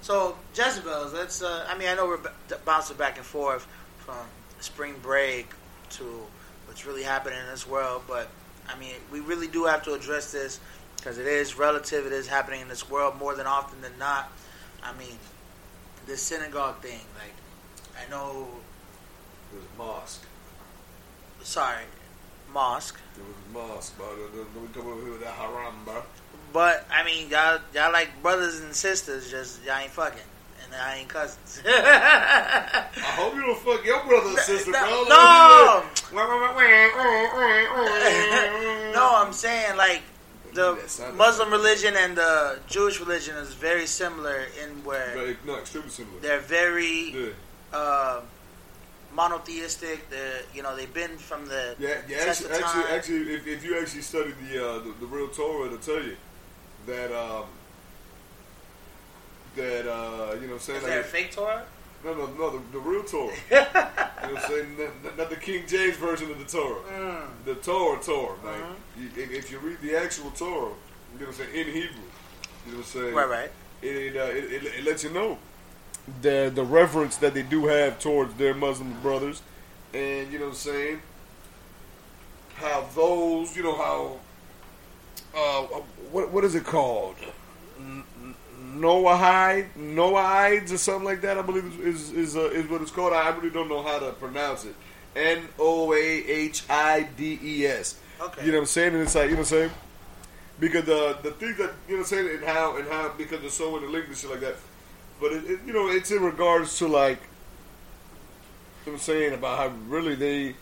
So 0.00 0.36
Jezebels. 0.54 1.12
Let's. 1.12 1.42
Uh, 1.42 1.66
I 1.68 1.76
mean, 1.76 1.88
I 1.88 1.94
know 1.94 2.06
we're 2.06 2.16
b- 2.18 2.54
bouncing 2.64 2.96
back 2.96 3.16
and 3.18 3.26
forth 3.26 3.66
from 3.98 4.16
spring 4.60 4.94
break 5.02 5.50
to 5.90 6.22
what's 6.70 6.86
really 6.86 7.02
happening 7.02 7.36
in 7.40 7.46
this 7.50 7.66
world, 7.66 8.00
but 8.06 8.28
I 8.68 8.78
mean, 8.78 8.94
we 9.10 9.18
really 9.18 9.48
do 9.48 9.64
have 9.64 9.82
to 9.82 9.94
address 9.94 10.30
this 10.30 10.60
because 10.94 11.18
it 11.18 11.26
is 11.26 11.58
relative. 11.58 12.06
It 12.06 12.12
is 12.12 12.28
happening 12.28 12.60
in 12.60 12.68
this 12.68 12.88
world 12.88 13.18
more 13.18 13.34
than 13.34 13.44
often 13.44 13.80
than 13.80 13.98
not. 13.98 14.30
I 14.80 14.92
mean, 14.92 15.18
the 16.06 16.16
synagogue 16.16 16.80
thing. 16.80 17.00
Like, 17.18 17.34
I 18.00 18.08
know. 18.08 18.46
It 19.52 19.56
was 19.56 19.64
mosque. 19.76 20.22
Sorry, 21.42 21.82
mosque. 22.52 23.00
It 23.16 23.24
was 23.24 23.68
mosque. 23.68 23.98
Don't 23.98 24.54
don't 24.54 24.72
come 24.72 24.92
over 24.92 25.00
here 25.00 25.10
with 25.10 25.24
that 25.24 25.34
haram, 25.34 25.74
bro. 25.84 26.04
But 26.52 26.86
I 26.88 27.02
mean, 27.02 27.30
y'all 27.30 27.58
y'all 27.74 27.92
like 27.92 28.22
brothers 28.22 28.60
and 28.60 28.72
sisters. 28.72 29.28
Just 29.28 29.64
y'all 29.64 29.78
ain't 29.78 29.90
fucking, 29.90 30.20
and 30.72 30.80
I 30.82 30.96
ain't 30.98 31.08
cousins. 31.08 31.62
I 31.66 32.86
hope 32.96 33.34
you 33.34 33.42
don't 33.42 33.58
fuck 33.58 33.84
your 33.84 34.02
brother 34.04 34.28
and 34.30 34.38
sister, 34.38 34.70
no, 34.70 34.78
bro. 34.80 35.04
no. 35.08 35.82
no, 38.94 39.10
I'm 39.16 39.32
saying 39.32 39.76
like 39.76 40.02
the 40.54 40.76
Muslim 41.16 41.50
religion 41.50 41.94
and 41.96 42.16
the 42.16 42.58
Jewish 42.68 43.00
religion 43.00 43.36
is 43.36 43.52
very 43.54 43.86
similar 43.86 44.44
in 44.62 44.84
where 44.84 45.14
Very, 45.14 45.36
no, 45.46 45.56
extremely 45.58 45.90
similar. 45.90 46.20
they're 46.20 46.40
very 46.40 47.10
Yeah, 47.10 47.28
uh, 47.72 48.20
monotheistic. 49.14 50.08
They're, 50.10 50.42
you 50.54 50.62
know, 50.62 50.74
they've 50.76 50.92
been 50.92 51.16
from 51.18 51.46
the 51.46 51.76
yeah, 51.78 51.98
yeah. 52.08 52.18
Actually, 52.28 52.50
actually, 52.52 52.84
actually, 52.84 53.34
if, 53.34 53.46
if 53.46 53.64
you 53.64 53.78
actually 53.80 54.02
study 54.02 54.32
the, 54.50 54.68
uh, 54.68 54.78
the 54.80 54.94
the 55.00 55.06
real 55.06 55.28
Torah, 55.28 55.66
it'll 55.66 55.78
tell 55.78 56.02
you 56.02 56.16
that 56.86 57.12
um, 57.16 57.44
that 59.56 59.90
uh, 59.90 60.34
you 60.34 60.42
know, 60.42 60.46
what 60.46 60.52
I'm 60.54 60.58
saying 60.60 60.78
is 60.78 60.84
there 60.84 61.00
a 61.00 61.04
fake 61.04 61.32
Torah? 61.32 61.64
No, 62.04 62.14
no, 62.14 62.26
no, 62.26 62.50
the, 62.50 62.62
the 62.72 62.78
real 62.78 63.02
Torah. 63.02 63.34
you 63.50 63.56
know 63.56 63.66
what 63.72 64.44
I'm 64.44 64.50
saying? 64.50 64.76
Not, 65.04 65.18
not 65.18 65.30
the 65.30 65.36
King 65.36 65.64
James 65.66 65.96
version 65.96 66.30
of 66.30 66.38
the 66.38 66.44
Torah. 66.44 66.80
Mm. 66.90 67.26
The 67.44 67.54
Torah, 67.56 68.02
Torah, 68.02 68.36
man. 68.42 68.60
Mm-hmm. 68.98 69.20
You, 69.20 69.38
if 69.38 69.50
you 69.50 69.58
read 69.58 69.80
the 69.82 69.96
actual 69.96 70.30
Torah, 70.30 70.72
you 71.12 71.20
know 71.20 71.26
what 71.26 71.28
I'm 71.28 71.32
saying, 71.34 71.50
in 71.54 71.66
Hebrew, 71.66 71.80
you 72.66 72.72
know 72.72 72.78
what 72.78 72.78
I'm 72.78 72.82
saying? 72.84 73.14
Right, 73.14 73.28
right. 73.28 73.50
It, 73.82 73.96
it, 73.96 74.16
uh, 74.16 74.24
it, 74.24 74.44
it, 74.44 74.64
it 74.78 74.84
lets 74.84 75.04
you 75.04 75.10
know 75.10 75.38
the 76.22 76.50
the 76.54 76.64
reverence 76.64 77.16
that 77.18 77.34
they 77.34 77.42
do 77.42 77.66
have 77.66 77.98
towards 77.98 78.34
their 78.34 78.54
Muslim 78.54 79.00
brothers, 79.00 79.42
and 79.92 80.32
you 80.32 80.38
know 80.38 80.46
what 80.46 80.52
I'm 80.52 80.56
saying. 80.56 81.02
How 82.54 82.86
those, 82.94 83.56
you 83.56 83.62
know 83.62 83.76
how, 83.76 84.18
uh, 85.34 85.62
what 86.10 86.30
what 86.30 86.44
is 86.44 86.54
it 86.54 86.64
called? 86.64 87.16
N- 88.70 88.76
N- 88.76 88.80
Noahide, 88.80 89.66
Noahides 89.76 90.72
or 90.72 90.78
something 90.78 91.04
like 91.04 91.20
that. 91.22 91.38
I 91.38 91.42
believe 91.42 91.80
is 91.80 92.12
is 92.12 92.36
uh, 92.36 92.50
is 92.50 92.68
what 92.68 92.82
it's 92.82 92.90
called. 92.90 93.12
I 93.12 93.28
really 93.30 93.50
don't 93.50 93.68
know 93.68 93.82
how 93.82 93.98
to 93.98 94.12
pronounce 94.12 94.64
it. 94.64 94.74
N 95.16 95.48
O 95.58 95.92
A 95.92 95.96
H 95.96 96.64
I 96.68 97.08
D 97.16 97.38
E 97.42 97.66
S. 97.66 97.98
Okay. 98.20 98.44
You 98.44 98.52
know 98.52 98.58
what 98.58 98.62
I'm 98.62 98.66
saying? 98.66 98.94
And 98.94 99.02
it's 99.02 99.14
like 99.14 99.24
you 99.24 99.30
know 99.30 99.36
what 99.36 99.52
I'm 99.52 99.58
saying 99.58 99.70
because 100.60 100.84
the 100.84 101.18
the 101.22 101.30
things 101.32 101.56
that 101.56 101.72
you 101.88 101.96
know 101.96 102.02
what 102.02 102.12
I'm 102.12 102.18
saying 102.18 102.36
and 102.36 102.44
how 102.44 102.76
and 102.76 102.86
how 102.88 103.12
because 103.16 103.40
they're 103.40 103.50
so 103.50 103.76
interlinked 103.76 104.08
and 104.08 104.16
shit 104.16 104.30
like 104.30 104.40
that. 104.40 104.56
But 105.20 105.32
it, 105.32 105.44
it, 105.50 105.60
you 105.66 105.72
know 105.72 105.88
it's 105.88 106.10
in 106.10 106.22
regards 106.22 106.78
to 106.78 106.86
like 106.86 107.18
you 108.84 108.92
know 108.92 108.92
what 108.92 108.92
I'm 108.92 108.98
saying 108.98 109.34
about 109.34 109.58
how 109.58 109.76
really 109.88 110.14
they 110.14 110.54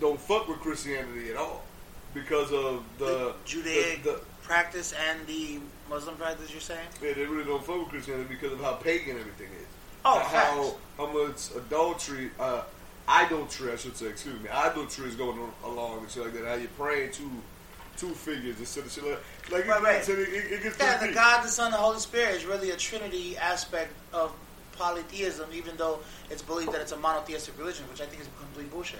don't 0.00 0.20
fuck 0.20 0.48
with 0.48 0.58
Christianity 0.58 1.30
at 1.30 1.36
all 1.36 1.64
because 2.14 2.52
of 2.52 2.84
the, 2.98 3.04
The 3.04 3.34
Judaic 3.44 4.02
the, 4.04 4.12
the 4.12 4.20
practice 4.42 4.92
and 5.10 5.26
the 5.26 5.60
Muslim 5.90 6.16
practice. 6.16 6.50
You're 6.50 6.60
saying? 6.60 6.86
yeah, 7.02 7.12
they 7.12 7.24
really 7.24 7.44
don't 7.44 7.64
fuck 7.64 7.78
with 7.80 7.88
Christianity 7.88 8.26
because 8.28 8.52
of 8.52 8.60
how 8.60 8.72
pagan 8.74 9.18
everything 9.18 9.48
is. 9.58 9.66
Oh, 10.04 10.18
how 10.18 10.74
how 10.98 11.12
much 11.12 11.50
adultery, 11.56 12.30
uh, 12.38 12.62
idolatry, 13.08 13.72
I 13.72 13.76
should 13.76 13.96
say, 13.96 14.06
excuse 14.06 14.40
me, 14.40 14.48
idolatry 14.50 15.08
is 15.08 15.14
going 15.16 15.38
on 15.38 15.52
along 15.64 16.00
and 16.00 16.10
shit 16.10 16.24
like 16.24 16.34
that. 16.34 16.44
How 16.46 16.54
you 16.54 16.68
praying 16.78 17.12
to 17.12 17.30
two 17.96 18.10
figures 18.10 18.58
instead 18.58 18.84
of 18.84 18.92
shit 18.92 19.04
like 19.04 19.18
like 19.50 19.66
Right, 19.68 19.80
it, 19.80 19.84
right. 19.84 20.08
It, 20.08 20.18
it, 20.28 20.52
it 20.52 20.62
gets 20.62 20.78
Yeah, 20.80 20.98
the 20.98 21.06
deep. 21.06 21.14
God, 21.14 21.44
the 21.44 21.48
Son, 21.48 21.70
the 21.70 21.76
Holy 21.78 21.98
Spirit 21.98 22.34
is 22.34 22.44
really 22.44 22.70
a 22.70 22.76
Trinity 22.76 23.36
aspect 23.38 23.92
of 24.12 24.32
polytheism, 24.72 25.48
even 25.54 25.76
though 25.76 26.00
it's 26.30 26.42
believed 26.42 26.72
that 26.72 26.80
it's 26.80 26.92
a 26.92 26.96
monotheistic 26.96 27.56
religion, 27.58 27.84
which 27.90 28.00
I 28.00 28.06
think 28.06 28.20
is 28.22 28.28
complete 28.40 28.70
bullshit. 28.70 28.98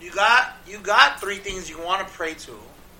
You 0.00 0.12
got 0.12 0.56
you 0.66 0.78
got 0.78 1.20
three 1.20 1.36
things 1.38 1.68
you 1.70 1.80
want 1.82 2.06
to 2.06 2.12
pray 2.14 2.34
to, 2.34 2.52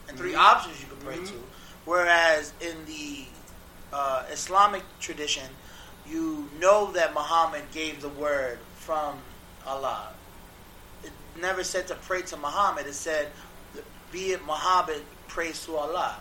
and 0.09 0.17
3 0.19 0.33
Mhm. 0.33 0.39
options 0.39 0.81
you 0.81 0.87
can 0.89 0.97
pray 0.99 1.17
Mhm. 1.19 1.29
to. 1.29 1.43
Whereas 1.87 2.53
in 2.61 2.85
the 2.85 3.25
uh, 3.93 4.25
Islamic 4.31 4.83
tradition, 5.01 5.49
you 6.07 6.49
know 6.61 6.93
that 6.93 7.15
Muhammad 7.15 7.63
gave 7.73 8.03
the 8.03 8.09
word 8.11 8.59
from 8.75 9.15
Allah. 9.67 10.09
It 11.03 11.13
never 11.41 11.65
said 11.65 11.87
to 11.89 11.95
pray 11.95 12.23
to 12.23 12.37
Muhammad. 12.37 12.87
It 12.87 12.95
said, 12.95 13.29
"Be 14.13 14.33
it 14.33 14.45
Muhammad 14.45 15.03
praise 15.29 15.65
to 15.67 15.77
Allah." 15.77 16.21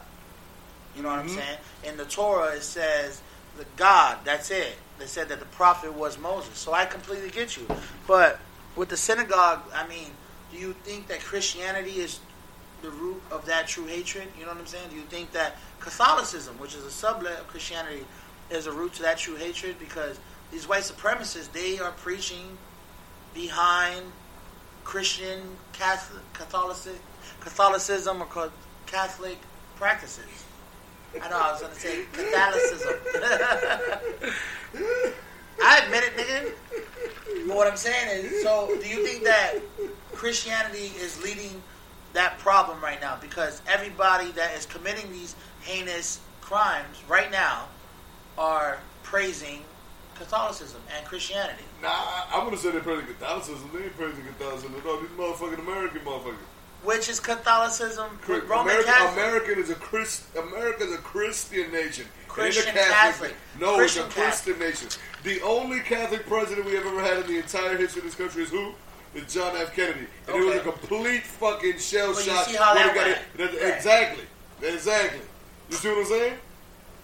You 0.96 1.02
know 1.04 1.10
what 1.10 1.20
I'm 1.20 1.28
Mhm. 1.28 1.36
saying? 1.36 1.58
In 1.84 1.98
the 1.98 2.06
Torah, 2.06 2.54
it 2.56 2.64
says 2.64 3.22
the 3.58 3.66
God. 3.76 4.20
That's 4.24 4.50
it. 4.52 4.78
They 4.98 5.08
said 5.08 5.30
that 5.30 5.40
the 5.40 5.46
prophet 5.46 5.94
was 5.94 6.18
Moses. 6.18 6.58
So 6.58 6.74
I 6.74 6.86
completely 6.86 7.30
get 7.30 7.58
you. 7.58 7.68
But 8.08 8.40
with 8.76 8.90
the 8.90 8.98
synagogue, 8.98 9.64
I 9.74 9.86
mean, 9.88 10.16
do 10.52 10.58
you 10.58 10.74
think 10.84 11.08
that 11.08 11.22
Christianity 11.22 12.00
is 12.00 12.20
the 12.86 12.92
root 12.92 13.22
of 13.32 13.46
that 13.48 13.68
true 13.68 13.86
hatred? 13.86 14.28
You 14.38 14.46
know 14.46 14.52
what 14.52 14.60
I'm 14.60 14.68
saying? 14.68 14.90
Do 14.90 14.96
you 14.96 15.04
think 15.04 15.32
that 15.32 15.58
Catholicism, 15.80 16.58
which 16.60 16.76
is 16.76 16.84
a 16.86 16.92
sublet 16.92 17.40
of 17.40 17.48
Christianity, 17.48 18.06
is 18.52 18.68
a 18.68 18.72
root 18.72 18.94
to 18.94 19.02
that 19.02 19.18
true 19.18 19.36
hatred? 19.36 19.80
Because 19.80 20.20
these 20.52 20.70
white 20.70 20.84
supremacists, 20.84 21.52
they 21.52 21.80
are 21.80 21.92
preaching 21.92 22.58
behind 23.34 24.04
Christian 24.84 25.42
Catholic, 25.74 26.22
Catholic, 26.34 26.96
Catholicism 27.42 28.22
or 28.22 28.52
Catholic 28.86 29.38
practices. 29.76 30.46
I 31.22 31.30
know 31.30 31.40
I 31.40 31.52
was 31.52 31.62
going 31.62 31.74
to 31.74 31.80
say 31.80 32.04
Catholicism. 32.12 32.94
I 35.64 35.80
admit 35.86 36.04
it, 36.04 36.18
nigga. 36.18 37.48
But 37.48 37.56
what 37.56 37.68
I'm 37.68 37.78
saying 37.78 38.26
is, 38.26 38.44
so 38.44 38.68
do 38.82 38.88
you 38.88 39.06
think 39.06 39.24
that 39.24 39.56
Christianity 40.14 40.92
is 41.00 41.22
leading 41.24 41.62
that 42.16 42.40
problem 42.40 42.82
right 42.82 43.00
now? 43.00 43.18
Because 43.22 43.62
everybody 43.68 44.32
that 44.32 44.56
is 44.58 44.66
committing 44.66 45.12
these 45.12 45.36
heinous 45.62 46.20
crimes 46.42 47.04
right 47.08 47.32
now 47.32 47.68
are 48.38 48.80
praising 49.04 49.62
Catholicism 50.16 50.82
and 50.96 51.06
Christianity. 51.06 51.64
Nah, 51.82 51.90
I, 51.90 52.28
I 52.34 52.44
would 52.44 52.52
have 52.52 52.60
said 52.60 52.74
they're 52.74 52.82
praising 52.82 53.06
Catholicism. 53.06 53.70
They 53.74 53.84
ain't 53.84 53.98
praising 53.98 54.24
Catholicism 54.26 54.76
at 54.76 54.86
all. 54.86 55.00
These 55.00 55.10
motherfucking 55.12 55.60
American 55.60 56.02
motherfuckers. 56.02 56.36
Which 56.84 57.10
is 57.10 57.20
Catholicism, 57.20 58.20
Chri- 58.24 58.48
Roman 58.48 58.74
America, 58.74 58.92
Catholic. 58.92 59.14
American 59.14 59.60
is 59.60 59.70
a 59.72 59.76
Christ. 59.76 60.24
America's 60.38 60.94
a 60.94 60.98
Christian 60.98 61.72
nation. 61.72 62.06
Christian 62.28 62.74
Catholic. 62.74 63.34
No, 63.60 63.78
Christian 63.78 64.06
it's 64.06 64.16
a 64.16 64.20
Christian 64.20 64.60
nation. 64.60 64.90
The 65.24 65.42
only 65.42 65.80
Catholic 65.80 66.28
president 66.28 66.66
we 66.66 66.76
have 66.76 66.86
ever 66.86 67.02
had 67.02 67.18
in 67.18 67.28
the 67.28 67.38
entire 67.38 67.78
history 67.78 68.02
of 68.02 68.06
this 68.06 68.16
country 68.16 68.44
is 68.44 68.50
who? 68.50 68.74
Is 69.16 69.34
John 69.34 69.56
F. 69.56 69.74
Kennedy. 69.76 70.08
And 70.28 70.36
it 70.36 70.46
was 70.46 70.56
a 70.56 70.60
complete 70.60 71.24
fucking 71.24 71.78
shell 71.80 72.10
Well, 72.12 72.20
you 72.20 72.26
shock. 72.32 72.46
see 72.48 72.56
how 72.58 72.74
that 72.74 72.94
got 72.94 73.08
went. 73.08 73.18
it- 73.52 73.62
Right. 73.64 73.76
Exactly. 73.76 74.24
Exactly. 74.62 75.22
You 75.70 75.76
see 75.78 75.90
what 75.90 75.98
I'm 76.00 76.06
saying? 76.06 76.38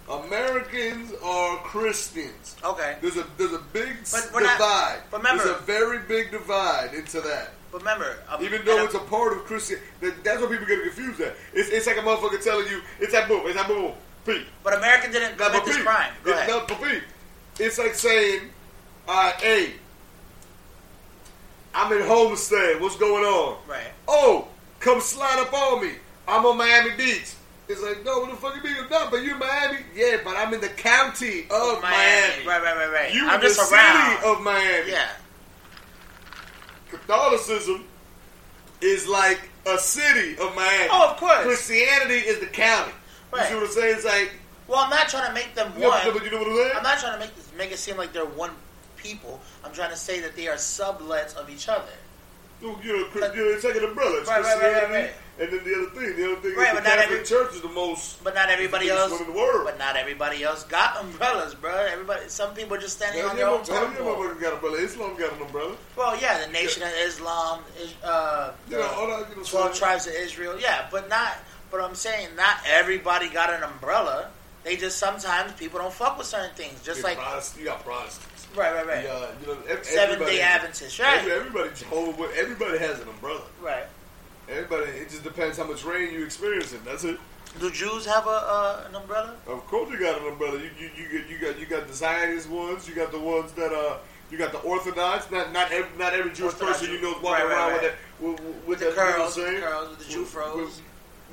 Americans 0.09 1.13
are 1.23 1.57
Christians. 1.57 2.55
Okay. 2.63 2.97
There's 3.01 3.17
a 3.17 3.25
there's 3.37 3.53
a 3.53 3.59
big 3.59 3.95
not- 4.11 4.33
divide. 4.33 4.99
but 5.09 5.17
remember- 5.17 5.43
there's 5.43 5.55
a 5.57 5.61
very 5.63 5.99
big 5.99 6.31
divide 6.31 6.93
into 6.93 7.21
that. 7.21 7.51
But 7.71 7.79
remember, 7.79 8.17
um, 8.27 8.43
Even 8.43 8.65
though 8.65 8.83
it's 8.83 8.95
a 8.95 8.99
part 8.99 9.31
of 9.31 9.45
Christian, 9.45 9.79
that, 10.01 10.21
that's 10.25 10.41
what 10.41 10.51
people 10.51 10.65
get 10.65 10.83
confused 10.83 11.21
at. 11.21 11.35
It's, 11.53 11.69
it's 11.69 11.87
like 11.87 11.95
a 11.97 12.01
motherfucker 12.01 12.43
telling 12.43 12.67
you, 12.67 12.81
it's 12.99 13.13
that 13.13 13.29
boom, 13.29 13.43
it's 13.45 13.55
that 13.55 13.67
boom, 13.69 13.93
Pete. 14.25 14.45
but 14.61 14.73
America 14.77 15.09
didn't 15.09 15.37
commit 15.37 15.63
this 15.63 15.77
crime. 15.77 16.11
Go 16.23 16.31
it- 16.31 16.35
ahead. 16.37 16.49
no, 16.49 16.65
but 16.67 16.81
Pete, 16.81 17.03
it's 17.59 17.77
like 17.77 17.95
saying, 17.95 18.49
uh, 19.07 19.31
hey, 19.39 19.75
I'm 21.73 21.91
in 21.93 22.05
Homestead, 22.05 22.81
what's 22.81 22.97
going 22.97 23.23
on? 23.23 23.57
Right. 23.67 23.87
Oh, 24.07 24.47
come 24.79 24.99
slide 25.01 25.39
up 25.39 25.53
on 25.53 25.81
me. 25.81 25.93
I'm 26.27 26.45
on 26.45 26.57
Miami 26.57 26.91
Beach. 26.97 27.33
It's 27.67 27.81
like, 27.81 28.03
no, 28.03 28.19
what 28.19 28.31
the 28.31 28.35
fuck 28.35 28.55
you 28.57 28.63
mean? 28.63 28.75
No, 28.89 29.07
but 29.09 29.23
you're 29.23 29.37
Miami? 29.37 29.77
Yeah, 29.95 30.17
but 30.25 30.35
I'm 30.35 30.53
in 30.53 30.59
the 30.59 30.67
county 30.69 31.43
of 31.49 31.81
Miami. 31.81 32.45
Right, 32.45 32.61
right, 32.61 32.75
right, 32.75 32.91
right. 32.91 33.13
You 33.13 33.27
I'm 33.27 33.35
in 33.35 33.41
the 33.41 33.47
just 33.47 33.71
around. 33.71 34.17
city 34.17 34.27
of 34.29 34.41
Miami. 34.41 34.91
yeah. 34.91 35.07
Catholicism 36.89 37.85
is 38.81 39.07
like 39.07 39.39
a 39.65 39.77
city 39.77 40.33
of 40.33 40.53
Miami. 40.55 40.89
Oh, 40.91 41.11
of 41.11 41.17
course. 41.17 41.43
Christianity 41.45 42.15
is 42.15 42.39
the 42.39 42.47
county. 42.47 42.91
Right. 43.31 43.43
You 43.43 43.47
see 43.47 43.55
what 43.55 43.63
I'm 43.63 43.71
saying? 43.71 43.95
It's 43.95 44.05
like, 44.05 44.31
Well, 44.67 44.79
I'm 44.79 44.89
not 44.89 45.07
trying 45.07 45.27
to 45.27 45.33
make 45.33 45.53
them 45.55 45.71
one. 45.79 45.99
but 46.11 46.23
you 46.25 46.31
know 46.31 46.39
what 46.39 46.47
I'm 46.47 46.55
saying? 46.55 46.71
I'm 46.75 46.83
not 46.83 46.99
trying 46.99 47.13
to 47.13 47.19
make 47.19 47.35
this, 47.35 47.49
make 47.57 47.71
it 47.71 47.77
seem 47.79 47.95
like 47.95 48.11
they're 48.11 48.25
one 48.25 48.51
people. 49.01 49.39
I'm 49.63 49.73
trying 49.73 49.91
to 49.91 49.97
say 49.97 50.19
that 50.21 50.35
they 50.35 50.47
are 50.47 50.55
sublets 50.55 51.35
of 51.35 51.49
each 51.49 51.67
other. 51.69 51.91
You 52.61 52.67
know, 52.69 53.05
Chris- 53.11 53.35
you 53.35 53.43
know, 53.43 53.51
it's 53.55 53.63
like 53.63 53.75
an 53.75 53.85
umbrella. 53.85 54.19
It's 54.19 54.29
Right, 54.29 54.43
right, 54.43 54.61
right, 54.61 54.89
right. 54.91 55.11
And 55.39 55.51
then 55.51 55.63
the 55.63 55.73
other 55.73 55.89
thing, 55.99 56.15
the 56.15 56.31
other 56.33 56.41
thing 56.41 56.55
Right, 56.55 56.67
is 56.67 56.73
but 56.75 56.83
the 56.83 56.89
not 56.89 56.97
Catholic 56.99 57.11
every- 57.11 57.25
Church 57.25 57.55
is 57.55 57.61
the 57.61 57.69
most. 57.69 58.23
But 58.23 58.35
not 58.35 58.49
everybody 58.49 58.89
else. 58.89 59.09
one 59.11 59.21
in 59.21 59.27
the 59.27 59.33
world. 59.33 59.65
But 59.65 59.79
not 59.79 59.95
everybody 59.95 60.43
else 60.43 60.63
got 60.65 60.97
umbrellas, 60.97 61.55
bro. 61.55 61.73
Everybody. 61.75 62.29
Some 62.29 62.53
people 62.53 62.77
are 62.77 62.79
just 62.79 62.97
standing 62.97 63.21
Hell 63.21 63.31
on 63.31 63.37
yeah, 63.37 63.45
their 63.45 63.53
own 63.53 63.63
yeah, 63.65 63.79
temple. 63.95 64.05
motherfucker 64.05 64.39
got 64.41 64.47
an 64.49 64.53
umbrella. 64.57 64.77
Islam 64.77 65.15
got 65.17 65.33
an 65.33 65.41
umbrella. 65.41 65.75
Well, 65.95 66.21
yeah, 66.21 66.45
the 66.45 66.51
Nation 66.51 66.83
of 66.83 66.89
Islam, 66.99 67.61
is, 67.81 67.93
uh, 68.03 68.51
You 68.69 68.77
know, 68.77 68.83
all 68.91 69.07
that, 69.07 69.29
you 69.31 69.37
know, 69.37 69.43
twelve 69.43 69.73
tribes 69.75 70.05
of 70.05 70.13
Israel. 70.13 70.59
Yeah, 70.59 70.85
but 70.91 71.09
not. 71.09 71.39
But 71.71 71.81
I'm 71.81 71.95
saying 71.95 72.35
not 72.35 72.57
everybody 72.69 73.27
got 73.29 73.51
an 73.51 73.63
umbrella. 73.63 74.29
They 74.63 74.75
just 74.77 74.99
sometimes 74.99 75.53
people 75.53 75.79
don't 75.79 75.91
fuck 75.93 76.19
with 76.19 76.27
certain 76.27 76.53
things. 76.53 76.83
Just 76.83 76.99
You 76.99 77.03
like 77.05 77.17
you 77.57 77.65
got 77.65 77.83
Protestants. 77.83 78.27
Right, 78.55 78.73
right, 78.73 78.87
right, 78.87 79.03
Yeah, 79.03 79.27
you 79.41 79.47
know, 79.47 79.57
ev- 79.69 79.85
Seven 79.85 80.19
Day 80.19 80.41
Adventists, 80.41 80.99
right? 80.99 81.19
Every, 81.19 81.31
everybody, 81.31 81.69
Jehovah, 81.75 82.29
everybody 82.35 82.77
has 82.79 82.99
an 82.99 83.07
umbrella. 83.09 83.41
right. 83.61 83.85
Everybody, 84.49 84.91
it 84.91 85.09
just 85.09 85.23
depends 85.23 85.57
how 85.57 85.63
much 85.65 85.85
rain 85.85 86.11
you 86.13 86.25
experiencing. 86.25 86.81
That's 86.83 87.05
it. 87.05 87.17
Do 87.59 87.69
Jews 87.71 88.05
have 88.05 88.27
a 88.27 88.29
uh, 88.29 88.83
an 88.89 88.95
umbrella? 88.95 89.35
Of 89.47 89.65
course, 89.67 89.89
you 89.91 89.99
got 89.99 90.19
an 90.21 90.27
umbrella. 90.27 90.57
You 90.59 90.69
you 90.79 90.89
you 90.97 91.09
get 91.19 91.29
you 91.29 91.37
got 91.37 91.59
you 91.59 91.65
got 91.65 91.87
the 91.87 91.93
Zionist 91.93 92.49
ones. 92.49 92.87
You 92.87 92.93
got 92.95 93.11
the 93.13 93.19
ones 93.19 93.51
that 93.53 93.71
uh 93.71 93.97
you 94.29 94.37
got 94.37 94.51
the 94.51 94.57
Orthodox. 94.59 95.29
Not 95.31 95.53
not 95.53 95.71
every, 95.71 95.97
not 95.97 96.13
every 96.13 96.31
Jewish 96.31 96.53
Orthodox 96.53 96.79
person 96.79 96.93
you 96.93 96.99
Jew. 96.99 97.03
know 97.11 97.17
is 97.17 97.23
walking 97.23 97.45
Right, 97.45 97.45
right, 97.45 97.51
around 97.57 97.71
right. 97.71 97.81
with 97.81 97.91
that 97.91 97.95
with, 98.25 98.39
with, 98.41 98.65
With 98.67 98.79
the 98.79 98.85
that, 98.85 98.91
you 98.91 98.97
know 98.97 99.15
curls, 99.17 99.35
with 99.37 99.45
the 99.55 99.61
curls, 99.61 99.89
with 99.89 99.99
the 100.07 100.13
Jew 100.13 100.25
froze. 100.25 100.55
with- 100.57 100.81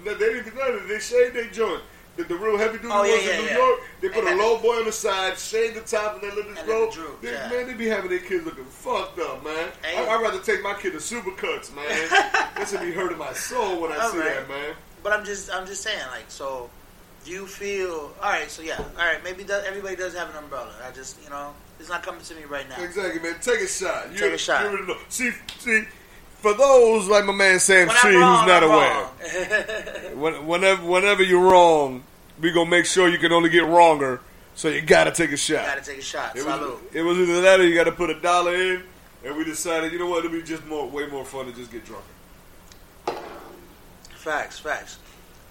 No, 0.05 0.14
they 0.14 0.33
didn't. 0.35 0.89
They 0.89 0.99
shaved 1.01 1.35
their 1.35 1.47
joint. 1.51 1.83
The, 2.19 2.25
the 2.25 2.35
real 2.37 2.59
heavy 2.59 2.79
duty 2.79 2.89
Oh, 2.93 2.99
ones 2.99 3.11
yeah, 3.25 3.39
in 3.39 3.45
New. 3.47 3.53
York, 3.53 3.81
they 4.01 4.09
put 4.11 4.25
a 4.25 4.35
low 4.37 4.59
boy 4.59 4.75
on 4.81 4.85
the 4.85 4.93
side, 4.93 5.39
shave 5.39 5.75
the 5.75 5.81
top, 5.83 6.14
and 6.21 6.23
then 6.31 6.37
let 6.37 6.47
it 6.59 6.66
grow. 6.66 6.81
let 6.81 6.89
it 6.89 6.95
droop, 6.95 7.23
They-. 7.23 7.31
Man, 7.33 7.66
they 7.69 7.75
be 7.75 7.87
having 7.87 8.11
their 8.11 8.19
kids 8.19 8.45
looking 8.45 8.64
fucked 8.64 9.19
up, 9.21 9.45
man. 9.45 9.69
I, 9.97 10.05
I'd 10.05 10.21
rather 10.21 10.41
take 10.41 10.62
my 10.62 10.75
kid 10.75 10.93
to 10.93 10.99
Supercuts, 10.99 11.75
man. 11.75 11.87
That's 12.57 12.73
gonna 12.73 12.87
be 12.87 12.93
hurting 12.93 13.19
my 13.19 13.33
soul 13.33 13.81
when 13.81 13.93
I 13.93 13.99
All 13.99 14.11
see 14.11 14.19
right. 14.19 14.35
that, 14.35 14.49
man. 14.49 14.75
But 15.03 15.12
I'm 15.12 15.25
just 15.25 15.49
I'm 15.55 15.64
just 15.64 15.83
saying 15.83 16.03
like 16.11 16.25
so 16.29 16.69
do 17.25 17.31
you 17.31 17.47
feel 17.47 18.12
all 18.21 18.31
right? 18.31 18.51
So 18.51 18.62
yeah, 18.62 18.79
all 18.79 18.85
right. 19.07 19.23
Maybe 19.23 19.45
does, 19.45 19.64
everybody 19.64 19.95
does 19.97 20.14
have 20.16 20.29
an 20.31 20.37
umbrella. 20.43 20.73
I 20.85 20.91
just 20.91 21.23
you 21.23 21.31
know 21.31 21.55
it's 21.79 21.89
not 21.89 22.03
coming 22.03 22.21
to 22.23 22.35
me 22.35 22.45
right 22.45 22.69
now. 22.69 22.83
Exactly, 22.83 23.21
man. 23.23 23.39
Take 23.41 23.61
a 23.61 23.69
shot. 23.69 24.11
You, 24.12 24.19
Take 24.19 24.33
a 24.33 24.39
shot. 24.39 24.64
You. 24.73 24.97
See, 25.09 25.31
see, 25.59 25.85
for 26.41 26.53
those 26.55 27.07
like 27.09 27.25
my 27.27 27.33
man 27.33 27.61
Sam 27.61 27.87
When 27.87 27.97
Tree, 27.97 28.16
wrong, 28.16 28.39
who's 28.41 28.49
not 28.49 28.64
I'm 28.64 28.71
aware, 28.71 30.14
when, 30.16 30.47
whenever 30.47 30.85
whenever 30.85 31.23
you're 31.23 31.49
wrong, 31.49 32.03
we 32.41 32.53
gonna 32.53 32.70
make 32.70 32.86
sure 32.86 33.09
you 33.09 33.18
can 33.18 33.32
only 33.32 33.49
get 33.51 33.64
wronger. 33.64 34.20
So 34.55 34.68
you 34.68 34.80
gotta 34.80 35.12
take 35.12 35.30
a 35.32 35.36
shot. 35.36 35.62
You 35.62 35.68
Gotta 35.68 35.84
take 35.84 35.99
a 35.99 36.03
shot. 36.03 36.36
It 36.36 36.41
Salute. 36.43 36.61
was, 36.61 36.95
it 36.95 37.03
was 37.03 37.18
either 37.18 37.41
that 37.43 37.61
or 37.61 37.66
you 37.66 37.74
got 37.74 37.84
to 37.84 37.93
put 37.93 38.11
a 38.11 38.18
dollar 38.20 38.55
in, 38.55 38.82
and 39.24 39.36
we 39.36 39.45
decided, 39.45 39.93
you 39.93 39.99
know 40.01 40.07
what, 40.09 40.24
it'd 40.24 40.32
be 40.32 40.43
just 40.43 40.66
more, 40.66 40.89
way 40.89 41.07
more 41.07 41.24
fun 41.24 41.47
to 41.47 41.53
just 41.53 41.70
get 41.70 41.84
drunk. 41.84 42.03
Facts, 44.16 44.59
facts. 44.59 44.99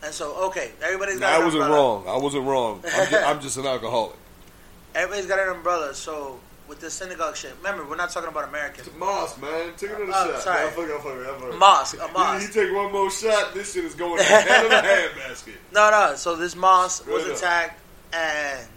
And 0.03 0.13
so 0.13 0.35
okay, 0.47 0.71
everybody's 0.83 1.19
got 1.19 1.33
I 1.33 1.37
an 1.39 1.45
wasn't 1.45 1.63
umbrella. 1.63 1.81
wrong. 2.03 2.07
I 2.07 2.17
wasn't 2.21 2.45
wrong. 2.45 2.83
I'm 2.85 3.09
just, 3.09 3.25
I'm 3.25 3.41
just 3.41 3.57
an 3.57 3.65
alcoholic. 3.65 4.15
Everybody's 4.95 5.25
got 5.27 5.39
an 5.39 5.55
umbrella. 5.55 5.93
So 5.93 6.39
with 6.67 6.79
the 6.81 6.89
synagogue 6.91 7.35
shit, 7.35 7.53
remember 7.57 7.85
we're 7.85 7.95
not 7.95 8.09
talking 8.11 8.29
about 8.29 8.47
Americans. 8.49 8.87
It's 8.87 8.97
Moss, 8.97 9.37
man. 9.39 9.71
Take 9.77 9.91
another 9.91 10.05
Oh, 10.13 10.31
shot. 10.33 10.41
sorry. 10.41 10.63
Nah, 10.65 10.69
fuck 10.71 10.89
it, 10.89 11.01
fuck 11.01 11.15
it, 11.15 11.39
fuck 11.41 11.53
it. 11.53 11.57
Mosque, 11.57 11.97
a 12.01 12.07
mosque. 12.11 12.47
you 12.55 12.63
take 12.65 12.75
one 12.75 12.91
more 12.91 13.09
shot, 13.11 13.53
this 13.53 13.73
shit 13.73 13.85
is 13.85 13.95
going 13.95 14.11
in 14.19 14.19
of 14.19 14.25
the 14.25 14.81
handbasket. 14.83 15.55
No, 15.73 15.89
no. 15.89 16.15
So 16.15 16.35
this 16.35 16.55
mosque 16.55 17.07
was 17.07 17.21
Straight 17.23 17.31
up. 17.33 17.37
attacked, 17.37 17.79
and 18.13 18.67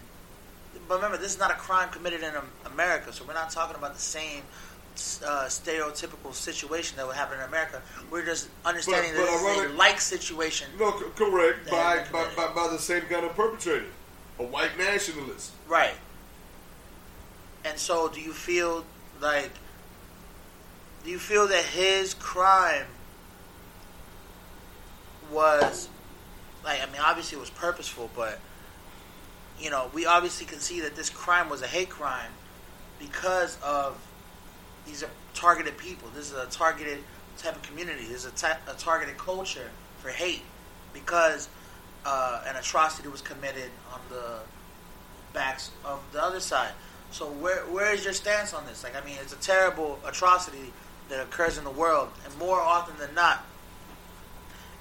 but 0.87 0.95
remember, 0.95 1.17
this 1.17 1.33
is 1.33 1.39
not 1.39 1.51
a 1.51 1.55
crime 1.55 1.89
committed 1.89 2.21
in 2.23 2.33
America. 2.65 3.13
So 3.13 3.23
we're 3.25 3.33
not 3.33 3.49
talking 3.49 3.75
about 3.75 3.93
the 3.93 4.01
same 4.01 4.41
uh, 5.25 5.45
stereotypical 5.47 6.33
situation 6.33 6.97
that 6.97 7.07
would 7.07 7.15
happen 7.15 7.39
in 7.39 7.45
America. 7.45 7.81
We're 8.09 8.25
just 8.25 8.49
understanding 8.65 9.11
But- 9.15 9.19
but 9.19 9.25
that 9.31 9.55
this 9.55 9.65
is 9.65 9.71
a 9.71 9.77
like 9.77 10.01
situation. 10.01 10.67
No, 10.77 10.91
correct. 10.91 11.69
By, 11.69 12.03
by, 12.11 12.25
by, 12.35 12.47
by 12.53 12.67
the 12.69 12.77
same 12.79 13.03
kind 13.03 13.25
of 13.25 13.33
perpetrator. 13.35 13.85
A 14.39 14.43
white 14.43 14.77
nationalist. 14.77 15.51
Right. 15.67 15.93
And 17.63 17.77
so, 17.77 18.09
do 18.09 18.19
you 18.19 18.33
feel 18.33 18.85
like, 19.21 19.51
do 21.03 21.11
you 21.11 21.19
feel 21.19 21.47
that 21.47 21.63
his 21.63 22.13
crime 22.15 22.87
was, 25.31 25.87
like, 26.63 26.81
I 26.81 26.85
mean, 26.87 27.01
obviously 27.03 27.37
it 27.37 27.41
was 27.41 27.49
purposeful, 27.49 28.09
but, 28.15 28.39
you 29.59 29.69
know, 29.69 29.89
we 29.93 30.05
obviously 30.05 30.45
can 30.45 30.59
see 30.59 30.81
that 30.81 30.95
this 30.95 31.09
crime 31.09 31.49
was 31.49 31.61
a 31.61 31.67
hate 31.67 31.89
crime 31.89 32.31
because 32.99 33.57
of 33.63 33.97
these 34.85 35.03
are 35.03 35.09
targeted 35.33 35.77
people. 35.77 36.09
This 36.15 36.31
is 36.31 36.37
a 36.37 36.47
targeted 36.47 36.99
type 37.37 37.55
of 37.55 37.61
community. 37.61 38.05
This 38.05 38.25
is 38.25 38.25
a, 38.25 38.31
ta- 38.31 38.59
a 38.67 38.73
targeted 38.73 39.17
culture 39.17 39.69
for 39.99 40.09
hate 40.09 40.41
because 40.93 41.49
uh, 42.05 42.43
an 42.47 42.55
atrocity 42.55 43.07
was 43.07 43.21
committed 43.21 43.69
on 43.93 43.99
the 44.09 44.39
backs 45.33 45.71
of 45.85 45.99
the 46.11 46.21
other 46.21 46.39
side. 46.39 46.71
So 47.11 47.25
where 47.25 47.59
where 47.65 47.93
is 47.93 48.03
your 48.03 48.13
stance 48.13 48.53
on 48.53 48.65
this? 48.65 48.83
Like 48.83 48.95
I 48.95 49.05
mean, 49.05 49.17
it's 49.21 49.33
a 49.33 49.39
terrible 49.39 49.99
atrocity 50.05 50.73
that 51.09 51.21
occurs 51.21 51.57
in 51.57 51.63
the 51.63 51.71
world, 51.71 52.09
and 52.25 52.37
more 52.37 52.59
often 52.59 52.97
than 52.97 53.13
not, 53.13 53.45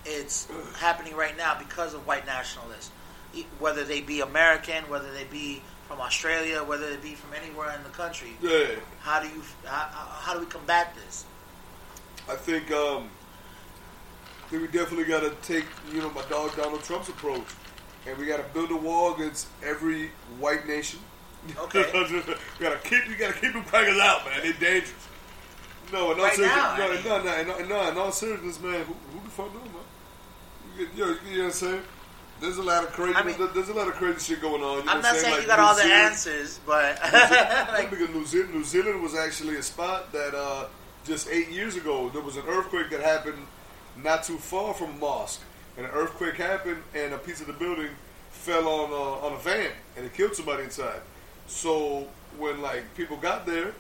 it's 0.05 0.49
happening 0.79 1.15
right 1.17 1.37
now 1.37 1.59
because 1.59 1.93
of 1.93 2.07
white 2.07 2.27
nationalists, 2.27 2.91
whether 3.59 3.85
they 3.85 4.01
be 4.01 4.21
American, 4.21 4.85
whether 4.89 5.13
they 5.13 5.25
be 5.25 5.61
from 5.89 6.01
Australia, 6.01 6.63
whether 6.63 6.89
they 6.89 7.03
be 7.03 7.15
from 7.17 7.31
anywhere 7.35 7.75
in 7.77 7.83
the 7.83 7.91
country. 7.91 8.31
Yeah. 8.41 8.77
How 9.01 9.21
do 9.21 9.29
you 9.29 9.43
how, 9.65 9.89
how 10.21 10.35
do 10.35 10.41
we 10.41 10.47
combat 10.47 10.95
this? 10.95 11.25
I 12.29 12.37
think 12.37 12.71
um, 12.71 13.11
I 14.47 14.51
think 14.51 14.63
we 14.63 14.69
definitely 14.69 15.07
got 15.07 15.23
to 15.23 15.31
take 15.43 15.65
you 15.93 16.01
know 16.01 16.11
my 16.11 16.23
dog 16.31 16.55
Donald 16.57 16.85
Trump's 16.85 17.09
approach, 17.09 17.47
and 18.07 18.17
we 18.17 18.27
got 18.27 18.37
to 18.37 18.55
build 18.55 18.71
a 18.71 18.77
wall 18.77 19.15
against 19.15 19.49
every 19.65 20.13
white 20.39 20.69
nation. 20.69 21.01
Okay. 21.59 21.85
we 21.93 22.65
got 22.65 22.83
to 22.83 22.89
keep 22.89 23.09
you 23.09 23.17
got 23.17 23.35
to 23.35 23.41
keep 23.41 23.53
them 23.53 23.65
crackers 23.65 23.99
out, 23.99 24.25
man. 24.27 24.41
They're 24.43 24.53
dangerous. 24.53 24.93
No, 25.93 26.13
in 26.13 26.19
all 26.19 26.25
Right 26.25 26.35
seriousness, 26.35 26.79
no, 26.79 26.85
I 26.85 26.95
mean- 26.95 27.05
no, 27.05 27.23
no, 27.23 27.53
all- 27.55 27.65
no, 27.85 27.91
in 27.91 27.99
all 27.99 28.13
seriousness, 28.13 28.61
man. 28.61 28.85
Who, 28.85 28.93
who 28.93 29.25
the 29.25 29.31
fuck 29.31 29.53
knows, 29.53 29.65
man? 29.65 29.83
You, 30.79 30.89
you, 30.95 31.05
know, 31.05 31.17
you 31.29 31.37
know 31.39 31.45
what 31.45 31.47
I'm 31.47 31.53
saying? 31.53 31.83
There's 32.41 32.57
a 32.59 32.63
lot 32.63 32.85
of 32.85 32.91
crazy. 32.93 33.15
I 33.17 33.23
mean- 33.25 33.37
there's, 33.55 33.69
a 33.69 33.75
lot 33.75 33.89
of 33.89 33.95
crazy 33.95 34.35
shit 34.35 34.43
going 34.43 34.63
on. 34.63 34.79
You 34.79 34.85
know 34.85 34.93
I'm 34.93 35.03
not 35.03 35.17
saying? 35.17 35.23
saying 35.23 35.33
Like 35.35 35.43
you 35.43 35.49
got 35.49 35.59
New 35.59 35.65
all 35.65 35.75
the 35.75 35.83
answers, 35.93 36.61
but 36.67 36.99
like, 37.73 37.91
because 37.91 38.11
New 38.11 38.25
Zealand, 38.27 38.55
New 38.55 38.65
Zealand 38.65 39.03
was 39.03 39.15
actually 39.15 39.57
a 39.57 39.63
spot 39.63 40.13
that 40.13 40.35
uh, 40.35 40.67
just 41.05 41.29
eight 41.31 41.49
years 41.51 41.77
ago 41.77 42.09
there 42.11 42.23
was 42.23 42.37
an 42.37 42.45
earthquake 42.47 42.91
that 42.91 43.01
happened 43.01 43.47
not 43.97 44.23
too 44.25 44.39
far 44.39 44.73
from 44.75 44.91
a 44.91 44.97
mosque, 44.99 45.41
and 45.77 45.85
an 45.87 45.93
earthquake 45.93 46.35
happened 46.37 46.83
and 46.95 47.13
a 47.13 47.19
piece 47.19 47.41
of 47.41 47.47
the 47.49 47.53
building 47.53 47.89
fell 48.31 48.69
on 48.69 48.91
uh, 48.93 49.27
on 49.27 49.33
a 49.35 49.39
van 49.39 49.71
and 49.97 50.07
it 50.07 50.15
killed 50.15 50.35
somebody 50.35 50.63
inside. 50.63 51.01
So 51.51 52.07
when 52.39 52.63
like 52.63 52.95
people 52.97 53.17
got 53.17 53.45
there, 53.45 53.75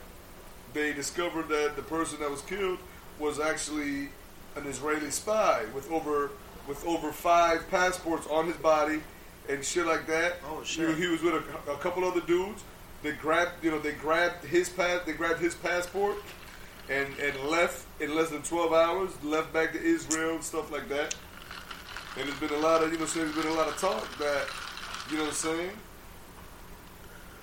they 0.74 0.92
discovered 0.92 1.48
that 1.48 1.76
the 1.76 1.82
person 1.82 2.18
that 2.20 2.30
was 2.30 2.42
killed 2.42 2.78
was 3.18 3.38
actually 3.40 4.08
an 4.56 4.66
Israeli 4.66 5.10
spy 5.10 5.64
with 5.74 5.90
over 5.90 6.30
with 6.66 6.84
over 6.86 7.12
five 7.12 7.68
passports 7.70 8.26
on 8.26 8.46
his 8.46 8.56
body 8.56 9.00
and 9.48 9.64
shit 9.64 9.86
like 9.86 10.06
that. 10.08 10.34
Oh, 10.48 10.60
He- 10.60 10.66
shit. 10.66 10.96
He, 10.98 11.06
was 11.06 11.22
with 11.22 11.34
a, 11.34 11.70
a 11.72 11.76
couple 11.78 12.04
other 12.04 12.20
dudes. 12.20 12.62
They 13.02 13.12
grabbed, 13.12 13.64
you 13.64 13.70
know, 13.70 13.78
they 13.78 13.92
grabbed 13.92 14.44
his 14.44 14.68
pass, 14.68 15.00
they 15.06 15.12
grabbed 15.12 15.40
his 15.40 15.54
passport, 15.54 16.16
and 16.90 17.08
and 17.18 17.38
left 17.48 17.86
in 18.00 18.14
less 18.14 18.30
than 18.30 18.42
twelve 18.42 18.72
hours. 18.72 19.10
Left 19.22 19.52
back 19.52 19.72
to 19.72 19.80
Israel 19.80 20.34
and 20.34 20.44
stuff 20.44 20.70
like 20.70 20.88
that. 20.88 21.14
And 22.18 22.28
there's 22.28 22.40
been 22.40 22.52
a 22.58 22.62
lot 22.62 22.82
of, 22.82 22.92
you 22.92 22.98
know, 22.98 23.06
so 23.06 23.20
there's 23.20 23.34
been 23.34 23.46
a 23.46 23.54
lot 23.54 23.68
of 23.68 23.76
talk 23.78 24.06
that, 24.18 24.46
you 25.10 25.16
know 25.16 25.22
what 25.22 25.30
I'm 25.30 25.34
saying. 25.36 25.70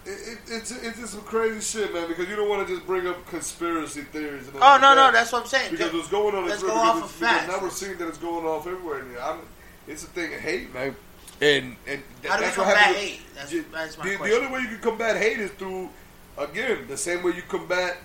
It, 0.08 0.10
it, 0.10 0.38
it's 0.47 0.72
it's 0.72 0.99
just 0.99 1.14
some 1.14 1.22
crazy 1.24 1.60
shit, 1.60 1.93
man. 1.93 2.08
Because 2.08 2.30
you 2.30 2.36
don't 2.38 2.47
want 2.47 2.66
to 2.66 2.74
just 2.74 2.88
bring 2.88 3.08
up 3.08 3.26
conspiracy 3.28 4.01
theories. 4.01 4.47
And 4.47 4.55
oh 4.55 4.60
like 4.60 4.82
no, 4.82 4.95
no, 4.95 5.12
that's 5.12 5.32
what 5.34 5.41
I'm 5.41 5.47
saying. 5.47 5.72
Because 5.72 5.91
what's 5.93 6.08
going 6.08 6.34
on 6.34 6.45
Let's 6.45 6.64
is 6.64 6.70
go 6.70 6.74
off 6.74 7.03
of 7.03 7.12
facts. 7.12 7.47
Now 7.51 7.62
we're 7.62 7.70
seeing 7.70 7.97
that 7.97 8.08
it's 8.08 8.18
going 8.18 8.45
off 8.45 8.66
everywhere. 8.68 9.03
I'm, 9.22 9.39
it's 9.86 10.03
a 10.03 10.08
thing 10.08 10.34
of 10.34 10.39
hate, 10.39 10.74
man. 10.74 10.95
And 11.41 11.76
and 11.86 12.01
How 12.26 12.38
do 12.38 12.45
we 12.45 12.51
combat 12.51 12.95
hate? 12.95 13.20
That's- 13.36 13.53
that's 13.72 13.97
my 13.97 14.03
the, 14.05 14.18
the 14.18 14.36
only 14.38 14.51
way 14.51 14.60
you 14.62 14.68
can 14.68 14.80
combat 14.80 15.18
hate 15.18 15.39
is 15.39 15.51
through, 15.51 15.89
again, 16.38 16.86
the 16.88 16.97
same 16.97 17.22
way 17.22 17.36
you 17.36 17.43
combat 17.43 17.97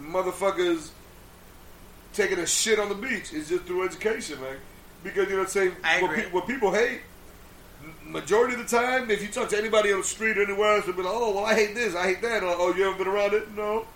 motherfuckers 0.00 0.88
taking 2.12 2.38
a 2.38 2.46
shit 2.46 2.78
on 2.78 2.88
the 2.88 2.94
beach 2.94 3.32
is 3.32 3.48
just 3.48 3.64
through 3.64 3.84
education, 3.84 4.40
man. 4.40 4.56
Because 5.04 5.24
you 5.28 5.32
know 5.34 5.38
what 5.38 5.44
I'm 5.48 5.50
saying. 5.50 5.76
I 5.84 6.02
what, 6.02 6.14
pe- 6.16 6.30
what 6.30 6.46
people 6.46 6.72
hate. 6.72 7.02
Majority 8.04 8.54
of 8.54 8.68
the 8.68 8.76
time, 8.76 9.10
if 9.10 9.22
you 9.22 9.28
talk 9.28 9.48
to 9.50 9.58
anybody 9.58 9.92
on 9.92 9.98
the 10.00 10.04
street 10.04 10.36
or 10.36 10.42
anywhere 10.42 10.76
else, 10.76 10.86
they'll 10.86 10.94
be 10.94 11.02
like, 11.02 11.12
"Oh, 11.14 11.32
well, 11.34 11.44
I 11.46 11.54
hate 11.54 11.74
this, 11.74 11.94
I 11.94 12.04
hate 12.04 12.22
that." 12.22 12.42
Or, 12.42 12.54
"Oh, 12.58 12.74
you 12.74 12.86
ever 12.88 12.96
been 12.98 13.06
around 13.08 13.32
it?" 13.34 13.54
No, 13.56 13.86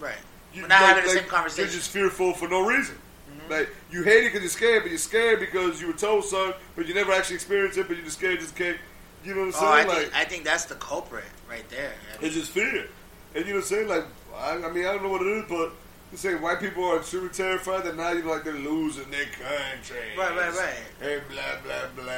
right. 0.00 0.14
you, 0.54 0.62
We're 0.62 0.68
not 0.68 0.80
like- 0.80 0.88
having 0.88 1.02
the 1.04 1.08
like, 1.10 1.18
same 1.20 1.28
conversation. 1.28 1.64
Mm-hmm. 1.64 1.72
You're 1.72 1.78
just 1.80 1.90
fearful 1.90 2.32
for 2.34 2.48
no 2.48 2.64
reason. 2.66 2.96
Like 3.50 3.70
you 3.90 4.02
hate 4.02 4.24
it 4.24 4.32
because 4.32 4.42
you're 4.42 4.50
scared, 4.50 4.82
but 4.82 4.90
you're 4.90 4.98
scared 4.98 5.40
because 5.40 5.80
you 5.80 5.86
were 5.86 5.94
told 5.94 6.24
so, 6.24 6.54
but 6.76 6.86
you 6.86 6.92
never 6.94 7.12
actually 7.12 7.36
experienced 7.36 7.78
it, 7.78 7.88
but 7.88 7.96
you're 7.96 8.04
just 8.04 8.18
scared 8.18 8.40
just 8.40 8.54
can't. 8.54 8.76
You 9.24 9.34
know 9.34 9.46
what 9.46 9.54
I'm 9.56 9.64
oh, 9.64 9.66
I 9.68 9.76
saying? 9.84 9.88
think 10.00 10.12
like 10.12 10.20
I 10.20 10.28
think 10.28 10.44
that's 10.44 10.64
the 10.66 10.74
culprit 10.74 11.24
right 11.48 11.66
there. 11.70 11.92
I 12.14 12.20
mean, 12.20 12.26
it's 12.26 12.34
just 12.34 12.50
fear, 12.50 12.86
and 13.34 13.46
you 13.46 13.52
know 13.52 13.60
what 13.60 13.60
I'm 13.60 13.62
saying? 13.62 13.88
Like 13.88 14.04
I, 14.36 14.52
I 14.64 14.70
mean, 14.70 14.84
I 14.86 14.92
don't 14.92 15.02
know 15.02 15.08
what 15.08 15.22
it 15.22 15.28
is, 15.28 15.44
but 15.48 15.72
you 16.12 16.18
say 16.18 16.34
white 16.34 16.60
people 16.60 16.84
are 16.84 16.98
truly 17.00 17.30
terrified 17.30 17.84
that 17.84 17.96
now 17.96 18.10
you 18.12 18.22
know 18.22 18.32
like 18.32 18.44
they're 18.44 18.52
losing 18.52 19.10
their 19.10 19.24
country, 19.24 19.96
Right, 20.16 20.36
right, 20.36 20.54
right. 20.54 20.74
and 21.10 21.22
blah 21.28 21.42
blah 21.64 22.04
blah. 22.04 22.12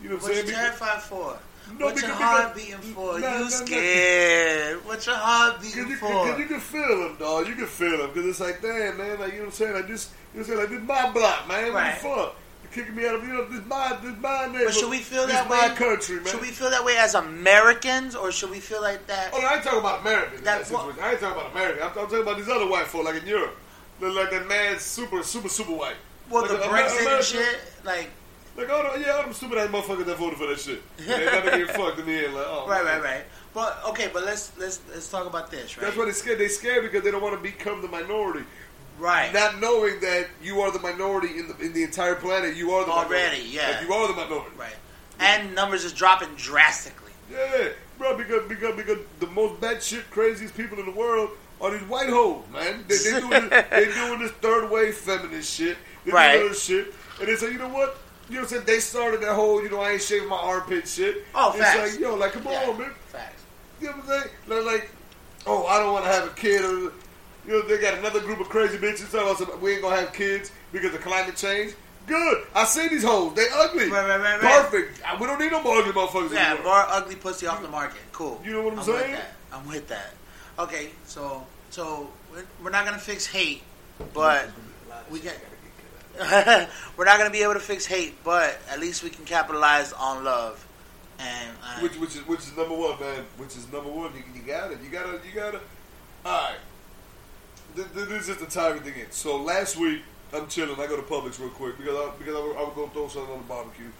You 0.00 0.10
know 0.10 0.16
what 0.16 0.24
I'm 0.24 0.36
what 0.36 0.46
you 0.46 0.52
terrified 0.52 1.02
for? 1.02 1.38
No, 1.78 1.86
what 1.86 2.00
your 2.00 2.10
heart 2.10 2.54
beating 2.54 2.78
for? 2.78 3.20
Nah, 3.20 3.26
you 3.26 3.34
nah, 3.34 3.40
nah. 3.40 3.48
scared? 3.48 4.86
What 4.86 5.06
your 5.06 5.16
heart 5.16 5.60
beating 5.60 5.88
you, 5.88 5.96
for? 5.96 6.08
cause 6.08 6.38
you 6.38 6.46
can 6.46 6.60
feel 6.60 7.02
them, 7.02 7.16
dog. 7.18 7.46
You 7.46 7.54
can 7.54 7.66
feel 7.66 7.98
them 7.98 8.08
because 8.08 8.26
it's 8.26 8.40
like, 8.40 8.62
damn, 8.62 8.96
man, 8.96 9.18
like 9.20 9.32
you 9.32 9.38
know 9.38 9.44
what 9.44 9.46
I'm 9.46 9.50
saying? 9.52 9.74
Like 9.74 9.88
this, 9.88 10.10
you 10.34 10.40
know 10.40 10.46
what 10.46 10.54
I'm 10.54 10.56
saying? 10.56 10.58
Like 10.58 10.68
this 10.70 10.88
my 10.88 11.12
block, 11.12 11.48
man. 11.48 11.72
Right. 11.72 12.02
What 12.02 12.16
the 12.16 12.22
fuck? 12.22 12.36
You're 12.62 12.72
kicking 12.72 12.96
me 12.96 13.06
out 13.06 13.16
of 13.16 13.22
you 13.22 13.32
know 13.32 13.44
this 13.48 13.64
my 13.66 13.98
this 14.02 14.16
my 14.20 14.46
neighborhood. 14.46 14.66
But 14.66 14.74
should 14.74 14.90
we 14.90 14.98
feel 14.98 15.26
this 15.26 15.36
that 15.36 15.48
my 15.48 15.68
way? 15.68 15.74
country, 15.74 16.16
man. 16.16 16.26
Should 16.26 16.40
we 16.40 16.48
feel 16.48 16.70
that 16.70 16.84
way 16.84 16.96
as 16.96 17.14
Americans, 17.14 18.14
or 18.16 18.32
should 18.32 18.50
we 18.50 18.60
feel 18.60 18.80
like 18.80 19.06
that? 19.06 19.30
Oh, 19.34 19.40
no, 19.40 19.46
I 19.46 19.54
ain't 19.54 19.62
talking 19.62 19.78
about 19.80 20.00
Americans. 20.00 20.42
That 20.42 20.64
That 20.64 20.72
what- 20.72 21.00
I 21.00 21.12
ain't 21.12 21.20
talking 21.20 21.38
about 21.38 21.52
Americans. 21.52 21.82
I'm, 21.82 21.88
I'm 21.88 21.94
talking 21.94 22.22
about 22.22 22.36
these 22.38 22.48
other 22.48 22.68
white 22.68 22.86
folk, 22.86 23.04
like 23.04 23.22
in 23.22 23.26
Europe. 23.26 23.56
They're 24.00 24.10
like 24.10 24.30
that 24.30 24.46
mad, 24.46 24.80
super, 24.80 25.22
super, 25.22 25.48
super 25.48 25.72
white. 25.72 25.96
well, 26.30 26.42
like 26.42 26.50
the 26.52 26.58
Brexit 26.58 27.16
and 27.16 27.24
shit, 27.24 27.58
like 27.84 28.10
Like, 28.58 28.68
oh, 28.70 28.82
no, 28.82 28.94
yeah, 28.96 29.22
I'm 29.24 29.32
stupid 29.32 29.56
ass 29.58 29.68
motherfuckers 29.68 30.04
that 30.06 30.16
voted 30.18 30.38
for 30.38 30.46
that 30.48 30.58
shit. 30.58 30.82
And 30.98 31.06
they 31.08 31.24
never 31.26 31.50
get 31.64 31.70
fucked 31.76 32.00
in 32.00 32.06
the 32.06 32.24
end. 32.26 32.34
Like, 32.34 32.46
oh, 32.48 32.66
right, 32.68 32.84
man. 32.84 33.00
right, 33.00 33.04
right. 33.16 33.24
But 33.54 33.80
okay, 33.90 34.10
but 34.12 34.24
let's 34.24 34.52
let's 34.58 34.80
let's 34.90 35.08
talk 35.08 35.26
about 35.26 35.50
this, 35.50 35.76
right? 35.76 35.84
That's 35.84 35.96
why 35.96 36.04
they 36.06 36.12
scared. 36.12 36.38
They 36.38 36.48
scared 36.48 36.82
because 36.82 37.02
they 37.04 37.10
don't 37.10 37.22
want 37.22 37.34
to 37.36 37.40
become 37.42 37.80
the 37.82 37.88
minority. 37.88 38.44
right. 38.98 39.32
not 39.32 39.60
knowing 39.60 40.00
that 40.00 40.26
you 40.42 40.60
are 40.60 40.70
the 40.70 40.78
minority 40.80 41.38
in 41.38 41.48
the 41.48 41.56
in 41.58 41.72
the 41.72 41.82
entire 41.84 42.14
planet. 42.16 42.56
You 42.56 42.72
are 42.72 42.84
the 42.84 42.90
Already, 42.92 43.12
minority. 43.38 43.42
yeah. 43.50 43.70
Like, 43.78 43.86
you 43.88 43.92
are 43.94 44.08
the 44.08 44.14
minority. 44.14 44.50
right. 44.58 44.76
And 45.20 45.54
numbers 45.54 45.84
is 45.84 45.92
dropping 45.92 46.28
drastically. 46.36 47.12
Yeah, 47.32 47.68
bro. 47.96 48.16
Because 48.16 48.48
because 48.48 48.76
because 48.76 48.98
the 49.20 49.26
most 49.28 49.60
batshit 49.60 50.02
craziest 50.10 50.56
people 50.56 50.78
in 50.78 50.84
the 50.86 50.92
world 50.92 51.30
are 51.60 51.70
these 51.70 51.82
white 51.88 52.08
hoes, 52.10 52.44
man. 52.52 52.84
They, 52.86 52.96
they 52.96 53.20
doing 53.20 53.48
this, 53.48 53.64
they 53.70 53.84
doing 54.06 54.18
this 54.20 54.30
third 54.32 54.70
wave 54.70 54.94
feminist 54.94 55.52
shit. 55.54 55.76
They 56.04 56.12
Right. 56.12 56.36
doing 56.38 56.48
this 56.50 56.62
shit, 56.64 56.94
and 57.18 57.28
they 57.28 57.34
say, 57.36 57.50
you 57.50 57.58
know 57.58 57.68
what? 57.68 57.98
You 58.28 58.34
know 58.34 58.40
what 58.42 58.44
I'm 58.44 58.48
saying? 58.48 58.64
They 58.66 58.78
started 58.80 59.20
that 59.22 59.34
whole, 59.34 59.62
you 59.62 59.70
know, 59.70 59.80
I 59.80 59.92
ain't 59.92 60.02
shaving 60.02 60.28
my 60.28 60.36
armpit 60.36 60.86
shit. 60.86 61.24
Oh, 61.34 61.50
it's 61.50 61.60
facts. 61.60 61.92
like, 61.92 62.00
yo, 62.00 62.14
like, 62.14 62.32
come 62.32 62.44
Yeah, 62.44 62.68
on, 62.68 62.78
man. 62.78 62.90
Facts. 63.06 63.42
You 63.80 63.86
know 63.86 63.92
what 63.94 64.02
I'm 64.02 64.08
saying? 64.08 64.30
Like, 64.48 64.64
like, 64.64 64.90
oh, 65.46 65.66
I 65.66 65.78
don't 65.78 65.92
want 65.92 66.04
to 66.04 66.10
have 66.12 66.26
a 66.26 66.34
kid. 66.34 66.62
Or, 66.62 66.68
you 66.68 66.92
know, 67.46 67.62
they 67.62 67.78
got 67.78 67.96
another 67.98 68.20
group 68.20 68.40
of 68.40 68.48
crazy 68.50 68.76
bitches 68.76 69.10
talking 69.10 69.46
about 69.46 69.60
we 69.62 69.72
ain't 69.72 69.82
gonna 69.82 69.96
have 69.96 70.12
kids 70.12 70.50
because 70.72 70.94
of 70.94 71.00
climate 71.00 71.36
change. 71.36 71.72
Good. 72.06 72.44
I 72.54 72.64
see 72.64 72.88
these 72.88 73.04
hoes. 73.04 73.34
They 73.34 73.46
ugly. 73.54 73.90
Right, 73.90 74.06
right, 74.08 74.20
right. 74.20 74.40
Perfect. 74.40 75.00
We 75.20 75.26
don't 75.26 75.38
need 75.38 75.52
no 75.52 75.62
more 75.62 75.78
ugly 75.78 75.92
motherfuckers 75.92 76.32
Yeah, 76.32 76.48
anymore. 76.52 76.64
bar 76.64 76.86
ugly 76.90 77.16
pussy 77.16 77.46
off 77.46 77.60
the 77.62 77.68
market. 77.68 77.98
Cool. 78.12 78.40
You 78.44 78.52
know 78.52 78.62
what 78.62 78.72
I'm 78.72 78.78
With 78.78 78.86
saying? 78.86 79.12
that. 79.12 79.32
I'm 79.52 79.66
with 79.66 79.88
that. 79.88 80.14
Okay, 80.58 80.90
so 81.04 81.46
so 81.70 82.08
we're- 82.32 82.44
not 82.72 82.84
gonna 82.84 82.98
fix 82.98 83.24
hate, 83.26 83.62
but 84.12 84.48
we 85.10 85.20
can. 85.20 85.32
we're 86.96 87.04
not 87.04 87.18
gonna 87.18 87.30
be 87.30 87.42
able 87.42 87.54
to 87.54 87.60
fix 87.60 87.86
hate, 87.86 88.22
but 88.24 88.58
at 88.70 88.80
least 88.80 89.02
we 89.02 89.10
can 89.10 89.24
capitalize 89.24 89.92
on 89.92 90.24
love. 90.24 90.64
And 91.18 91.50
uh, 91.62 91.80
Which, 91.80 91.96
which 91.98 92.14
is 92.16 92.26
which 92.26 92.40
is 92.40 92.56
number 92.56 92.74
one, 92.76 92.98
man. 93.00 93.24
Which 93.36 93.56
is 93.56 93.70
number 93.72 93.90
one. 93.90 94.12
You, 94.14 94.22
you 94.34 94.46
got 94.46 94.70
it. 94.72 94.78
You 94.82 94.90
gotta. 94.90 95.20
You 95.26 95.34
gotta. 95.34 95.60
All 96.24 96.40
right. 96.50 96.56
Th- 97.74 97.88
th- 97.94 98.08
This 98.08 98.28
is 98.28 98.36
the 98.38 98.46
timing 98.46 98.82
thing. 98.82 98.94
In. 99.00 99.10
So 99.10 99.36
last 99.36 99.76
week, 99.76 100.02
I'm 100.32 100.46
chilling. 100.48 100.78
I 100.78 100.86
go 100.86 100.96
to 100.96 101.02
Publix 101.02 101.38
real 101.40 101.48
quick 101.50 101.76
because 101.78 101.94
I, 101.96 102.10
because 102.18 102.34
I, 102.34 102.38
I 102.38 102.62
was 102.64 102.72
gonna 102.76 102.90
throw 102.92 103.08
something 103.08 103.32
on 103.32 103.38
the 103.40 103.44
barbecue, 103.48 103.90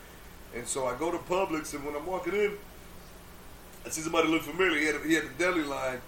and 0.55 0.67
so 0.67 0.87
I 0.87 0.97
go 0.97 1.11
to 1.11 1.19
Publix, 1.19 1.75
and 1.75 1.85
when 1.85 1.97
I'm 1.97 2.07
walking 2.07 2.35
in, 2.35 2.53
I 3.85 3.91
see 3.91 4.03
somebody 4.03 4.29
look 4.29 4.43
familiar. 4.43 4.79
He 4.79 4.87
had 4.87 4.97
he 5.05 5.15
had 5.15 5.25
the 5.25 5.35
deli 5.45 5.63
line, 5.63 6.01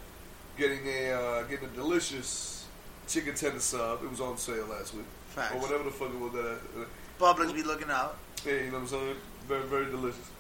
getting 0.57 0.87
a 0.87 1.11
uh, 1.13 1.43
getting 1.45 1.69
a 1.69 1.73
delicious 1.73 2.67
chicken 3.09 3.35
tender 3.35 3.59
sub. 3.61 4.03
It 4.05 4.11
was 4.11 4.21
on 4.21 4.39
sale 4.39 4.67
last 4.67 4.95
week, 4.95 5.07
Facts. 5.41 5.55
or 5.55 5.59
whatever 5.61 5.85
the 5.85 5.91
fuck 5.91 6.11
it 6.11 6.21
was 6.21 6.33
that. 6.33 6.59
I, 6.77 6.83
uh, 6.83 7.35
Publix 7.35 7.55
be 7.55 7.63
looking 7.63 7.91
out. 7.91 8.17
yeah, 8.47 8.53
you 8.55 8.67
know 8.67 8.73
what 8.73 8.79
I'm 8.79 8.87
saying? 8.89 9.17
Very, 9.47 9.67
very 9.67 9.85
delicious. 9.87 10.31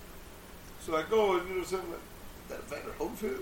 So 0.80 0.96
I 0.96 1.02
go 1.02 1.36
and 1.36 1.48
you 1.48 1.54
know 1.54 1.60
what 1.60 1.72
I'm 1.72 1.80
saying? 1.80 1.90
Like, 1.90 2.00
that 2.48 2.64
Vander 2.68 2.92
Holyfield? 2.98 3.40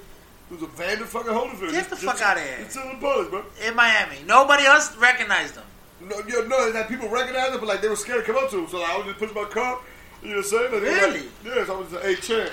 It 0.51 0.55
was 0.55 0.63
a 0.63 0.67
Vander 0.67 1.05
fucking 1.05 1.33
Holyfield. 1.33 1.73
Get 1.73 1.91
the 1.91 1.97
fuck 1.97 2.21
outta 2.23 2.41
here. 2.41 2.57
It's 2.61 2.77
in 2.77 2.83
the 2.83 2.95
Publix, 2.95 3.31
bro. 3.31 3.45
In 3.67 3.77
Miami, 3.77 4.17
nobody 4.27 4.65
else 4.65 4.97
recognized 4.97 5.55
them. 5.55 5.65
No, 6.01 6.17
you 6.27 6.49
know, 6.49 6.73
that 6.73 6.89
people 6.89 7.09
recognized 7.09 7.55
it, 7.55 7.61
but 7.61 7.69
like 7.69 7.81
they 7.81 7.89
were 7.89 7.97
scared 7.97 8.25
to 8.25 8.33
come 8.33 8.43
up 8.43 8.51
to 8.51 8.59
him. 8.59 8.69
So 8.69 8.79
like, 8.79 8.91
I 8.91 8.97
was 8.97 9.07
just 9.07 9.19
pushing 9.19 9.35
my 9.35 9.49
car. 9.49 9.79
You 10.23 10.31
know 10.31 10.37
what 10.37 10.45
I'm 10.45 10.51
saying? 10.51 10.65
And 10.65 10.73
were 10.73 10.81
Really? 10.81 11.21
Like, 11.21 11.31
yeah, 11.45 11.67
so 11.67 11.77
I 11.77 11.81
was 11.81 11.93
like, 11.93 12.03
hey, 12.03 12.15
champ. 12.17 12.51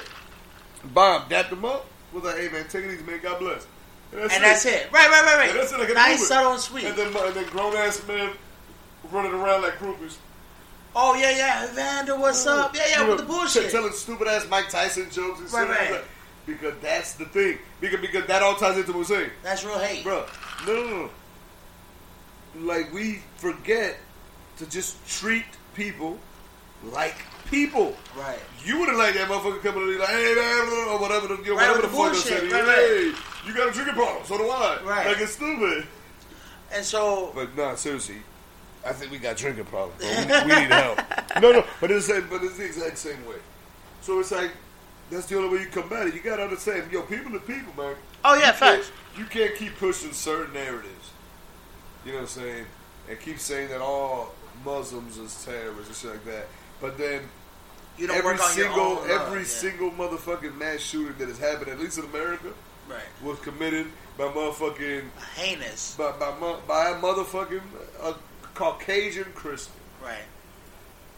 Bomb, 0.93 1.29
dapped 1.29 1.51
him 1.51 1.65
up. 1.65 1.85
Was 2.13 2.23
like, 2.23 2.37
hey, 2.37 2.49
man, 2.49 2.67
take 2.67 2.85
it 2.85 2.93
easy, 2.93 3.03
man. 3.03 3.19
God 3.21 3.39
bless. 3.39 3.67
And 4.13 4.29
that's 4.29 4.65
it. 4.65 4.91
Right, 4.91 5.09
right, 5.09 5.23
right, 5.23 5.37
right. 5.37 5.49
And 5.49 5.59
that's 5.59 5.71
it, 5.73 5.79
like 5.79 5.93
nice, 5.93 6.27
subtle, 6.27 6.53
and 6.53 6.61
sweet. 6.61 6.85
And 6.85 6.95
then, 6.95 7.07
and 7.07 7.33
then 7.35 7.45
grown 7.47 7.75
ass 7.75 8.05
men 8.07 8.31
running 9.11 9.33
around 9.33 9.61
like 9.63 9.73
groupies. 9.77 10.15
oh 10.95 11.15
yeah, 11.15 11.31
yeah, 11.31 11.67
Vander, 11.73 12.17
what's 12.17 12.45
up? 12.47 12.75
Yeah, 12.75 12.81
yeah, 12.89 13.01
You 13.03 13.09
with 13.11 13.19
know, 13.19 13.25
the 13.25 13.31
bullshit. 13.31 13.71
Telling 13.71 13.91
stupid 13.93 14.27
ass 14.27 14.45
Mike 14.49 14.69
Tyson 14.69 15.09
jokes 15.11 15.39
and 15.41 15.51
Right, 15.53 15.67
shit. 15.79 15.91
right. 15.91 16.03
Because 16.45 16.73
that's 16.81 17.13
the 17.13 17.25
thing. 17.25 17.57
Because 17.81 17.99
because 18.01 18.25
that 18.27 18.43
all 18.43 18.55
ties 18.55 18.77
into 18.77 18.91
what 18.91 18.99
we're 18.99 19.03
saying. 19.05 19.31
That's 19.43 19.63
real 19.65 19.79
hate. 19.79 20.03
Bro, 20.03 20.25
no, 20.67 20.73
no, 20.73 21.09
no. 22.55 22.65
Like 22.73 22.93
we 22.93 23.21
forget 23.37 23.97
to 24.57 24.65
just 24.69 24.95
treat 25.07 25.45
people 25.73 26.17
like 26.83 27.15
people. 27.49 27.95
Right. 28.17 28.39
You 28.63 28.79
wouldn't 28.79 28.97
like 28.97 29.15
that 29.15 29.27
motherfucker 29.27 29.61
coming 29.61 29.85
to 29.87 29.91
you 29.91 29.99
like, 29.99 30.09
hey, 30.09 30.33
man, 30.35 30.87
or 30.89 30.99
whatever 30.99 31.27
the, 31.27 31.37
you 31.43 31.49
know, 31.51 31.55
Right, 31.57 31.69
whatever 31.69 31.81
the 31.81 31.87
the 31.87 31.93
fuck 31.93 32.11
they 32.13 32.39
bullshit. 32.39 32.51
say. 32.51 32.61
Right, 32.61 32.65
hey, 32.65 33.13
you 33.47 33.53
got 33.55 33.69
a 33.69 33.71
drinking 33.71 33.95
problem, 33.95 34.25
so 34.25 34.37
do 34.37 34.43
I. 34.49 34.79
Right. 34.83 35.07
Like 35.07 35.17
it's 35.19 35.33
stupid. 35.33 35.87
And 36.71 36.85
so, 36.85 37.31
But 37.35 37.55
no, 37.57 37.75
seriously, 37.75 38.17
I 38.86 38.93
think 38.93 39.11
we 39.11 39.17
got 39.17 39.36
drinking 39.38 39.65
problems. 39.65 40.01
We, 40.01 40.07
we 40.09 40.59
need 40.61 40.71
help. 40.71 40.99
no, 41.41 41.51
no, 41.51 41.65
but 41.81 41.91
it's 41.91 42.07
the 42.07 42.13
same, 42.15 42.27
but 42.29 42.43
it's 42.43 42.57
the 42.57 42.65
exact 42.65 42.97
same 42.97 43.25
way. 43.25 43.38
So 44.01 44.19
it's 44.19 44.31
like 44.31 44.51
that's 45.09 45.25
the 45.27 45.38
only 45.38 45.57
way 45.57 45.63
you 45.63 45.69
combat 45.69 46.07
it. 46.07 46.13
You 46.13 46.21
gotta 46.21 46.43
understand, 46.43 46.91
yo, 46.91 47.01
people 47.03 47.36
are 47.36 47.39
people, 47.39 47.73
man. 47.81 47.95
oh 48.23 48.33
yeah, 48.36 48.39
you 48.39 48.43
can't, 48.45 48.55
facts. 48.57 48.91
you 49.17 49.25
can't 49.25 49.55
keep 49.55 49.75
pushing 49.77 50.11
certain 50.13 50.53
narratives. 50.53 51.11
You 52.05 52.11
know 52.11 52.17
what 52.19 52.21
I'm 52.23 52.27
saying? 52.27 52.65
And 53.09 53.19
keep 53.19 53.39
saying 53.39 53.69
that 53.69 53.81
all 53.81 54.33
Muslims 54.63 55.17
is 55.17 55.43
terrorists 55.43 55.88
and 55.88 55.95
shit 55.97 56.11
like 56.11 56.25
that. 56.25 56.47
But 56.81 56.97
then 56.97 57.21
You 57.97 58.07
don't 58.07 58.17
every 58.17 58.33
work 58.33 58.41
on 58.41 58.49
single 58.49 58.79
own. 58.81 59.09
every 59.09 59.39
yeah. 59.39 59.45
single 59.45 59.91
motherfucking 59.91 60.55
mass 60.57 60.79
shooting 60.81 61.15
that 61.17 61.27
has 61.27 61.39
happened, 61.39 61.69
at 61.69 61.79
least 61.79 61.97
in 61.97 62.05
America, 62.05 62.53
right, 62.89 63.01
was 63.23 63.39
committed 63.39 63.88
by 64.17 64.25
motherfucking 64.25 65.03
heinous. 65.36 65.95
by 65.95 66.11
by, 66.13 66.31
by 66.67 66.89
a 66.91 66.95
motherfucking 66.95 67.61
uh, 68.01 68.13
Caucasian 68.55 69.25
Christian. 69.35 69.73
Right. 70.03 70.17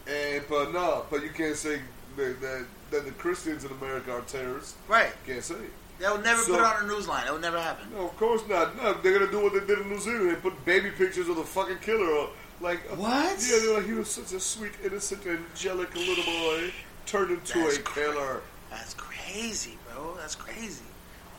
And 0.07 0.43
but 0.49 0.73
no, 0.73 1.05
but 1.09 1.23
you 1.23 1.29
can't 1.29 1.55
say 1.55 1.79
that, 2.17 2.41
that, 2.41 2.65
that 2.91 3.05
the 3.05 3.11
Christians 3.11 3.63
in 3.63 3.71
America 3.71 4.11
are 4.11 4.21
terrorists. 4.21 4.75
Right. 4.87 5.11
You 5.27 5.33
can't 5.33 5.43
say. 5.45 5.55
it. 5.55 5.71
They 5.99 6.09
would 6.09 6.23
never 6.23 6.41
So- 6.41 6.51
put 6.53 6.59
it 6.59 6.65
on 6.65 6.83
a 6.85 6.87
news 6.87 7.07
line. 7.07 7.25
It 7.27 7.31
would 7.33 7.41
never 7.41 7.59
happen. 7.59 7.87
No, 7.93 8.05
of 8.05 8.17
course 8.17 8.41
not. 8.47 8.75
No, 8.77 8.93
they're 8.93 9.17
gonna 9.17 9.31
do 9.31 9.41
what 9.41 9.53
they 9.53 9.61
did 9.61 9.79
in 9.79 9.89
New 9.89 9.97
Zealand. 9.99 10.29
They 10.29 10.35
put 10.35 10.63
baby 10.65 10.91
pictures 10.91 11.27
of 11.29 11.35
the 11.37 11.43
fucking 11.43 11.79
killer 11.79 12.19
up. 12.23 12.31
Like 12.61 12.79
uh, 12.91 12.95
What? 12.95 13.37
Yeah, 13.49 13.59
they're 13.59 13.73
like 13.77 13.85
he 13.85 13.93
was 13.93 14.09
such 14.09 14.31
a 14.33 14.39
sweet, 14.39 14.73
innocent, 14.83 15.25
angelic 15.25 15.95
little 15.95 16.23
boy 16.23 16.71
turned 17.05 17.31
into 17.31 17.59
That's 17.59 17.77
a 17.77 17.81
cra- 17.81 18.03
killer. 18.03 18.41
That's 18.69 18.93
crazy, 18.93 19.77
bro. 19.91 20.15
That's 20.17 20.35
crazy. 20.35 20.83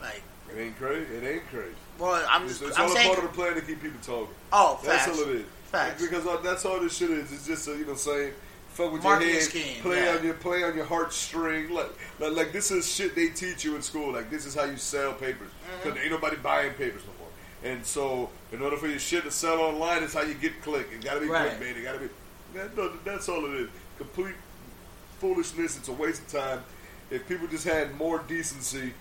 Like, 0.01 0.23
It 0.55 0.59
ain't 0.61 0.77
crazy. 0.79 1.13
It 1.15 1.25
ain't 1.25 1.47
crazy. 1.51 1.75
well, 1.99 2.25
I'm 2.31 2.45
It's, 2.45 2.59
just, 2.59 2.71
it's 2.71 2.79
I'm 2.79 2.87
all 2.87 2.93
a 2.93 2.95
saying. 2.95 3.15
part 3.15 3.25
of 3.25 3.31
the 3.31 3.37
plan 3.37 3.55
to 3.55 3.61
keep 3.63 3.81
people 3.83 3.99
talking. 4.03 4.35
oh, 4.53 4.81
That's 4.85 5.05
facts. 5.07 5.19
all 5.19 5.29
it 5.29 5.37
is. 5.37 5.45
Facts. 5.71 6.03
Because 6.03 6.25
that's 6.43 6.65
all 6.65 6.81
this 6.81 6.97
shit 6.97 7.11
is. 7.11 7.31
It's 7.33 7.47
just 7.47 7.69
uh, 7.69 7.73
you 7.73 7.87
know 7.87 7.95
saying 7.95 8.33
fuck 8.71 8.93
with 8.93 9.03
Marketing 9.03 9.29
your 9.35 9.41
head, 9.41 9.49
scheme, 9.51 9.83
play 9.83 10.05
yeah. 10.05 10.17
on 10.17 10.25
your 10.25 10.35
play 10.35 10.63
on 10.63 10.77
your 10.77 10.87
heartstring. 10.87 11.71
Like, 11.71 11.91
like 12.19 12.33
like 12.33 12.53
this 12.53 12.71
is 12.71 12.89
shit 12.93 13.15
they 13.15 13.29
teach 13.29 13.65
you 13.65 13.77
in 13.77 13.83
school. 13.83 14.13
Like 14.13 14.31
this 14.31 14.47
is 14.47 14.55
how 14.55 14.65
you 14.65 14.77
sell 14.77 15.13
papers 15.13 15.51
Mm-hmm. 15.51 15.89
because 15.91 16.03
ain't 16.03 16.11
nobody 16.13 16.37
buying 16.37 16.73
papers 16.75 17.03
no 17.07 17.13
more. 17.19 17.73
And 17.73 17.85
so 17.85 18.31
in 18.53 18.63
order 18.63 18.77
for 18.77 18.87
your 18.87 18.99
shit 18.99 19.25
to 19.25 19.31
sell 19.31 19.61
online, 19.61 20.03
it's 20.03 20.15
how 20.15 20.23
you 20.23 20.35
get 20.35 20.63
click. 20.63 20.89
It 20.93 21.05
gotta 21.05 21.21
be 21.21 21.27
Right. 21.27 21.51
clickbait. 21.51 21.77
It 21.77 21.83
gotta 21.83 21.99
be. 21.99 22.09
That, 22.55 22.75
no, 22.77 22.91
that's 23.05 23.29
all 23.29 23.45
it 23.45 23.53
is. 23.61 23.69
Complete 23.99 24.35
foolishness. 25.21 25.77
It's 25.77 25.89
a 25.89 25.93
waste 25.93 26.23
of 26.23 26.41
time. 26.41 26.65
If 27.11 27.29
people 27.29 27.47
just 27.49 27.65
had 27.67 27.95
more 27.99 28.21
decency, 28.27 28.93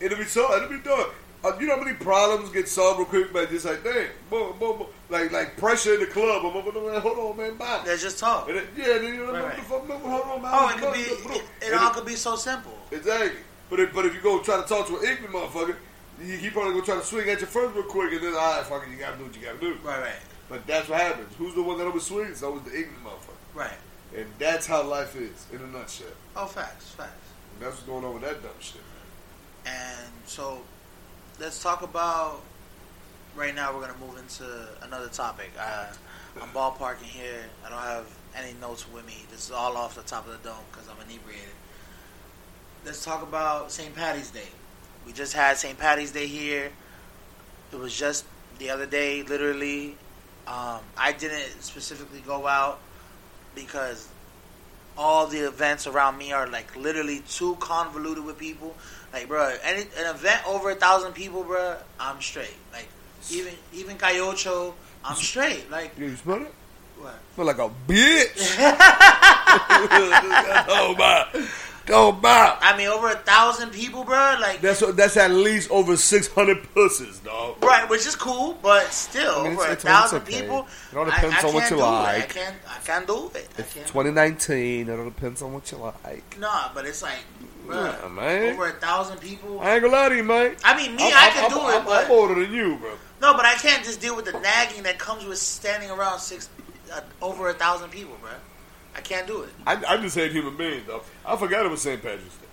it'll 0.00 0.18
be 0.18 0.24
so. 0.24 0.54
It'll 0.56 0.68
be 0.70 0.78
done. 0.78 1.10
Uh, 1.44 1.56
you 1.60 1.66
know 1.68 1.76
how 1.76 1.84
many 1.84 1.96
problems 1.96 2.50
get 2.50 2.68
solved 2.68 2.98
real 2.98 3.06
quick 3.06 3.32
by 3.32 3.46
just 3.46 3.64
like, 3.64 3.84
dang, 3.84 4.08
boom, 4.28 4.54
boom, 4.58 4.78
boom. 4.78 4.86
like 5.08 5.30
like 5.30 5.56
pressure 5.56 5.94
in 5.94 6.00
the 6.00 6.06
club. 6.06 6.44
I'm 6.44 6.56
over 6.56 6.72
there, 6.72 6.98
hold 7.00 7.18
on, 7.18 7.36
man, 7.36 7.56
bye. 7.56 7.80
That's 7.86 8.02
just 8.02 8.18
talk. 8.18 8.48
And 8.48 8.58
it, 8.58 8.66
yeah, 8.76 8.86
then 8.98 9.04
you 9.14 9.16
know, 9.26 9.32
Right, 9.32 9.42
what 9.42 9.44
right. 9.44 9.56
the 9.56 9.62
fuck, 9.62 9.88
no, 9.88 9.98
hold 9.98 10.22
on, 10.22 10.42
man. 10.42 10.50
Oh, 10.52 10.68
it 10.68 10.78
could 10.80 10.94
be. 10.94 11.22
Bro. 11.28 11.36
It, 11.36 11.42
it 11.62 11.74
all 11.74 11.90
could 11.90 12.06
be 12.06 12.16
so 12.16 12.34
simple. 12.34 12.72
Exactly. 12.90 13.38
But 13.70 13.80
if, 13.80 13.94
but 13.94 14.06
if 14.06 14.14
you 14.14 14.20
go 14.20 14.40
try 14.40 14.60
to 14.60 14.66
talk 14.66 14.88
to 14.88 14.96
an 14.98 15.04
ignorant 15.04 15.32
motherfucker, 15.34 15.76
he, 16.20 16.36
he 16.36 16.50
probably 16.50 16.72
gonna 16.72 16.84
try 16.84 16.96
to 16.96 17.04
swing 17.04 17.28
at 17.28 17.40
you 17.40 17.46
first 17.46 17.74
real 17.76 17.84
quick, 17.84 18.12
and 18.14 18.20
then, 18.22 18.32
all 18.34 18.56
right, 18.56 18.66
fuck 18.66 18.82
it, 18.86 18.90
you 18.90 18.96
gotta 18.96 19.16
do 19.16 19.24
what 19.24 19.36
you 19.36 19.42
gotta 19.42 19.58
do. 19.60 19.76
Right, 19.84 20.00
right, 20.00 20.12
But 20.48 20.66
that's 20.66 20.88
what 20.88 21.00
happens. 21.00 21.32
Who's 21.38 21.54
the 21.54 21.62
one 21.62 21.78
that 21.78 21.86
always 21.86 22.02
swings? 22.02 22.30
It's 22.30 22.42
always 22.42 22.62
the 22.64 22.70
ignorant 22.76 23.04
motherfucker. 23.04 23.54
right. 23.54 23.78
And 24.16 24.26
that's 24.38 24.66
how 24.66 24.82
life 24.82 25.14
is, 25.14 25.46
in 25.52 25.60
a 25.60 25.66
nutshell. 25.66 26.06
Oh, 26.34 26.46
facts, 26.46 26.88
facts. 26.92 27.12
And 27.54 27.62
that's 27.66 27.76
what's 27.76 27.86
going 27.86 28.04
on 28.04 28.14
with 28.14 28.22
that 28.24 28.42
dumb 28.42 28.50
shit. 28.58 28.80
And 29.66 30.08
so, 30.24 30.62
let's 31.38 31.62
talk 31.62 31.82
about. 31.82 32.42
Right 33.36 33.54
now, 33.54 33.72
we're 33.72 33.82
gonna 33.82 33.98
move 34.00 34.18
into 34.18 34.44
another 34.82 35.08
topic. 35.08 35.50
Uh, 35.58 35.86
I'm 36.42 36.48
ballparking 36.48 37.04
here. 37.04 37.44
I 37.64 37.68
don't 37.68 37.78
have 37.78 38.06
any 38.36 38.54
notes 38.60 38.90
with 38.92 39.06
me. 39.06 39.24
This 39.30 39.46
is 39.46 39.52
all 39.52 39.76
off 39.76 39.94
the 39.94 40.02
top 40.02 40.26
of 40.26 40.32
the 40.32 40.48
dome 40.48 40.58
because 40.72 40.88
I'm 40.88 40.96
inebriated. 41.08 41.48
Let's 42.84 43.04
talk 43.04 43.22
about 43.22 43.70
St. 43.70 43.94
Patty's 43.94 44.30
Day. 44.30 44.48
We 45.06 45.12
just 45.12 45.34
had 45.34 45.56
St. 45.56 45.78
Patty's 45.78 46.10
Day 46.10 46.26
here. 46.26 46.70
It 47.72 47.78
was 47.78 47.96
just 47.96 48.24
the 48.58 48.70
other 48.70 48.86
day, 48.86 49.22
literally. 49.22 49.96
Um, 50.48 50.80
I 50.96 51.14
didn't 51.16 51.62
specifically 51.62 52.20
go 52.26 52.46
out 52.46 52.80
because 53.54 54.08
all 54.96 55.26
the 55.26 55.46
events 55.46 55.86
around 55.86 56.18
me 56.18 56.32
are 56.32 56.48
like 56.48 56.74
literally 56.76 57.20
too 57.28 57.56
convoluted 57.60 58.24
with 58.24 58.38
people. 58.38 58.74
Like, 59.12 59.28
bro, 59.28 59.54
any 59.62 59.82
an 59.82 60.14
event 60.14 60.46
over 60.46 60.70
a 60.70 60.74
thousand 60.74 61.12
people, 61.12 61.42
bro, 61.44 61.76
I'm 61.98 62.20
straight. 62.20 62.54
Like, 62.72 62.88
even 63.30 63.52
even 63.72 63.96
Calle 63.96 64.20
Ocho, 64.28 64.74
I'm 65.04 65.16
straight. 65.16 65.70
Like, 65.70 65.98
You 65.98 66.14
smell 66.16 66.42
it? 66.42 66.54
what? 66.98 67.14
Smell 67.34 67.46
like 67.46 67.58
a 67.58 67.70
bitch. 67.86 68.56
oh 70.70 70.94
my, 70.98 71.26
oh 71.90 72.12
my. 72.12 72.56
I 72.60 72.76
mean, 72.76 72.88
over 72.88 73.08
a 73.08 73.14
thousand 73.16 73.70
people, 73.70 74.04
bro. 74.04 74.36
Like, 74.40 74.60
That's 74.60 74.80
that's 74.94 75.16
at 75.16 75.30
least 75.30 75.70
over 75.70 75.96
six 75.96 76.28
hundred 76.28 76.62
pussies, 76.74 77.18
dog. 77.20 77.62
right, 77.64 77.88
which 77.88 78.06
is 78.06 78.16
cool, 78.16 78.58
but 78.62 78.92
still, 78.92 79.36
I 79.40 79.42
mean, 79.44 79.52
over 79.52 79.66
a 79.72 79.76
thousand 79.76 80.22
okay. 80.22 80.40
people, 80.40 80.66
It 80.92 80.96
all 80.98 81.04
depends 81.04 81.36
I, 81.36 81.40
I 81.42 81.48
on 81.48 81.54
what 81.54 81.70
you 81.70 81.76
do 81.76 81.82
it. 81.82 81.86
like. 81.86 82.22
I 82.24 82.26
can't, 82.26 82.56
I 82.68 82.78
can't 82.84 83.06
do 83.06 83.30
it. 83.34 83.48
It's 83.58 83.72
can't. 83.74 83.86
2019. 83.86 84.88
It 84.88 84.98
all 84.98 85.04
depends 85.04 85.42
on 85.42 85.52
what 85.54 85.70
you 85.72 85.78
like. 85.78 86.38
Nah, 86.38 86.70
but 86.74 86.84
it's 86.84 87.02
like, 87.02 87.18
man. 87.68 88.52
over 88.54 88.68
a 88.68 88.72
thousand 88.72 89.18
people. 89.20 89.60
I 89.60 89.74
ain't 89.74 89.82
gonna 89.82 89.92
lie 89.92 90.08
to 90.08 90.16
you, 90.16 90.24
man. 90.24 90.56
I 90.64 90.76
mean, 90.76 90.96
me, 90.96 91.04
I'm, 91.06 91.12
I 91.14 91.30
can 91.30 91.42
I'm- 91.44 91.50
do 91.52 91.58
it, 91.68 91.74
I'm, 91.80 91.84
but 91.84 92.04
I'm 92.06 92.10
older 92.10 92.34
than 92.34 92.52
you, 92.52 92.76
bro. 92.76 92.90
no, 93.20 93.34
but 93.34 93.44
I 93.44 93.54
can't 93.54 93.84
just 93.84 94.00
deal 94.00 94.16
with 94.16 94.24
the 94.24 94.38
nagging 94.40 94.82
that 94.84 94.98
comes 94.98 95.24
with 95.24 95.38
standing 95.38 95.90
around 95.90 96.18
six, 96.20 96.48
uh, 96.92 97.00
over 97.22 97.48
a 97.48 97.54
thousand 97.54 97.90
people, 97.90 98.16
bro. 98.20 98.30
I 98.94 99.00
can't 99.00 99.26
do 99.26 99.42
it. 99.42 99.50
I, 99.66 99.74
I 99.86 99.96
just 99.98 100.16
hate 100.16 100.32
human 100.32 100.56
beings, 100.56 100.84
though. 100.86 101.02
I 101.24 101.36
forgot 101.36 101.64
it 101.64 101.70
was 101.70 101.82
St. 101.82 102.02
Patrick's 102.02 102.34
Day. 102.36 102.46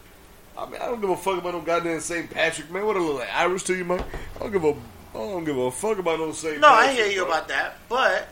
I 0.57 0.66
mean, 0.70 0.80
I 0.82 0.86
don't 0.86 1.01
give 1.01 1.09
a 1.09 1.18
fuck 1.18 1.38
about 1.39 1.53
no 1.53 1.61
goddamn 1.61 1.99
St. 1.99 2.30
Patrick, 2.30 2.70
man. 2.72 2.86
What 2.86 2.95
a 2.95 2.99
little 2.99 3.16
like 3.16 3.34
Irish 3.34 3.63
to 3.63 3.76
you, 3.76 3.84
man. 3.84 4.03
I 4.36 4.39
don't 4.39 4.51
give 4.51 4.63
a, 4.63 4.70
I 4.72 5.13
don't 5.13 5.43
give 5.43 5.57
a 5.57 5.72
fuck 5.72 5.97
about 5.97 6.20
no 6.20 6.32
St. 6.32 6.59
No, 6.59 6.68
Patrick. 6.70 6.89
I 6.89 6.93
hear 6.93 7.07
you 7.07 7.22
bro. 7.26 7.30
about 7.32 7.47
that, 7.47 7.78
but 7.89 8.28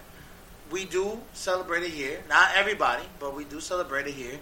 we 0.72 0.86
do 0.86 1.20
celebrate 1.34 1.84
it 1.84 1.90
here. 1.92 2.22
Not 2.30 2.52
everybody, 2.56 3.04
but 3.20 3.36
we 3.36 3.44
do 3.46 3.60
celebrate 3.60 4.08
it 4.08 4.14
here, 4.14 4.40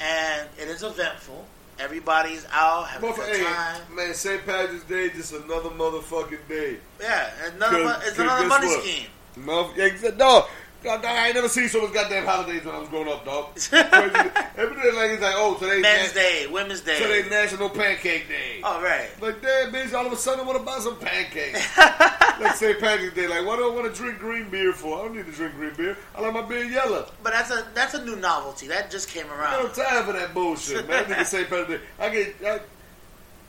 and 0.00 0.48
it 0.58 0.68
is 0.68 0.82
eventful. 0.82 1.46
Everybody's 1.78 2.46
out 2.52 2.88
having 2.88 3.10
a 3.10 3.14
good 3.14 3.36
hey, 3.36 3.44
time. 3.44 3.80
man, 3.94 4.14
St. 4.14 4.44
Patrick's 4.46 4.84
Day, 4.84 5.10
just 5.10 5.32
another 5.32 5.70
motherfucking 5.70 6.48
day. 6.48 6.78
Yeah, 7.00 7.30
another 7.54 7.98
it's 8.02 8.18
another 8.18 8.46
money 8.46 8.66
what? 8.66 8.82
scheme. 8.82 9.06
Motherf- 9.38 10.16
no, 10.16 10.46
God, 10.86 11.04
I 11.04 11.26
ain't 11.26 11.34
never 11.34 11.48
seen 11.48 11.68
so 11.68 11.82
much 11.82 11.92
goddamn 11.92 12.24
holidays 12.24 12.64
when 12.64 12.72
I 12.72 12.78
was 12.78 12.88
growing 12.88 13.08
up, 13.08 13.24
dog. 13.24 13.46
Every 13.72 14.76
day, 14.80 14.92
like, 14.94 15.10
it's 15.10 15.20
like, 15.20 15.34
oh, 15.36 15.56
today's 15.58 15.82
Men's 15.82 16.14
na- 16.14 16.20
Day, 16.20 16.46
Women's 16.46 16.80
Day. 16.82 16.96
Today's 16.96 17.28
National 17.28 17.68
Pancake 17.68 18.28
Day. 18.28 18.60
All 18.62 18.80
right. 18.80 19.08
Like, 19.20 19.42
damn, 19.42 19.72
bitch, 19.72 19.92
all 19.92 20.06
of 20.06 20.12
a 20.12 20.16
sudden 20.16 20.44
I 20.44 20.46
want 20.46 20.60
to 20.60 20.64
buy 20.64 20.78
some 20.78 20.96
pancakes. 20.96 21.76
Let's 22.40 22.60
say 22.60 22.74
Pancake 22.74 23.16
Day. 23.16 23.26
Like, 23.26 23.44
what 23.44 23.56
do 23.56 23.68
I 23.68 23.74
want 23.74 23.92
to 23.92 24.00
drink 24.00 24.20
green 24.20 24.48
beer 24.48 24.72
for? 24.72 24.96
I 24.96 25.02
don't 25.02 25.16
need 25.16 25.26
to 25.26 25.32
drink 25.32 25.56
green 25.56 25.74
beer. 25.74 25.96
I 26.14 26.20
like 26.20 26.34
my 26.34 26.42
beer 26.42 26.62
yellow. 26.64 27.10
But 27.20 27.32
that's 27.32 27.50
a 27.50 27.66
that's 27.74 27.94
a 27.94 28.04
new 28.04 28.14
novelty 28.14 28.68
that 28.68 28.88
just 28.88 29.08
came 29.08 29.26
around. 29.26 29.54
I 29.54 29.56
don't 29.62 29.74
time 29.74 30.04
for 30.04 30.12
that 30.12 30.34
bullshit, 30.34 30.88
man. 30.88 31.06
Nigga 31.06 31.24
say 31.24 31.44
Patrick 31.46 31.80
Day. 31.80 31.86
I 31.98 32.08
get, 32.10 32.36
I, 32.46 32.60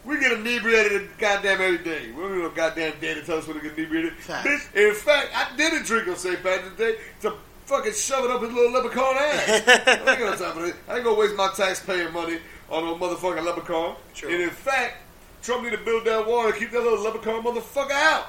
we 0.05 0.19
get 0.19 0.31
inebriated 0.31 1.09
goddamn 1.17 1.61
every 1.61 1.77
day. 1.79 2.11
We 2.11 2.21
don't 2.21 2.35
need 2.35 2.43
no 2.43 2.49
goddamn 2.49 2.99
day 2.99 3.13
to 3.13 3.21
tell 3.23 3.37
us 3.37 3.47
when 3.47 3.57
to 3.57 3.63
get 3.63 3.77
inebriated. 3.77 4.13
Bitch, 4.17 4.75
in 4.75 4.93
fact, 4.95 5.29
I 5.35 5.55
didn't 5.57 5.85
drink 5.85 6.07
on 6.07 6.15
St. 6.15 6.41
Patrick's 6.41 6.77
Day 6.77 6.95
to 7.21 7.33
fucking 7.65 7.93
shove 7.93 8.23
it 8.25 8.31
up 8.31 8.41
his 8.41 8.51
little 8.51 8.71
leprechaun 8.71 9.15
ass. 9.17 9.63
I 9.67 10.11
ain't 10.11 10.19
got 10.19 10.37
time 10.37 10.53
for 10.53 10.61
that. 10.67 10.75
I 10.87 10.95
ain't 10.95 11.03
gonna 11.03 11.19
waste 11.19 11.35
my 11.35 11.49
taxpayer 11.55 12.09
money 12.11 12.39
on 12.69 12.85
no 12.85 12.95
motherfucking 12.95 13.43
leprechaun. 13.43 13.95
And 14.23 14.41
in 14.41 14.49
fact, 14.49 14.97
Trump 15.43 15.63
need 15.63 15.71
to 15.71 15.77
build 15.77 16.05
that 16.05 16.25
wall 16.25 16.45
and 16.47 16.55
keep 16.55 16.71
that 16.71 16.81
little 16.81 17.01
leprechaun 17.03 17.43
motherfucker 17.43 17.91
out. 17.91 18.27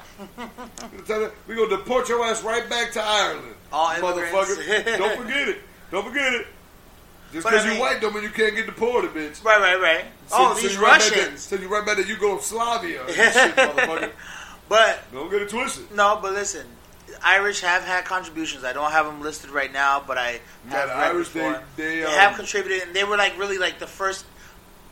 We're 1.47 1.57
gonna 1.57 1.77
deport 1.77 2.09
your 2.09 2.25
ass 2.25 2.43
right 2.43 2.69
back 2.69 2.93
to 2.93 3.03
Ireland. 3.03 3.55
All 3.73 3.91
immigrants. 3.93 4.33
motherfucker. 4.33 4.99
don't 4.99 5.21
forget 5.21 5.49
it. 5.49 5.59
Don't 5.91 6.07
forget 6.07 6.33
it. 6.35 6.47
Just 7.33 7.47
because 7.47 7.67
I 7.67 7.75
you 7.75 7.81
white 7.81 8.01
don't 8.01 8.15
mean 8.15 8.23
you 8.25 8.31
can't 8.31 8.55
get 8.57 8.67
deported, 8.67 9.13
bitch. 9.13 9.45
Right, 9.45 9.61
right, 9.61 9.81
right. 9.81 10.05
Send- 10.05 10.13
oh, 10.33 10.55
send 10.55 10.65
these 10.69 10.77
you 10.77 10.83
right 10.83 10.99
back 11.01 11.09
to- 11.13 11.19
Russians. 11.19 11.41
Send 11.43 11.63
you 11.63 11.69
right 11.69 11.85
back 11.85 11.97
to 11.99 12.05
Yugoslavia. 12.07 13.03
shit, 13.09 13.55
motherfucker. 13.57 14.11
But 14.69 15.01
Don't 15.13 15.31
get 15.31 15.43
it 15.43 15.49
twisted. 15.49 15.91
no, 15.95 16.19
but 16.23 16.33
listen, 16.33 16.67
Irish 17.23 17.61
have 17.63 17.85
had 17.85 18.05
contributions. 18.05 18.65
I 18.65 18.73
don't 18.73 18.93
have 18.93 19.07
them 19.07 19.21
listed 19.23 19.51
right 19.51 19.73
now, 19.73 20.03
but 20.07 20.17
I 20.19 20.41
Yeah, 20.69 20.73
have 20.81 20.89
read 20.89 20.97
Irish, 20.99 21.29
they- 21.31 21.41
before. 21.41 21.63
they, 21.77 22.05
um, 22.05 22.11
have 22.13 22.37
contributed, 22.37 22.83
and 22.89 22.95
they 22.97 23.05
were 23.05 23.17
like 23.17 23.39
really 23.39 23.59
like 23.59 23.79
the 23.79 23.87
first 23.87 24.25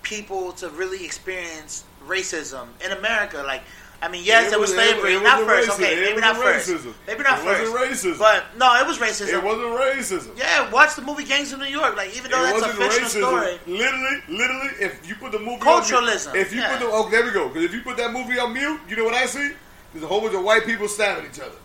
people 0.03 0.53
to 0.53 0.69
really 0.71 1.05
experience 1.05 1.85
racism 2.07 2.69
in 2.85 2.93
America. 2.93 3.43
Like, 3.47 3.63
I 4.03 4.09
mean, 4.09 4.25
yes, 4.25 4.49
It 4.49 4.51
there 4.51 4.59
was 4.61 4.71
was- 4.71 4.79
slavery, 4.79 5.15
it 5.15 5.23
not 5.23 5.43
wasn't 5.45 5.49
first. 5.49 5.69
racism. 5.71 5.83
Okay, 5.85 5.93
It 5.97 6.01
maybe 6.11 6.21
not 6.21 6.37
wasn't 6.37 6.55
first. 6.55 6.69
racism. 6.69 6.93
Maybe 7.07 7.23
not 7.23 7.39
It 7.39 7.45
first. 7.45 7.73
wasn't 7.73 7.91
racism. 7.91 8.19
But 8.19 8.45
no, 8.59 8.75
it 8.81 8.87
was 8.87 8.99
racism. 8.99 9.29
It 9.33 9.43
wasn't 9.43 9.67
racism. 9.81 10.39
yeah, 10.39 10.71
watch 10.71 10.95
the 10.97 11.03
movie 11.03 11.25
Gangs 11.25 11.53
of 11.53 11.59
New 11.61 11.65
York. 11.67 11.97
Like, 11.97 12.15
even 12.17 12.31
though 12.31 12.45
it 12.45 12.61
that's 12.61 12.75
a 12.75 12.77
fictional 12.77 13.09
racism. 13.09 13.09
story. 13.57 13.59
Literally, 13.67 14.23
literally, 14.29 14.69
if 14.81 15.09
you 15.09 15.15
put 15.15 15.33
the 15.33 15.39
movie 15.39 15.61
Culturalism, 15.63 16.29
on 16.29 16.33
mute, 16.35 16.43
if 16.47 16.53
you 16.53 16.61
yeah. 16.61 16.77
put 16.77 16.81
the 16.81 16.87
oh 16.93 17.09
there 17.09 17.25
we 17.25 17.31
go. 17.31 17.49
Because 17.49 17.65
if 17.65 17.73
you 17.73 17.81
put 17.81 17.97
that 17.97 18.13
movie 18.13 18.39
on 18.39 18.53
mute, 18.53 18.81
you 18.89 18.97
know 18.97 19.05
what 19.05 19.15
I 19.15 19.25
see? 19.27 19.51
There's 19.93 20.05
a 20.05 20.09
whole 20.09 20.21
bunch 20.21 20.35
of 20.35 20.45
white 20.45 20.67
people 20.67 20.89
stabbing 20.89 21.25
each 21.31 21.41
other. 21.41 21.57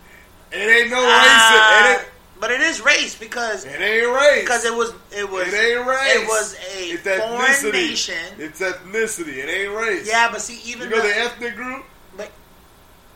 It 0.52 0.56
ain't 0.56 0.90
no 0.90 0.98
Ah, 1.00 1.96
racism. 1.98 2.02
It 2.02 2.08
but 2.40 2.50
it 2.50 2.60
is 2.60 2.80
race 2.80 3.14
because 3.14 3.64
it 3.66 3.80
ain't 3.80 4.08
race. 4.16 4.40
because 4.40 4.64
it 4.64 4.74
was 4.74 4.92
it 5.12 5.30
was 5.30 5.46
it 5.52 5.54
ain't 5.76 5.86
race. 5.86 6.14
it 6.16 6.26
was 6.26 6.54
a 6.76 6.90
it's 6.90 7.02
foreign 7.02 7.40
ethnicity. 7.42 7.72
nation. 7.72 8.14
It's 8.38 8.60
ethnicity. 8.60 9.36
It 9.36 9.48
ain't 9.48 9.76
race. 9.76 10.08
Yeah, 10.08 10.28
but 10.32 10.40
see, 10.40 10.60
even 10.64 10.88
You 10.90 10.96
know 10.96 11.02
the, 11.02 11.08
the 11.08 11.18
ethnic 11.18 11.54
group? 11.56 11.84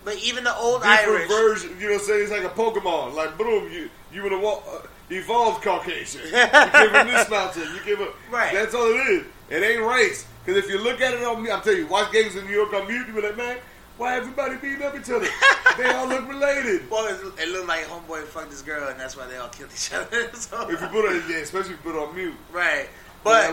But, 0.07 0.23
even 0.23 0.45
the 0.45 0.57
old 0.57 0.83
different 0.83 1.09
Irish, 1.09 1.29
version. 1.29 1.71
You 1.81 1.89
know, 1.89 1.93
what 1.95 2.01
I'm 2.03 2.07
saying 2.07 2.23
it's 2.23 2.31
like 2.31 2.45
a 2.45 2.49
Pokemon. 2.49 3.15
Like 3.15 3.37
boom, 3.37 3.71
you 3.73 3.91
you 4.13 4.23
would 4.23 4.31
have 4.33 4.45
uh, 4.45 4.87
evolved 5.11 5.63
Caucasian. 5.65 6.23
you 6.23 6.31
give 6.31 6.95
him 6.95 7.07
this 7.09 7.29
mountain. 7.29 7.63
You 7.75 7.85
give 7.85 7.99
him 7.99 8.09
Right. 8.31 8.53
That's 8.55 8.75
all 8.75 8.87
it 8.87 9.09
is. 9.11 9.27
It 9.51 9.63
ain't 9.63 9.85
race. 9.85 10.25
Because 10.45 10.65
if 10.65 10.71
you 10.71 10.79
look 10.79 11.01
at 11.01 11.13
it 11.15 11.25
on 11.25 11.43
me, 11.43 11.51
I'm 11.51 11.61
telling 11.61 11.81
you, 11.81 11.87
watch 11.89 12.13
Gangs 12.13 12.37
of 12.37 12.45
New 12.45 12.53
York 12.53 12.73
on 12.73 12.87
mute. 12.87 13.09
You 13.09 13.15
be 13.15 13.21
like, 13.21 13.37
man, 13.37 13.59
why 13.97 14.17
everybody 14.17 14.57
beating 14.57 14.83
up 14.83 14.97
each 14.97 15.11
other? 15.11 15.27
they 15.77 15.91
all 15.91 16.07
look 16.07 16.29
related. 16.29 16.89
well, 16.89 17.07
it, 17.07 17.43
it 17.43 17.49
looked 17.49 17.67
like 17.67 17.85
homeboy 17.87 18.25
fucked 18.25 18.51
this 18.51 18.63
girl, 18.63 18.89
and 18.89 19.01
that's 19.01 19.17
why 19.17 19.27
they 19.27 19.37
all 19.39 19.49
killed 19.49 19.71
each 19.73 19.93
other. 19.93 20.31
so, 20.35 20.69
If 20.71 20.81
you 20.81 20.87
put 20.87 21.05
it, 21.07 21.25
yeah, 21.29 21.39
especially 21.39 21.75
if 21.75 21.85
you 21.85 21.93
put 21.93 21.97
it 21.97 22.09
on 22.09 22.15
mute. 22.15 22.35
right, 22.53 22.89
But, 23.25 23.51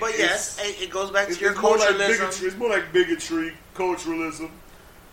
but 0.00 0.16
yes, 0.16 0.58
it, 0.62 0.84
it 0.84 0.90
goes 0.90 1.10
back 1.10 1.28
to 1.28 1.34
your 1.38 1.52
it's 1.52 1.60
more 1.60 1.76
like 1.76 1.88
culturalism. 1.90 2.08
bigotry. 2.08 2.48
It's 2.48 2.56
more 2.56 2.68
like 2.70 2.92
bigotry, 2.92 3.52
culturalism, 3.74 4.50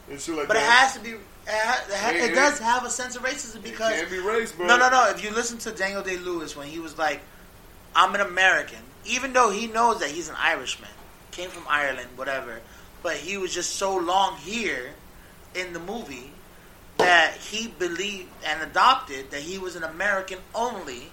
and 0.10 0.20
shit 0.20 0.36
like 0.36 0.48
but 0.48 0.58
it 0.58 0.64
has 0.64 0.94
to 0.94 1.00
be. 1.00 1.10
It, 1.12 1.20
ha- 1.48 1.84
it, 2.12 2.16
It- 2.16 2.24
it 2.24 2.32
it- 2.32 2.36
does 2.36 2.60
have 2.60 2.86
a 2.86 2.90
sense 2.90 3.16
of 3.16 3.24
racism 3.24 3.58
it 3.58 3.64
because 3.64 3.92
can't 3.94 4.10
be 4.10 4.20
race, 4.20 4.52
bro. 4.52 4.68
No, 4.68 4.78
no, 4.78 4.90
no. 4.90 5.10
If 5.10 5.24
you 5.24 5.32
listen 5.32 5.58
to 5.60 5.72
Daniel 5.72 6.02
Day 6.02 6.18
Lewis 6.18 6.56
when 6.56 6.68
he 6.68 6.80
was 6.80 6.98
like, 6.98 7.22
"I'm 7.96 8.16
an 8.16 8.22
American," 8.22 8.80
even 9.06 9.34
though 9.34 9.50
he 9.50 9.68
knows 9.68 10.00
that 10.00 10.10
he's 10.10 10.30
an 10.30 10.36
Irishman, 10.40 10.90
came 11.32 11.50
from 11.50 11.64
Ireland, 11.70 12.10
whatever, 12.16 12.62
but 13.02 13.16
he 13.18 13.38
was 13.38 13.54
just 13.54 13.76
so 13.76 13.96
long 13.98 14.38
here 14.38 14.92
in 15.56 15.74
the 15.74 15.80
movie 15.80 16.32
that 16.98 17.34
he 17.36 17.68
believed 17.68 18.30
and 18.46 18.62
adopted 18.64 19.32
that 19.32 19.42
he 19.42 19.58
was 19.58 19.76
an 19.76 19.84
American 19.84 20.40
only, 20.56 21.12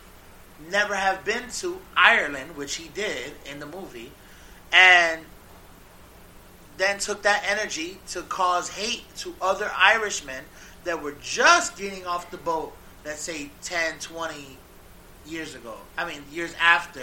never 0.71 0.95
have 0.95 1.25
been 1.25 1.49
to 1.59 1.81
Ireland, 1.97 2.55
which 2.57 2.77
he 2.77 2.89
did 2.89 3.33
in 3.51 3.59
the 3.61 3.67
movie, 3.67 4.13
and 4.73 5.23
then 6.81 6.99
took 6.99 7.23
that 7.23 7.45
energy 7.47 7.99
to 8.09 8.23
cause 8.23 8.71
hate 8.71 9.05
to 9.19 9.35
other 9.41 9.71
Irishmen 9.77 10.45
that 10.85 11.03
were 11.03 11.15
just 11.21 11.77
getting 11.77 12.07
off 12.07 12.31
the 12.31 12.39
boat, 12.39 12.75
let's 13.05 13.21
say 13.21 13.51
10, 13.63 13.99
20 14.01 14.59
years 15.27 15.55
ago. 15.55 15.75
I 15.97 16.07
mean, 16.07 16.23
years 16.33 16.55
after 16.61 17.03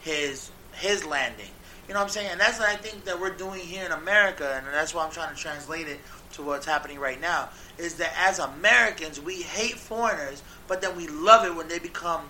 his 0.00 0.50
his 0.72 1.04
landing. 1.04 1.50
You 1.88 1.94
know 1.94 2.00
what 2.00 2.04
I'm 2.04 2.10
saying? 2.10 2.28
And 2.32 2.40
that's 2.40 2.58
what 2.58 2.68
I 2.68 2.76
think 2.76 3.04
that 3.04 3.18
we're 3.18 3.34
doing 3.34 3.60
here 3.60 3.84
in 3.84 3.92
America, 3.92 4.54
and 4.56 4.66
that's 4.66 4.94
why 4.94 5.04
I'm 5.04 5.10
trying 5.10 5.34
to 5.34 5.40
translate 5.40 5.88
it 5.88 5.98
to 6.34 6.42
what's 6.42 6.66
happening 6.66 6.98
right 6.98 7.20
now. 7.20 7.48
Is 7.78 7.94
that 7.94 8.12
as 8.16 8.38
Americans, 8.38 9.20
we 9.20 9.42
hate 9.42 9.74
foreigners, 9.76 10.42
but 10.66 10.82
then 10.82 10.94
we 10.96 11.08
love 11.08 11.46
it 11.46 11.54
when 11.54 11.66
they 11.66 11.78
become 11.78 12.20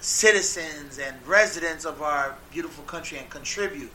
citizens 0.00 1.00
and 1.00 1.16
residents 1.26 1.84
of 1.84 2.00
our 2.02 2.36
beautiful 2.52 2.84
country 2.84 3.18
and 3.18 3.28
contribute. 3.28 3.90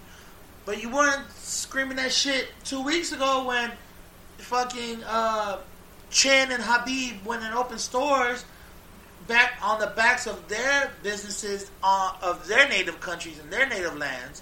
But 0.66 0.82
you 0.82 0.90
weren't 0.90 1.30
screaming 1.32 1.98
that 1.98 2.12
shit 2.12 2.48
two 2.64 2.82
weeks 2.82 3.12
ago 3.12 3.46
when 3.48 3.72
fucking 4.38 5.04
uh, 5.06 5.60
Chin 6.10 6.52
and 6.52 6.64
Habib 6.64 7.26
went 7.26 7.44
and 7.44 7.54
opened 7.54 7.80
stores 7.80 8.46
back 9.28 9.54
on 9.62 9.80
the 9.80 9.88
backs 9.88 10.28
of 10.28 10.48
their 10.48 10.92
businesses 11.02 11.70
uh, 11.82 12.14
of 12.22 12.48
their 12.48 12.68
native 12.70 13.00
countries 13.00 13.40
and 13.40 13.52
their 13.52 13.68
native 13.68 13.98
lands. 13.98 14.42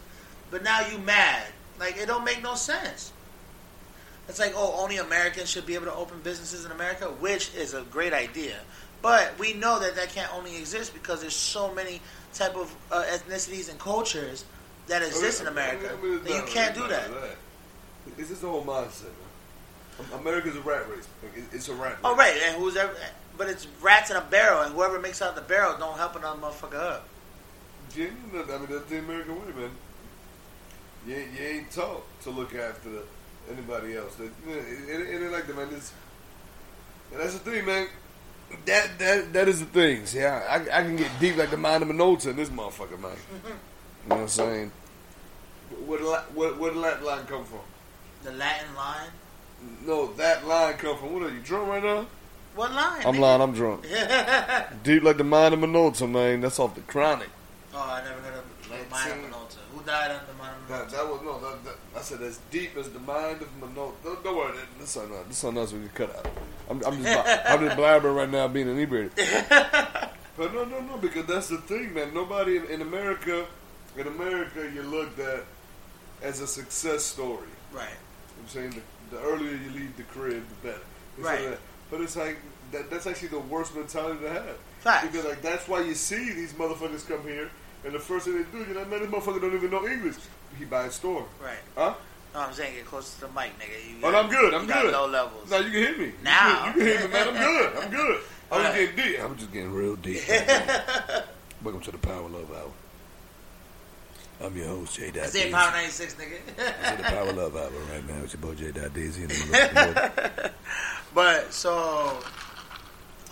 But 0.50 0.64
now 0.64 0.86
you 0.88 0.98
mad. 1.00 1.48
Like, 1.80 1.98
it 1.98 2.08
don't 2.08 2.24
make 2.24 2.44
no 2.44 2.56
sense. 2.56 3.14
It's 4.28 4.40
like, 4.40 4.54
oh, 4.56 4.76
only 4.82 4.98
Americans 4.98 5.50
should 5.50 5.66
be 5.66 5.76
able 5.76 5.86
to 5.86 5.96
open 5.96 6.20
businesses 6.22 6.66
in 6.66 6.72
America, 6.72 7.06
which 7.06 7.54
is 7.56 7.74
a 7.74 7.82
great 7.84 8.14
idea. 8.14 8.60
But 9.02 9.38
we 9.40 9.54
know 9.54 9.80
that 9.80 9.96
that 9.96 10.10
can't 10.10 10.32
only 10.36 10.58
exist 10.58 10.94
because 10.94 11.22
there's 11.22 11.36
so 11.36 11.74
many 11.74 12.02
type 12.34 12.56
of 12.56 12.74
uh, 12.92 13.04
ethnicities 13.10 13.70
and 13.70 13.80
cultures 13.80 14.46
that 14.92 15.02
oh, 15.02 15.08
exist 15.08 15.42
in 15.42 15.48
America. 15.48 15.90
I 15.92 16.04
mean, 16.04 16.16
it's 16.16 16.24
that 16.24 16.36
you 16.36 16.54
can't 16.54 16.76
do 16.76 16.88
that. 16.88 17.10
It's 18.18 18.30
just 18.30 18.42
the 18.42 18.48
whole 18.48 18.64
mindset, 18.64 19.04
man. 19.04 20.20
America's 20.20 20.56
a 20.56 20.62
rat 20.62 20.90
race. 20.90 21.08
It's 21.52 21.70
a 21.70 21.74
rat 21.74 21.92
race. 21.92 22.00
Oh, 22.04 22.16
right, 22.16 22.36
and 22.46 22.56
who's 22.58 22.76
ever, 22.76 22.94
but 23.38 23.48
it's 23.48 23.68
rats 23.82 24.10
in 24.10 24.18
a 24.18 24.22
barrel, 24.22 24.62
and 24.62 24.74
whoever 24.74 25.00
makes 25.00 25.22
out 25.22 25.36
the 25.36 25.42
barrel 25.42 25.78
don't 25.78 25.98
help 25.98 26.16
another 26.16 26.40
motherfucker 26.40 26.76
up. 26.76 27.08
Yeah, 27.96 28.06
I 28.06 28.58
mean, 28.58 28.68
that's 28.70 28.86
the 28.86 29.00
American 29.00 29.36
way, 29.36 29.54
man. 29.56 29.72
You 31.08 31.16
ain't, 31.16 31.32
you 31.40 31.46
ain't 31.46 31.72
taught 31.72 32.04
to 32.24 32.30
look 32.30 32.54
after 32.54 32.90
anybody 33.50 33.98
else. 33.98 34.16
That, 34.16 34.32
you 34.46 34.54
know, 34.54 34.60
it, 34.60 35.02
it, 35.02 35.16
it 35.16 35.24
ain't 35.24 35.32
like 35.32 35.48
that, 35.48 35.56
man. 35.56 35.70
It's, 35.72 35.92
and 37.12 37.20
that's 37.20 37.34
the 37.34 37.40
thing, 37.40 37.66
man. 37.66 37.88
That 38.66 39.00
that 39.00 39.34
that 39.34 39.48
is 39.48 39.62
the 39.62 39.66
thing. 39.66 40.06
See, 40.06 40.24
I, 40.24 40.58
I, 40.58 40.80
I 40.80 40.84
can 40.84 40.98
get 40.98 41.10
deep 41.22 41.38
like 41.38 41.52
the 41.52 41.58
mind 41.58 41.84
of 41.84 41.90
Minota 41.90 42.28
in 42.28 42.36
this 42.36 42.50
motherfucker, 42.50 43.00
man. 43.00 43.12
You 44.04 44.10
know 44.10 44.16
what 44.16 44.22
I'm 44.24 44.28
saying? 44.30 44.72
Where 45.86 46.00
did 46.00 46.08
la- 46.08 46.22
where, 46.36 46.54
where 46.54 46.74
did 46.74 46.84
that 46.84 47.04
line 47.04 47.26
come 47.26 47.46
from? 47.46 47.60
The 48.24 48.32
Latin 48.32 48.76
line. 48.76 49.10
No, 49.86 50.14
that 50.14 50.46
line 50.48 50.76
come 50.76 50.98
from. 50.98 51.14
What 51.14 51.24
are 51.24 51.34
you 51.34 51.40
drunk 51.42 51.68
right 51.70 51.84
now? 51.84 52.06
What 52.56 52.74
line? 52.74 53.02
I'm 53.06 53.16
nigga? 53.16 53.20
lying. 53.20 53.42
I'm 53.42 53.54
drunk. 53.54 53.84
Deep 54.84 55.04
like 55.04 55.18
the 55.18 55.24
mind 55.24 55.54
of 55.54 55.60
Minota, 55.60 56.10
man. 56.10 56.42
That's 56.42 56.60
off 56.60 56.76
the 56.76 56.82
chronic. 56.82 57.30
Oh, 57.74 57.80
I 57.80 58.04
never 58.04 58.20
heard 58.22 58.38
of 58.40 58.70
Latin 58.70 58.90
mind 58.90 59.12
of 59.12 59.32
Minolta. 59.32 59.58
Who 59.74 59.82
died 59.84 60.12
under 60.12 60.34
mind 60.38 60.56
of 60.62 60.68
That, 60.68 60.88
Minolta? 60.88 60.92
that 60.92 61.08
was 61.12 61.22
no. 61.24 61.40
That, 61.40 61.64
that, 61.66 61.76
I 61.98 62.02
said 62.02 62.22
as 62.22 62.40
deep 62.50 62.76
as 62.78 62.90
the 62.90 63.00
mind 63.00 63.42
of 63.42 63.48
Minolta. 63.62 63.94
Don't, 64.04 64.24
don't 64.24 64.36
worry, 64.38 64.58
this 64.80 64.98
on 64.98 65.12
us. 65.12 65.26
This 65.28 65.44
on 65.44 65.58
us. 65.58 65.72
We 65.72 65.80
can 65.80 65.90
cut 65.90 66.16
out. 66.16 66.28
I'm, 66.70 66.84
I'm 66.86 67.04
just 67.04 67.30
I'm 67.50 67.60
just 67.66 67.78
blabbering 67.78 68.16
right 68.16 68.30
now, 68.30 68.48
being 68.48 68.70
inebriated. 68.70 69.14
but 69.18 70.54
no, 70.54 70.66
no, 70.66 70.80
no, 70.82 70.98
because 70.98 71.26
that's 71.26 71.48
the 71.50 71.58
thing, 71.58 71.94
man. 71.94 72.14
Nobody 72.14 72.58
in, 72.58 72.66
in 72.66 72.82
America, 72.82 73.46
in 73.98 74.08
America, 74.08 74.70
you're 74.74 74.84
looked 74.84 75.20
at 75.20 75.46
as 76.22 76.40
a 76.42 76.48
success 76.48 77.04
story. 77.04 77.48
Right. 77.74 77.88
I'm 78.42 78.48
saying 78.48 78.72
the, 79.10 79.16
the 79.18 79.22
earlier 79.24 79.52
you 79.52 79.70
leave 79.72 79.96
the 79.98 80.04
crib, 80.04 80.44
the 80.62 80.68
better. 80.70 80.82
It's 81.18 81.26
Right. 81.28 81.50
like. 81.52 81.60
But 81.90 82.02
it's 82.02 82.16
like 82.16 82.38
that, 82.72 82.90
that's 82.90 83.06
actually 83.08 83.28
the 83.30 83.40
worst 83.40 83.76
mentality 83.76 84.20
to 84.24 84.30
have. 84.30 84.56
Facts. 84.80 85.08
Because 85.08 85.26
like 85.26 85.42
that's 85.42 85.68
why 85.68 85.82
you 85.82 85.94
see 85.94 86.32
these 86.34 86.54
motherfuckers 86.54 87.08
come 87.08 87.22
here, 87.24 87.50
and 87.84 87.94
the 87.94 88.00
first 88.00 88.26
thing 88.26 88.38
they 88.38 88.44
do, 88.52 88.60
you 88.60 88.74
know, 88.74 88.86
man, 88.86 89.00
this 89.02 89.10
motherfucker 89.10 89.42
don't 89.42 89.54
even 89.54 89.70
know 89.72 89.86
English. 89.88 90.16
He 90.58 90.66
buy 90.66 90.86
a 90.86 90.92
store, 90.92 91.26
Right. 91.44 91.58
huh? 91.76 91.94
No, 92.34 92.40
I'm 92.40 92.54
saying 92.54 92.76
get 92.76 92.86
closer 92.86 93.14
to 93.16 93.22
the 93.28 93.34
mic, 93.34 93.52
nigga. 93.60 93.90
You 93.90 93.98
Oh, 94.04 94.12
no, 94.12 94.20
I'm 94.22 94.30
good. 94.30 94.54
I'm 94.54 94.62
you 94.62 94.68
got 94.70 94.84
good. 94.84 94.94
Low 94.94 95.08
levels. 95.08 95.50
No, 95.52 95.58
you 95.58 95.64
can 95.72 95.74
hear 95.82 95.98
me. 95.98 96.06
You 96.06 96.14
Now. 96.24 96.64
can, 96.72 96.80
you 96.80 96.86
can 96.86 96.98
hear 97.00 97.08
me, 97.08 97.14
man. 97.14 97.28
I'm 97.28 97.34
good. 97.36 97.78
I'm 97.84 97.92
good. 97.92 98.22
I'm 98.54 98.62
Right. 98.64 98.76
getting 98.76 98.96
deep. 98.96 99.20
I 99.20 99.26
was 99.26 99.38
just 99.40 99.52
getting 99.54 99.74
real 99.74 99.96
deep. 99.98 100.22
Welcome 101.64 101.82
to 101.82 101.92
the 101.92 101.98
Power 101.98 102.30
Love 102.30 102.50
Hour. 102.52 102.72
I'm 104.44 104.56
your 104.58 104.68
host, 104.68 104.96
Jay 104.96 105.12
Dot 105.12 105.26
I 105.26 105.28
said 105.28 105.52
Power 105.52 105.72
96, 105.72 106.16
nigga. 106.16 106.56
This 106.56 106.92
is 106.92 106.98
the 106.98 107.04
Power 107.04 107.34
Love 107.34 107.56
Hour 107.56 107.70
right 107.92 108.08
now. 108.08 108.24
It's 108.24 108.34
your 108.34 108.42
boy 108.42 108.56
Jay 108.56 108.72
Dot 108.72 108.94
Daisy 108.94 109.22
and 109.22 109.32
the 109.32 110.52
but 111.16 111.54
so, 111.54 112.20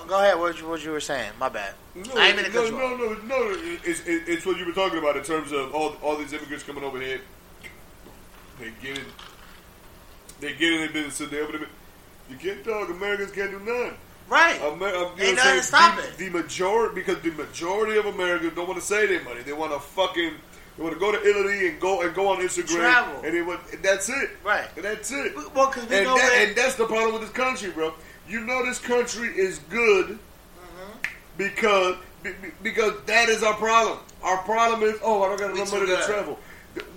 go 0.08 0.20
ahead. 0.20 0.38
What 0.40 0.60
you, 0.60 0.68
what 0.68 0.84
you 0.84 0.92
were 0.92 1.00
saying? 1.00 1.32
My 1.40 1.50
bad. 1.50 1.74
No, 1.96 2.04
I 2.16 2.28
ain't 2.28 2.38
mean 2.38 2.46
to 2.46 2.52
no, 2.52 2.70
no, 2.70 2.96
no, 2.96 3.14
no, 3.24 3.56
It's, 3.84 4.02
it, 4.06 4.24
it's 4.28 4.46
what 4.46 4.58
you 4.58 4.66
were 4.66 4.74
talking 4.74 5.00
about 5.00 5.18
in 5.18 5.24
terms 5.24 5.52
of 5.52 5.74
all 5.74 5.96
all 6.04 6.16
these 6.16 6.34
immigrants 6.34 6.64
coming 6.64 6.84
over 6.84 7.00
here. 7.00 7.22
They 8.60 8.72
get 8.82 8.98
in, 8.98 9.06
they 10.40 10.54
get 10.54 10.74
in 10.74 10.80
their 10.80 10.90
business. 10.90 11.16
So 11.16 11.26
they 11.26 11.40
able 11.40 11.54
to. 11.54 11.66
You 12.30 12.36
can't 12.38 12.64
talk. 12.64 12.90
Americans 12.90 13.32
can't 13.32 13.52
do 13.52 13.60
nothing. 13.60 13.98
Right. 14.30 14.62
Amer- 14.62 14.88
you 14.88 14.94
know 14.94 15.06
Ain't 15.08 15.18
what 15.18 15.36
nothing 15.36 15.60
to 15.60 15.64
stop 15.64 15.96
the, 15.98 16.04
it. 16.04 16.18
The 16.18 16.30
majority, 16.30 16.96
because 16.96 17.20
the 17.22 17.32
majority 17.32 17.98
of 17.98 18.06
Americans 18.06 18.54
don't 18.56 18.68
want 18.68 18.80
to 18.80 18.86
save 18.86 19.10
their 19.10 19.24
money. 19.24 19.42
They 19.42 19.54
want 19.54 19.74
to 19.74 19.80
fucking, 19.80 20.34
they 20.80 20.84
want 20.86 20.96
to 20.96 21.00
go 21.00 21.12
to 21.12 21.22
Italy 21.30 21.68
and 21.68 21.80
go 21.80 22.02
and 22.04 22.16
go 22.16 22.30
on 22.30 22.38
Instagram. 22.38 22.78
Travel. 22.78 23.22
And 23.26 23.34
they 23.36 23.42
want, 23.42 23.60
and 23.74 23.84
that's 23.84 24.08
it. 24.08 24.30
Right. 24.46 24.66
And 24.78 24.86
that's 24.86 25.12
it. 25.12 25.36
Well, 25.54 25.68
'cause 25.68 25.86
we 25.90 25.98
and, 25.98 26.06
know 26.06 26.16
that, 26.18 26.34
and 26.48 26.56
that's 26.56 26.76
the 26.76 26.86
problem 26.86 27.12
with 27.12 27.22
this 27.24 27.32
country, 27.32 27.70
bro. 27.72 27.94
You 28.30 28.40
know 28.40 28.66
this 28.66 28.80
country 28.80 29.28
is 29.28 29.60
good 29.70 30.18
Mm-hmm. 30.18 31.00
because 31.38 31.96
be- 32.24 32.32
be- 32.42 32.52
because 32.64 32.94
that 33.08 33.28
is 33.28 33.44
our 33.44 33.56
problem. 33.56 34.00
Our 34.24 34.38
problem 34.40 34.84
is, 34.84 34.96
oh, 35.04 35.22
I 35.24 35.28
don't 35.30 35.40
got 35.40 35.52
enough 35.52 35.72
money 35.74 35.88
to 35.88 35.98
travel. 36.04 36.40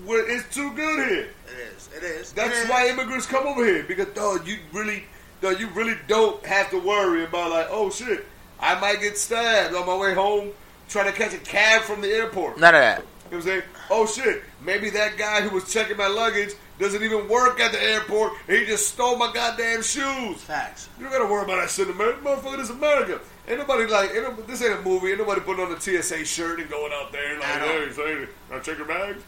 We're, 0.07 0.29
it's 0.29 0.55
too 0.55 0.73
good 0.75 1.09
here. 1.09 1.29
It 1.49 1.75
is. 1.77 1.89
It 1.97 2.03
is. 2.05 2.33
That's 2.33 2.57
It 2.57 2.63
is. 2.65 2.69
why 2.69 2.89
immigrants 2.89 3.27
come 3.27 3.47
over 3.49 3.65
here 3.65 3.83
because 3.83 4.07
dog, 4.15 4.47
you 4.47 4.59
really, 4.73 5.05
dog, 5.41 5.59
you 5.59 5.69
really 5.71 5.97
don't 6.07 6.45
have 6.47 6.71
to 6.71 6.79
worry 6.79 7.25
about 7.25 7.51
like, 7.51 7.67
oh 7.71 7.91
shit, 7.91 8.27
I 8.61 8.79
might 8.81 9.01
get 9.01 9.19
stabbed 9.19 9.75
on 9.75 9.87
my 9.87 9.97
way 9.97 10.15
home 10.15 10.51
trying 10.89 11.07
to 11.11 11.13
catch 11.19 11.33
a 11.35 11.39
cab 11.39 11.83
from 11.83 12.01
the 12.01 12.09
airport. 12.09 12.59
None 12.59 12.75
of 12.75 12.81
that. 12.81 13.05
You 13.33 13.39
know 13.39 13.45
what 13.45 13.55
I'm 13.55 13.61
saying? 13.61 13.71
Oh 13.89 14.07
shit, 14.07 14.43
maybe 14.63 14.91
that 14.91 15.17
guy 15.17 15.41
who 15.41 15.55
was 15.55 15.73
checking 15.73 15.97
my 15.97 16.07
luggage 16.07 16.53
doesn't 16.79 17.03
even 17.03 17.31
work 17.31 17.61
at 17.61 17.73
the 17.73 17.83
airport. 17.83 18.35
And 18.47 18.59
he 18.59 18.67
just 18.67 18.89
stole 18.89 19.17
my 19.17 19.33
goddamn 19.33 19.81
shoes. 19.81 20.37
Facts. 20.43 20.91
You 20.99 21.05
don't 21.05 21.13
gotta 21.13 21.25
worry 21.25 21.45
about 21.45 21.63
that 21.63 21.71
shit 21.71 21.89
in 21.89 21.95
America. 21.95 22.21
Motherfucker, 22.23 22.59
this 22.59 22.69
is 22.69 22.77
America. 22.77 23.21
Ain't 23.49 23.59
nobody 23.59 23.87
like, 23.87 24.11
ain't 24.11 24.23
no, 24.25 24.43
this 24.43 24.61
ain't 24.61 24.79
a 24.79 24.83
movie. 24.83 25.09
Ain't 25.09 25.19
nobody 25.19 25.41
putting 25.41 25.65
on 25.65 25.73
a 25.73 25.81
TSA 25.81 26.27
shirt 26.27 26.61
and 26.61 26.69
going 26.69 26.93
out 26.93 27.11
there 27.11 27.39
like, 27.39 27.49
hey, 27.49 27.91
say, 27.93 28.27
I 28.53 28.59
check 28.59 28.77
your 28.77 28.87
bags. 28.87 29.23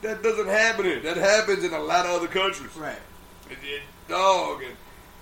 That 0.00 0.22
doesn't 0.22 0.48
happen 0.48 0.86
here. 0.86 1.00
That 1.00 1.18
happens 1.18 1.62
in 1.62 1.74
a 1.74 1.80
lot 1.80 2.06
of 2.06 2.12
other 2.12 2.28
countries. 2.28 2.74
Right. 2.74 2.96
And, 3.50 3.58
and 3.58 3.82
dog, 4.08 4.62
and, 4.62 4.76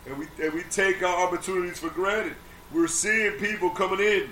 and 0.06 0.16
we 0.16 0.44
and 0.44 0.54
we 0.54 0.62
take 0.70 1.02
our 1.02 1.26
opportunities 1.26 1.80
for 1.80 1.90
granted. 1.90 2.36
We're 2.72 2.86
seeing 2.86 3.32
people 3.32 3.70
coming 3.70 3.98
in, 3.98 4.30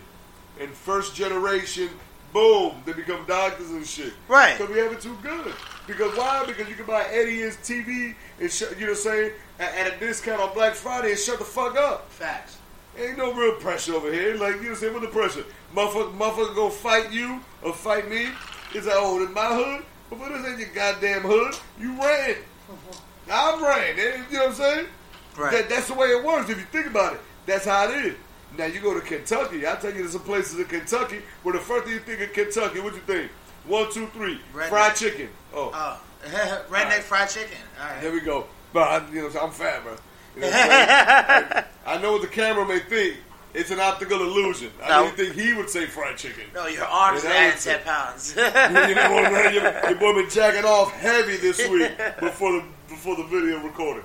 and 0.61 0.71
first 0.71 1.17
generation, 1.17 1.89
boom, 2.33 2.83
they 2.85 2.93
become 2.93 3.25
doctors 3.27 3.71
and 3.71 3.87
shit. 3.87 4.13
Right. 4.29 4.57
Because 4.59 4.73
we 4.75 4.81
have 4.81 4.93
it 4.93 5.01
too 5.01 5.17
good. 5.23 5.53
Because 5.87 6.17
why? 6.17 6.45
Because 6.47 6.69
you 6.69 6.75
can 6.75 6.87
buy 6.87 7.05
Eddie 7.11 7.39
his 7.39 7.57
TV 7.57 8.15
and 8.41 8.51
sh- 8.51 8.63
you 8.79 8.87
know 8.87 8.87
what 8.87 8.89
I'm 8.91 8.95
saying 8.97 9.33
at, 9.59 9.93
a 9.95 9.99
discount 9.99 10.41
on 10.41 10.53
Black 10.55 10.75
Friday 10.75 11.11
and 11.11 11.19
shut 11.19 11.39
the 11.39 11.45
fuck 11.45 11.77
up. 11.77 12.11
Facts. 12.11 12.59
Ain't 12.99 13.19
no 13.19 13.33
real 13.35 13.55
pressure 13.57 13.95
over 13.95 14.13
here. 14.13 14.35
Like, 14.37 14.57
you 14.57 14.63
know 14.63 14.69
what 14.69 14.69
I'm 14.71 14.75
saying? 14.77 14.93
What 14.95 15.03
the 15.03 15.09
pressure? 15.09 15.45
Motherfucker, 15.75 16.17
motherfucker 16.17 16.55
go 16.55 16.71
fight 16.71 17.13
you 17.13 17.41
or 17.63 17.73
fight 17.75 18.09
me? 18.09 18.29
It's 18.75 18.87
like, 18.87 18.97
oh, 18.97 19.25
in 19.25 19.33
my 19.35 19.47
hood? 19.47 19.85
But 20.11 20.29
this 20.31 20.47
ain't 20.47 20.59
your 20.59 20.69
goddamn 20.75 21.23
hood. 21.23 21.55
You 21.79 21.93
ran. 22.01 22.37
I 23.31 23.61
ran. 23.63 23.99
eh? 23.99 24.23
You 24.31 24.39
know 24.39 24.45
what 24.45 24.49
I'm 24.51 24.55
saying? 24.55 24.87
Right. 25.37 25.53
That, 25.53 25.69
that's 25.69 25.89
the 25.89 25.95
way 25.95 26.07
it 26.09 26.25
works 26.25 26.49
if 26.49 26.59
you 26.59 26.65
think 26.67 26.87
about 26.87 27.15
it. 27.15 27.21
That's 27.45 27.67
how 27.67 27.89
it 27.91 28.07
is. 28.07 28.15
Now, 28.59 28.67
you 28.67 28.81
go 28.81 28.95
to 28.95 29.01
Kentucky. 29.01 29.67
I 29.67 29.75
tell 29.77 29.91
you, 29.93 29.99
there's 29.99 30.13
some 30.13 30.23
places 30.23 30.59
in 30.59 30.65
Kentucky 30.67 31.21
where 31.43 31.53
the 31.53 31.61
first 31.61 31.85
thing 31.85 31.95
you 31.95 32.01
think 32.01 32.21
of 32.21 32.33
Kentucky, 32.33 32.81
what 32.81 32.95
you 32.95 33.01
think? 33.01 33.31
One, 33.67 33.91
two, 33.93 34.07
three. 34.09 34.41
Redneck. 34.55 34.69
Fried 34.69 34.97
chicken. 34.97 35.29
Oh, 35.55 35.71
Oh, 35.75 36.01
redneck 36.71 37.01
fried 37.03 37.29
chicken. 37.29 37.59
All 37.81 37.87
right. 37.89 38.01
there 38.01 38.13
we 38.13 38.21
go. 38.21 38.47
But 38.73 38.81
I, 39.03 39.09
you 39.13 39.23
know, 39.23 39.41
I'm 39.41 39.51
fat, 39.51 39.83
bro. 39.83 39.97
You 40.35 40.43
know 40.43 40.49
I'm? 40.53 41.65
I 41.87 41.99
know 42.03 42.13
what 42.13 42.23
the 42.23 42.29
camera 42.29 42.67
may 42.67 42.79
think. 42.81 43.17
It's 43.55 43.71
an 43.71 43.81
optical 43.81 44.21
illusion. 44.21 44.71
I 44.83 44.89
No. 44.91 45.05
didn't 45.05 45.17
think 45.35 45.35
he 45.47 45.55
would 45.55 45.71
say 45.71 45.87
fried 45.87 46.19
chicken. 46.19 46.45
No, 46.55 46.67
your 46.67 46.85
arms 46.85 47.25
are 47.25 47.29
adding 47.29 47.59
ten 47.59 47.81
pounds. 47.83 48.35
you 48.37 48.43
know 48.43 49.13
what, 49.13 49.33
man? 49.33 49.55
Your, 49.55 49.63
your 49.91 49.95
boy 49.99 50.21
been 50.21 50.29
jacking 50.29 50.65
off 50.67 50.93
heavy 50.93 51.37
this 51.39 51.67
week 51.69 51.91
before 52.21 52.53
the 52.53 52.65
before 52.89 53.17
the 53.17 53.23
video 53.25 53.63
recorded. 53.63 54.05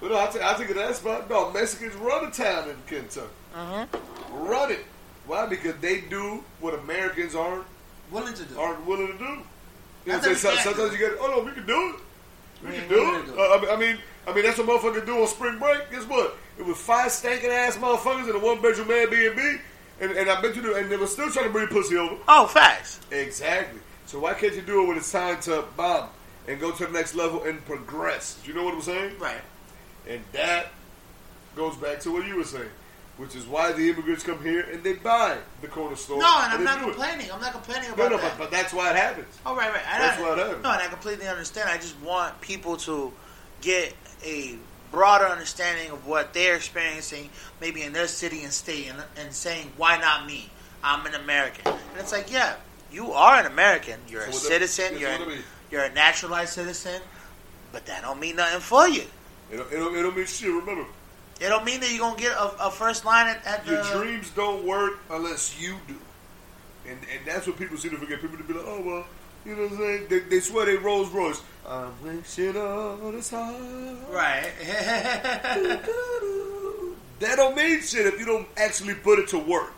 But 0.00 0.10
no, 0.10 0.18
I 0.18 0.26
think 0.26 0.44
I 0.44 0.54
think 0.54 0.70
of 0.70 0.76
that 0.76 0.96
spot. 0.96 1.28
No, 1.28 1.50
Mexicans 1.50 1.94
run 1.96 2.26
a 2.26 2.30
town 2.30 2.68
in 2.70 2.76
Kentucky. 2.86 3.26
Mm-hmm. 3.54 4.46
Run 4.48 4.72
it. 4.72 4.84
Why? 5.26 5.46
Because 5.46 5.76
they 5.76 6.00
do 6.02 6.42
what 6.60 6.74
Americans 6.74 7.34
aren't 7.34 7.64
Willing 8.10 8.34
to 8.34 8.42
do. 8.44 8.58
aren't 8.58 8.84
willing 8.86 9.06
to 9.08 9.18
do. 9.18 9.24
You 9.24 9.28
know 10.12 10.18
what 10.18 10.28
I'm 10.28 10.34
saying? 10.34 10.58
Sometimes 10.62 10.92
you 10.92 10.98
get, 10.98 11.12
oh 11.20 11.30
no, 11.30 11.44
we 11.44 11.52
can 11.52 11.66
do 11.66 11.90
it. 11.90 11.96
We 12.62 12.68
I 12.68 12.72
can 12.72 12.80
mean, 12.80 12.88
do 12.88 12.96
we're 12.96 13.20
it. 13.64 13.70
Uh, 13.70 13.72
I 13.72 13.76
mean- 13.76 13.98
I 14.26 14.34
mean, 14.34 14.44
that's 14.44 14.58
what 14.58 14.66
motherfuckers 14.68 15.06
do 15.06 15.18
on 15.22 15.26
spring 15.28 15.58
break. 15.58 15.90
Guess 15.90 16.04
what? 16.04 16.36
It 16.58 16.64
was 16.66 16.76
five 16.76 17.10
stinking 17.10 17.50
ass 17.50 17.76
motherfuckers 17.78 18.28
in 18.28 18.36
a 18.36 18.38
one 18.38 18.60
bedroom 18.60 18.88
Airbnb, 18.88 19.60
and 20.00 20.12
and 20.12 20.28
I 20.30 20.40
bet 20.42 20.54
you, 20.54 20.76
and 20.76 20.90
they 20.90 20.96
were 20.98 21.06
still 21.06 21.30
trying 21.30 21.46
to 21.46 21.50
bring 21.50 21.68
pussy 21.68 21.96
over. 21.96 22.16
Oh, 22.28 22.46
facts. 22.46 23.00
Exactly. 23.10 23.80
So 24.06 24.18
why 24.18 24.34
can't 24.34 24.54
you 24.54 24.60
do 24.60 24.82
it 24.82 24.88
when 24.88 24.98
it's 24.98 25.10
time 25.10 25.40
to 25.42 25.64
bomb 25.76 26.10
and 26.46 26.60
go 26.60 26.70
to 26.70 26.86
the 26.86 26.92
next 26.92 27.14
level 27.14 27.44
and 27.44 27.64
progress? 27.64 28.38
Do 28.44 28.50
You 28.50 28.56
know 28.58 28.64
what 28.64 28.74
I'm 28.74 28.82
saying? 28.82 29.18
Right. 29.18 29.40
And 30.08 30.22
that 30.32 30.68
goes 31.56 31.76
back 31.76 32.00
to 32.00 32.12
what 32.12 32.26
you 32.26 32.36
were 32.36 32.44
saying, 32.44 32.70
which 33.16 33.34
is 33.36 33.46
why 33.46 33.72
the 33.72 33.90
immigrants 33.90 34.22
come 34.22 34.42
here 34.42 34.60
and 34.72 34.82
they 34.82 34.94
buy 34.94 35.38
the 35.60 35.68
corner 35.68 35.96
store. 35.96 36.18
No, 36.20 36.40
and 36.42 36.52
I'm 36.52 36.64
not 36.64 36.80
do 36.80 36.88
it. 36.88 36.92
complaining. 36.94 37.30
I'm 37.32 37.40
not 37.40 37.52
complaining 37.52 37.88
No, 37.88 37.94
about 37.94 38.10
no, 38.12 38.16
that. 38.18 38.38
but, 38.38 38.44
but 38.44 38.50
that's 38.50 38.72
why 38.72 38.90
it 38.90 38.96
happens. 38.96 39.38
Oh, 39.44 39.54
right, 39.56 39.70
right. 39.72 39.82
I, 39.88 39.98
That's 39.98 40.18
I, 40.18 40.22
what 40.22 40.38
happened. 40.38 40.62
No, 40.62 40.70
and 40.72 40.82
I 40.82 40.86
completely 40.86 41.26
understand. 41.28 41.68
I 41.68 41.76
just 41.76 41.98
want 42.00 42.40
people 42.40 42.76
to 42.78 43.12
get 43.60 43.94
a 44.24 44.56
broader 44.90 45.26
understanding 45.26 45.90
of 45.92 46.06
what 46.06 46.32
they're 46.34 46.56
experiencing, 46.56 47.30
maybe 47.60 47.82
in 47.82 47.92
their 47.92 48.08
city 48.08 48.42
and 48.42 48.52
state, 48.52 48.88
and, 48.90 49.02
and 49.16 49.32
saying, 49.32 49.70
"Why 49.76 49.98
not 49.98 50.26
me? 50.26 50.50
I'm 50.82 51.04
an 51.06 51.14
American." 51.14 51.66
And 51.68 51.78
it's 51.98 52.10
like, 52.12 52.32
yeah, 52.32 52.56
you 52.90 53.12
are 53.12 53.38
an 53.38 53.46
American. 53.46 54.00
You're 54.08 54.22
a 54.22 54.32
So 54.32 54.48
the- 54.48 54.54
citizen. 54.54 54.98
You're 54.98 55.12
so 55.12 55.18
what 55.18 55.28
a, 55.28 55.30
I 55.30 55.34
mean. 55.34 55.44
you're 55.70 55.82
a 55.84 55.92
naturalized 55.92 56.54
citizen, 56.54 57.00
but 57.70 57.86
that 57.86 58.02
don't 58.02 58.18
mean 58.18 58.36
nothing 58.36 58.60
for 58.60 58.88
you. 58.88 59.04
It 59.50 59.56
don't, 59.56 59.72
it 59.72 59.76
don't, 59.76 59.96
it 59.96 60.02
don't 60.02 60.16
mean 60.16 60.26
shit. 60.26 60.48
Remember, 60.48 60.84
It 61.40 61.48
don't 61.48 61.64
mean 61.64 61.80
that 61.80 61.90
you're 61.90 62.00
gonna 62.00 62.18
get 62.20 62.32
a, 62.32 62.66
a 62.66 62.70
first 62.70 63.04
line 63.04 63.26
at, 63.28 63.44
at 63.46 63.64
the. 63.66 63.72
your 63.72 64.02
dreams 64.04 64.30
don't 64.30 64.64
work 64.64 64.98
unless 65.10 65.60
you 65.60 65.76
do, 65.88 65.96
and 66.86 66.98
and 67.12 67.26
that's 67.26 67.46
what 67.46 67.56
people 67.58 67.76
seem 67.76 67.90
to 67.92 67.96
forget. 67.98 68.20
People 68.20 68.36
to 68.38 68.44
be 68.44 68.52
like, 68.54 68.64
oh 68.66 68.80
well, 68.80 69.04
you 69.44 69.56
know 69.56 69.62
what 69.62 69.72
I'm 69.72 69.78
saying? 69.78 70.06
They, 70.08 70.18
they 70.20 70.40
swear 70.40 70.66
they 70.66 70.76
Rolls 70.76 71.08
Royce. 71.10 71.42
I'm 71.66 71.92
wishing 72.02 72.56
on 72.56 73.12
this 73.12 73.30
heart. 73.30 73.54
Right. 74.10 74.50
That 77.20 77.36
don't 77.36 77.54
mean 77.54 77.82
shit 77.82 78.06
if 78.06 78.18
you 78.18 78.24
don't 78.24 78.48
actually 78.56 78.94
put 78.94 79.18
it 79.18 79.28
to 79.28 79.38
work. 79.38 79.74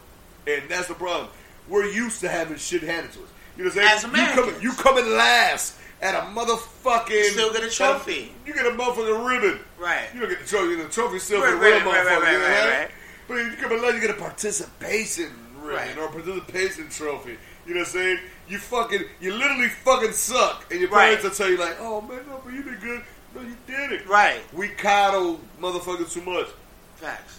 And 0.46 0.62
that's 0.68 0.86
the 0.86 0.94
problem. 0.94 1.28
We're 1.68 1.86
used 1.86 2.20
to 2.20 2.28
having 2.28 2.56
shit 2.56 2.82
handed 2.82 3.12
to 3.14 3.18
us. 3.20 3.28
You 3.56 3.64
know 3.64 3.70
what 3.70 3.78
I'm 3.78 3.84
As 3.88 4.00
saying? 4.02 4.14
you 4.14 4.20
Americans. 4.20 4.52
come, 4.52 4.62
you 4.62 4.72
come 4.74 4.98
in 4.98 5.16
last 5.16 5.76
at 6.02 6.14
a 6.14 6.26
motherfucking. 6.26 7.10
You 7.10 7.24
Still 7.30 7.52
get 7.52 7.62
a 7.64 7.70
trophy. 7.70 8.34
You 8.46 8.52
get 8.52 8.66
a 8.66 8.70
motherfucking 8.70 9.28
ribbon. 9.28 9.60
right. 9.78 10.08
You 10.12 10.20
don't 10.20 10.28
get 10.28 10.40
the 10.40 10.46
trophy. 10.46 10.74
The 10.76 10.88
trophy's 10.88 11.22
still 11.22 11.40
Right, 11.40 11.50
for 11.50 11.56
the 11.56 11.60
real 11.62 11.76
right, 11.78 11.84
right, 11.86 12.06
motherfucker. 12.06 12.22
right, 12.22 12.32
you 12.32 12.38
know 12.38 12.44
right, 12.48 12.80
right. 12.80 12.90
But 13.28 13.38
if 13.38 13.50
you 13.52 13.56
come 13.56 13.72
in 13.72 13.94
you 13.94 14.00
get 14.00 14.10
a 14.10 14.14
participation 14.14 15.30
ribbon 15.56 15.76
Right. 15.76 15.96
or 15.98 16.06
a 16.06 16.08
participation 16.12 16.88
trophy. 16.90 17.38
You 17.66 17.74
know 17.74 17.80
what 17.80 17.86
I'm 17.88 17.92
saying? 17.92 18.18
You 18.48 18.58
fucking, 18.58 19.04
you 19.20 19.32
literally 19.34 19.68
fucking 19.68 20.12
suck. 20.12 20.66
And 20.72 20.80
your 20.80 20.90
Right. 20.90 21.04
parents 21.18 21.22
will 21.24 21.30
tell 21.30 21.48
you, 21.48 21.56
like, 21.56 21.76
oh 21.78 22.00
man, 22.00 22.20
no, 22.28 22.40
but 22.44 22.52
you 22.52 22.62
did 22.64 22.80
good. 22.80 23.02
No, 23.34 23.40
you 23.42 23.56
did 23.66 23.92
it. 23.92 24.08
Right. 24.08 24.40
We 24.52 24.68
coddle 24.68 25.40
motherfuckers 25.60 26.12
too 26.12 26.20
much. 26.22 26.48
Facts. 26.96 27.38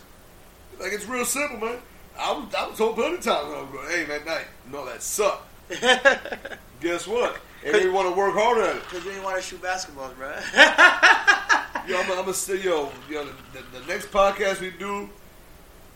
Like 0.80 0.94
it's 0.94 1.06
real 1.06 1.26
simple, 1.26 1.60
man. 1.60 1.78
I 2.18 2.32
was 2.32 2.54
I 2.56 2.68
was 2.68 2.78
told 2.78 2.96
plenty 2.96 3.16
of 3.16 3.22
times 3.22 3.48
when 3.50 3.58
I 3.58 3.62
was 3.62 3.72
going, 3.72 3.90
hey 3.90 4.06
man, 4.08 4.26
night, 4.26 4.48
no 4.72 4.86
that 4.86 5.04
sucked. 5.04 5.44
guess 6.82 7.06
what? 7.08 7.38
And 7.66 7.76
they 7.76 7.90
want 7.90 8.10
to 8.10 8.16
work 8.16 8.34
harder 8.34 8.62
at 8.62 8.76
it. 8.76 8.84
Because 8.84 9.06
you 9.06 9.22
want 9.22 9.38
to 9.38 9.42
shoot 9.42 9.62
basketballs, 9.62 10.16
bro. 10.16 10.32
Yo, 11.86 12.00
I'm, 12.00 12.10
I'm 12.12 12.18
gonna 12.20 12.34
say, 12.34 12.62
yo, 12.62 12.90
yo, 13.10 13.26
the, 13.26 13.78
the 13.78 13.86
next 13.88 14.10
podcast 14.10 14.62
we 14.62 14.72
do, 14.72 15.10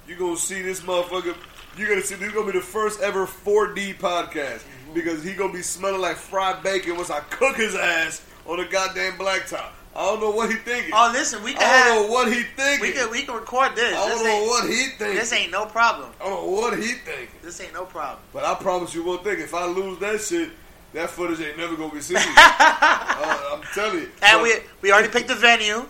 you're 0.05 0.17
gonna 0.17 0.35
see 0.35 0.61
this 0.61 0.81
motherfucker. 0.81 1.33
You're 1.77 1.87
gonna 1.87 2.01
see 2.01 2.15
this 2.15 2.27
is 2.27 2.33
gonna 2.33 2.51
be 2.51 2.57
the 2.57 2.65
first 2.65 2.99
ever 2.99 3.25
4D 3.25 3.95
podcast 3.95 4.63
mm-hmm. 4.63 4.93
because 4.93 5.23
he 5.23 5.33
gonna 5.33 5.53
be 5.53 5.61
smelling 5.61 6.01
like 6.01 6.17
fried 6.17 6.61
bacon 6.61 6.97
once 6.97 7.09
I 7.09 7.21
cook 7.21 7.55
his 7.55 7.73
ass 7.73 8.21
on 8.45 8.57
the 8.57 8.65
goddamn 8.65 9.13
blacktop. 9.13 9.69
I 9.95 10.05
don't 10.07 10.19
know 10.19 10.31
what 10.31 10.49
he 10.49 10.57
thinking. 10.57 10.91
oh, 10.93 11.09
listen, 11.13 11.41
we 11.41 11.55
I 11.55 11.59
don't 11.59 11.69
have, 11.69 11.95
know 11.95 12.11
what 12.11 12.33
he 12.33 12.43
thinking. 12.43 12.81
we 12.81 12.91
can 12.91 13.09
we 13.09 13.23
can 13.23 13.35
record 13.35 13.75
this. 13.77 13.95
I 13.95 14.09
don't 14.09 14.23
know 14.25 14.43
what 14.45 14.69
he 14.69 14.87
thinking. 14.89 15.15
this 15.15 15.31
ain't 15.31 15.51
no 15.51 15.67
problem. 15.67 16.09
I 16.19 16.25
don't 16.25 16.45
know 16.45 16.51
what 16.51 16.77
he 16.77 16.93
thinking. 16.93 17.39
This 17.41 17.61
ain't 17.61 17.73
no 17.73 17.85
problem. 17.85 18.19
But 18.33 18.43
I 18.43 18.55
promise 18.55 18.93
you 18.93 19.03
one 19.03 19.19
thing: 19.19 19.39
if 19.39 19.53
I 19.53 19.65
lose 19.65 19.99
that 19.99 20.19
shit, 20.19 20.49
that 20.97 21.11
footage 21.11 21.39
ain't 21.39 21.57
never 21.57 21.75
gonna 21.75 21.93
be 21.93 22.01
seen. 22.01 22.17
uh, 22.37 23.53
I'm 23.53 23.61
telling 23.73 23.99
you. 24.01 24.09
And 24.23 24.41
we 24.41 24.53
we 24.81 24.91
already 24.91 25.09
picked 25.09 25.27
the 25.27 25.35
venue. 25.35 25.85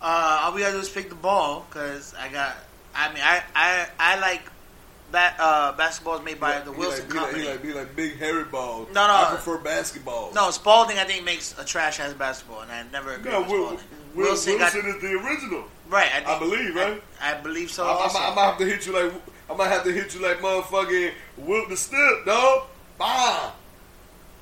Uh, 0.00 0.40
all 0.42 0.54
we 0.54 0.60
gotta 0.60 0.74
do 0.74 0.78
is 0.78 0.88
pick 0.88 1.08
the 1.08 1.14
ball 1.14 1.66
because 1.68 2.14
I 2.14 2.28
got. 2.28 2.56
I 2.94 3.08
mean, 3.12 3.22
I 3.22 3.42
I 3.54 3.86
I 3.98 4.20
like 4.20 4.42
ba- 5.10 5.34
uh, 5.38 5.76
basketballs 5.76 6.24
made 6.24 6.38
by 6.38 6.60
the 6.60 6.72
He 6.72 6.78
Wilson 6.78 7.08
like, 7.08 7.12
he 7.12 7.18
like, 7.18 7.24
Company. 7.26 7.42
he 7.42 7.48
like, 7.50 7.64
he 7.64 7.72
like 7.72 7.96
big 7.96 8.16
hairy 8.18 8.44
balls. 8.44 8.88
No, 8.94 9.06
no. 9.08 9.14
I 9.14 9.30
prefer 9.30 9.58
basketball. 9.58 10.32
no, 10.32 10.50
Spalding 10.52 10.98
I 10.98 11.04
think 11.04 11.24
makes 11.24 11.58
a 11.58 11.64
trash 11.64 11.98
ass 11.98 12.12
basketball, 12.12 12.60
and 12.60 12.70
I 12.70 12.84
never 12.92 13.14
agreed 13.14 13.32
no. 13.32 13.40
with 13.40 13.48
Spalding. 13.48 13.78
Will, 14.14 14.24
Wilson 14.26 14.58
Wilson, 14.58 14.82
got 14.82 14.94
is 14.94 15.02
the 15.02 15.12
original. 15.18 15.64
right. 15.88 16.10
I, 16.14 16.18
think, 16.18 16.28
I 16.28 16.38
believe, 16.38 16.74
right? 16.76 17.02
I, 17.20 17.34
I 17.34 17.40
believe 17.40 17.70
so. 17.72 17.84
I, 17.84 18.06
I, 18.06 18.30
I 18.30 18.34
might 18.34 18.44
have 18.44 18.58
to 18.58 18.66
hit 18.66 18.86
you 18.86 18.92
like 18.92 19.12
I 19.50 19.54
might 19.56 19.68
have 19.68 19.82
to 19.82 19.92
hit 19.92 20.14
you 20.14 20.22
like 20.22 20.38
motherfucking 20.38 21.12
Wilt 21.38 21.68
the 21.68 21.76
Stilt, 21.76 22.24
dog. 22.24 22.68
Bam. 22.98 23.50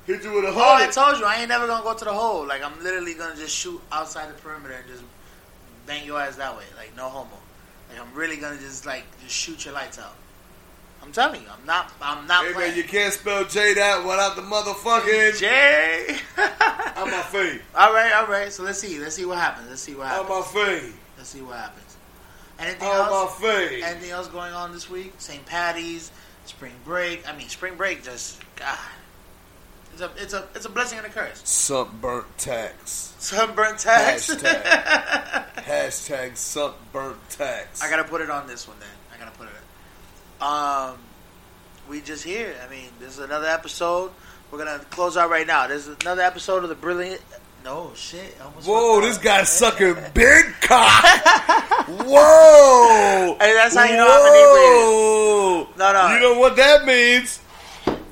Hit 0.05 0.23
you 0.23 0.33
with 0.33 0.43
a 0.43 0.49
Oh, 0.49 0.75
I 0.75 0.87
told 0.87 1.17
you 1.19 1.25
I 1.25 1.37
ain't 1.37 1.49
never 1.49 1.65
gonna 1.65 1.83
go 1.83 1.93
to 1.93 2.05
the 2.05 2.13
hole. 2.13 2.45
Like 2.45 2.63
I'm 2.63 2.83
literally 2.83 3.13
gonna 3.13 3.35
just 3.35 3.55
shoot 3.55 3.81
outside 3.91 4.29
the 4.29 4.33
perimeter 4.33 4.73
and 4.73 4.87
just 4.87 5.03
bang 5.85 6.05
your 6.05 6.19
ass 6.19 6.35
that 6.35 6.55
way. 6.57 6.65
Like 6.77 6.95
no 6.95 7.07
homo. 7.09 7.37
Like 7.89 7.99
I'm 7.99 8.13
really 8.13 8.37
gonna 8.37 8.57
just 8.57 8.85
like 8.85 9.05
just 9.21 9.33
shoot 9.33 9.65
your 9.65 9.73
lights 9.73 9.99
out. 9.99 10.15
I'm 11.01 11.11
telling 11.11 11.41
you, 11.41 11.47
I'm 11.49 11.65
not. 11.65 11.91
I'm 12.01 12.27
not 12.27 12.45
Hey 12.45 12.53
man, 12.53 12.77
you 12.77 12.83
can't 12.83 13.13
spell 13.13 13.43
J 13.45 13.73
that 13.73 14.03
without 14.05 14.35
the 14.35 14.41
motherfucking. 14.41 15.39
Jay. 15.39 16.17
I'm 16.37 17.11
my 17.11 17.21
fave. 17.21 17.61
all 17.75 17.93
right, 17.93 18.13
all 18.13 18.27
right. 18.27 18.51
So 18.51 18.63
let's 18.63 18.79
see. 18.79 18.99
Let's 18.99 19.15
see 19.15 19.25
what 19.25 19.37
happens. 19.37 19.69
Let's 19.69 19.81
see 19.81 19.95
what 19.95 20.07
happens. 20.07 20.29
I'm 20.29 20.37
happens. 20.37 20.55
my 20.55 20.61
fave. 20.61 20.93
Let's 21.17 21.29
see 21.29 21.41
what 21.41 21.57
happens. 21.57 21.97
Anything 22.59 22.87
I'm 22.87 23.09
my 23.09 23.21
else? 23.21 23.43
Anything 23.43 24.11
else 24.11 24.27
going 24.27 24.53
on 24.53 24.71
this 24.71 24.89
week? 24.89 25.13
St. 25.17 25.45
Patty's, 25.45 26.11
spring 26.45 26.73
break. 26.85 27.27
I 27.27 27.35
mean, 27.35 27.49
spring 27.49 27.75
break 27.75 28.03
just 28.03 28.41
God. 28.55 28.77
It's 29.93 30.01
a 30.01 30.11
it's 30.17 30.33
a 30.33 30.47
it's 30.55 30.65
a 30.65 30.69
blessing 30.69 30.97
and 30.97 31.07
a 31.07 31.09
curse. 31.09 31.41
Sunburnt 31.43 32.25
tax. 32.37 33.13
Sunburnt 33.19 33.77
tax. 33.77 34.33
Hashtag. 34.33 35.45
Hashtag 35.63 36.35
sunburnt 36.35 37.29
tax. 37.29 37.81
I 37.81 37.89
gotta 37.89 38.03
put 38.03 38.21
it 38.21 38.29
on 38.29 38.47
this 38.47 38.67
one 38.67 38.77
then. 38.79 38.89
I 39.13 39.23
gotta 39.23 39.37
put 39.37 39.47
it. 39.47 39.53
Um, 40.43 40.97
we 41.87 42.01
just 42.01 42.23
here. 42.23 42.55
I 42.65 42.69
mean, 42.71 42.89
this 42.99 43.13
is 43.13 43.19
another 43.19 43.47
episode. 43.47 44.11
We're 44.49 44.57
gonna 44.57 44.79
close 44.89 45.15
out 45.15 45.29
right 45.29 45.45
now. 45.45 45.67
This 45.67 45.87
is 45.87 45.95
another 46.01 46.23
episode 46.23 46.63
of 46.63 46.69
the 46.69 46.75
brilliant. 46.75 47.21
No 47.63 47.91
shit. 47.95 48.33
Whoa, 48.65 48.99
this 48.99 49.17
guy's 49.19 49.47
sucking 49.59 49.95
big 50.13 50.45
cock. 50.61 51.03
Whoa. 51.87 53.37
Hey, 53.39 53.53
that's 53.53 53.75
how 53.75 53.85
you 53.85 53.95
know 53.95 54.07
I'm 54.09 54.33
inebriated. 54.33 54.83
Whoa. 54.83 55.67
No, 55.77 55.93
no. 55.93 56.13
You 56.13 56.19
know 56.19 56.39
what 56.39 56.55
that 56.57 56.83
means? 56.85 57.39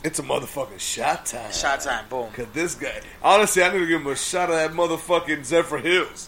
It's 0.03 0.17
a 0.17 0.23
motherfucking 0.23 0.79
shot 0.79 1.27
time. 1.27 1.51
Shot 1.51 1.81
time. 1.81 2.05
Boom. 2.09 2.31
Cause 2.31 2.47
this 2.53 2.75
guy, 2.75 3.01
honestly, 3.21 3.61
I 3.61 3.71
need 3.71 3.79
to 3.79 3.87
give 3.87 4.01
him 4.01 4.07
a 4.07 4.15
shot 4.15 4.49
of 4.49 4.55
that 4.55 4.71
motherfucking 4.71 5.41
Zephyrhills. 5.41 6.27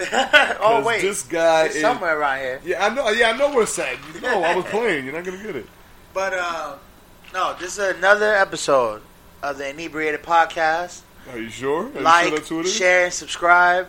oh 0.60 0.82
wait, 0.84 1.02
this 1.02 1.22
guy 1.22 1.66
is 1.66 1.80
somewhere 1.80 2.18
around 2.18 2.40
here. 2.40 2.60
Yeah, 2.64 2.86
I 2.86 2.94
know. 2.94 3.10
Yeah, 3.10 3.30
I 3.30 3.36
know 3.36 3.50
where 3.50 3.62
it's 3.62 3.78
at. 3.78 3.96
You 4.14 4.20
know, 4.20 4.42
I 4.42 4.56
was 4.56 4.64
playing. 4.64 5.04
You're 5.04 5.14
not 5.14 5.24
gonna 5.24 5.42
get 5.42 5.56
it. 5.56 5.66
But 6.14 6.34
uh, 6.34 6.76
no, 7.32 7.56
this 7.58 7.78
is 7.78 7.96
another 7.96 8.34
episode 8.34 9.00
of 9.42 9.56
the 9.56 9.70
Inebriated 9.70 10.22
Podcast. 10.22 11.00
Are 11.30 11.38
you 11.38 11.48
sure? 11.48 11.84
Are 11.84 11.86
you 11.86 11.94
sure 11.94 12.02
like, 12.02 12.32
it 12.34 12.52
is? 12.52 12.74
share, 12.74 13.04
and 13.04 13.12
subscribe. 13.14 13.88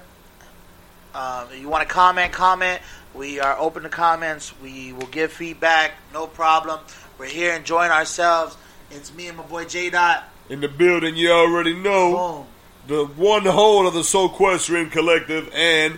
Um, 1.13 1.47
if 1.51 1.59
you 1.59 1.67
want 1.67 1.85
to 1.85 1.93
comment, 1.93 2.31
comment. 2.31 2.81
We 3.13 3.41
are 3.41 3.57
open 3.59 3.83
to 3.83 3.89
comments. 3.89 4.53
We 4.61 4.93
will 4.93 5.07
give 5.07 5.33
feedback. 5.33 5.91
No 6.13 6.27
problem. 6.27 6.79
We're 7.17 7.25
here 7.25 7.53
enjoying 7.53 7.91
ourselves. 7.91 8.55
It's 8.95 9.11
me 9.15 9.27
and 9.27 9.37
my 9.37 9.43
boy 9.43 9.65
J 9.65 9.89
Dot. 9.89 10.23
In 10.49 10.61
the 10.61 10.67
building, 10.67 11.15
you 11.15 11.31
already 11.31 11.73
know 11.73 12.45
Boom. 12.87 13.07
the 13.07 13.13
one 13.19 13.43
whole 13.43 13.87
of 13.87 13.95
the 13.95 14.01
Soulquestrian 14.01 14.91
Collective, 14.91 15.49
and 15.51 15.97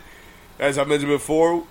as 0.59 0.77
I 0.77 0.85
mentioned 0.85 1.11
before, 1.11 1.65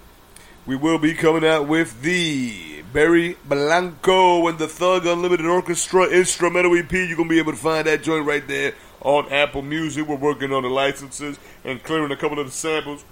we 0.67 0.77
will 0.77 0.99
be 0.99 1.15
coming 1.15 1.49
out 1.49 1.67
with 1.67 2.03
the 2.03 2.83
Barry 2.93 3.39
Blanco 3.47 4.47
and 4.49 4.59
the 4.59 4.69
Thug 4.69 5.07
Unlimited 5.07 5.47
Orchestra 5.47 6.09
instrumental 6.09 6.77
EP. 6.77 6.93
You're 6.93 7.17
gonna 7.17 7.29
be 7.29 7.39
able 7.39 7.53
to 7.53 7.59
find 7.59 7.87
that 7.87 8.03
joint 8.03 8.27
right 8.27 8.47
there 8.47 8.75
on 9.01 9.33
Apple 9.33 9.63
Music. 9.63 10.07
We're 10.07 10.17
working 10.17 10.53
on 10.53 10.63
the 10.63 10.69
licenses 10.69 11.39
and 11.65 11.83
clearing 11.83 12.13
a 12.13 12.17
couple 12.17 12.39
of 12.39 12.45
the 12.45 12.53
samples, 12.53 13.03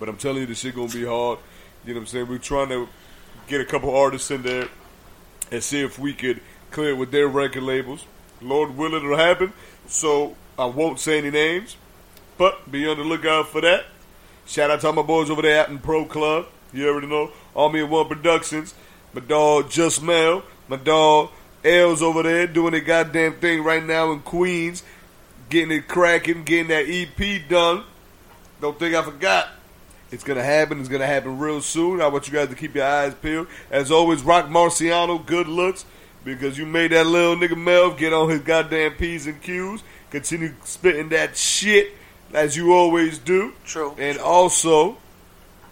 but 0.00 0.08
I'm 0.08 0.16
telling 0.16 0.38
you, 0.38 0.46
this 0.46 0.58
shit 0.58 0.74
gonna 0.74 0.88
be 0.88 1.04
hard. 1.04 1.38
You 1.84 1.94
know 1.94 2.00
what 2.00 2.02
I'm 2.02 2.06
saying? 2.06 2.28
We're 2.28 2.38
trying 2.38 2.70
to 2.70 2.88
get 3.46 3.60
a 3.60 3.64
couple 3.64 3.94
artists 3.94 4.28
in 4.32 4.42
there 4.42 4.68
and 5.52 5.62
see 5.62 5.80
if 5.80 6.00
we 6.00 6.12
could 6.12 6.40
clear 6.70 6.90
it 6.90 6.98
with 6.98 7.10
their 7.10 7.28
record 7.28 7.62
labels. 7.62 8.04
Lord 8.40 8.76
willing, 8.76 9.04
it'll 9.04 9.16
happen. 9.16 9.52
So 9.86 10.36
I 10.58 10.66
won't 10.66 11.00
say 11.00 11.18
any 11.18 11.30
names, 11.30 11.76
but 12.36 12.70
be 12.70 12.86
on 12.88 12.98
the 12.98 13.04
lookout 13.04 13.48
for 13.48 13.60
that. 13.60 13.86
Shout 14.46 14.70
out 14.70 14.80
to 14.80 14.92
my 14.92 15.02
boys 15.02 15.30
over 15.30 15.42
there 15.42 15.66
at 15.66 15.82
Pro 15.82 16.04
Club. 16.04 16.46
You 16.72 16.88
already 16.88 17.06
know. 17.06 17.30
Army 17.54 17.80
of 17.80 17.90
One 17.90 18.08
Productions. 18.08 18.74
My 19.12 19.20
dog 19.20 19.70
Just 19.70 20.02
Mel. 20.02 20.42
My 20.68 20.76
dog 20.76 21.30
L's 21.64 22.02
over 22.02 22.22
there 22.22 22.46
doing 22.46 22.72
the 22.72 22.80
goddamn 22.80 23.34
thing 23.34 23.62
right 23.62 23.84
now 23.84 24.12
in 24.12 24.20
Queens. 24.20 24.82
Getting 25.50 25.76
it 25.76 25.88
cracking, 25.88 26.44
getting 26.44 26.68
that 26.68 26.84
EP 26.86 27.48
done. 27.48 27.84
Don't 28.60 28.78
think 28.78 28.94
I 28.94 29.02
forgot. 29.02 29.48
It's 30.10 30.24
gonna 30.24 30.44
happen. 30.44 30.80
It's 30.80 30.88
gonna 30.88 31.06
happen 31.06 31.38
real 31.38 31.60
soon. 31.60 32.00
I 32.00 32.08
want 32.08 32.26
you 32.26 32.34
guys 32.34 32.48
to 32.48 32.54
keep 32.54 32.74
your 32.74 32.84
eyes 32.86 33.14
peeled. 33.14 33.46
As 33.70 33.90
always, 33.90 34.22
Rock 34.22 34.46
Marciano, 34.46 35.24
good 35.24 35.48
looks 35.48 35.84
because 36.34 36.58
you 36.58 36.66
made 36.66 36.92
that 36.92 37.06
little 37.06 37.36
nigga 37.36 37.56
Mel 37.56 37.92
get 37.92 38.12
on 38.12 38.28
his 38.30 38.40
goddamn 38.40 38.92
p's 38.92 39.26
and 39.26 39.40
q's. 39.42 39.82
Continue 40.10 40.54
spitting 40.64 41.08
that 41.10 41.36
shit 41.36 41.92
as 42.32 42.56
you 42.56 42.72
always 42.72 43.18
do. 43.18 43.52
True. 43.64 43.94
And 43.98 44.18
also, 44.18 44.96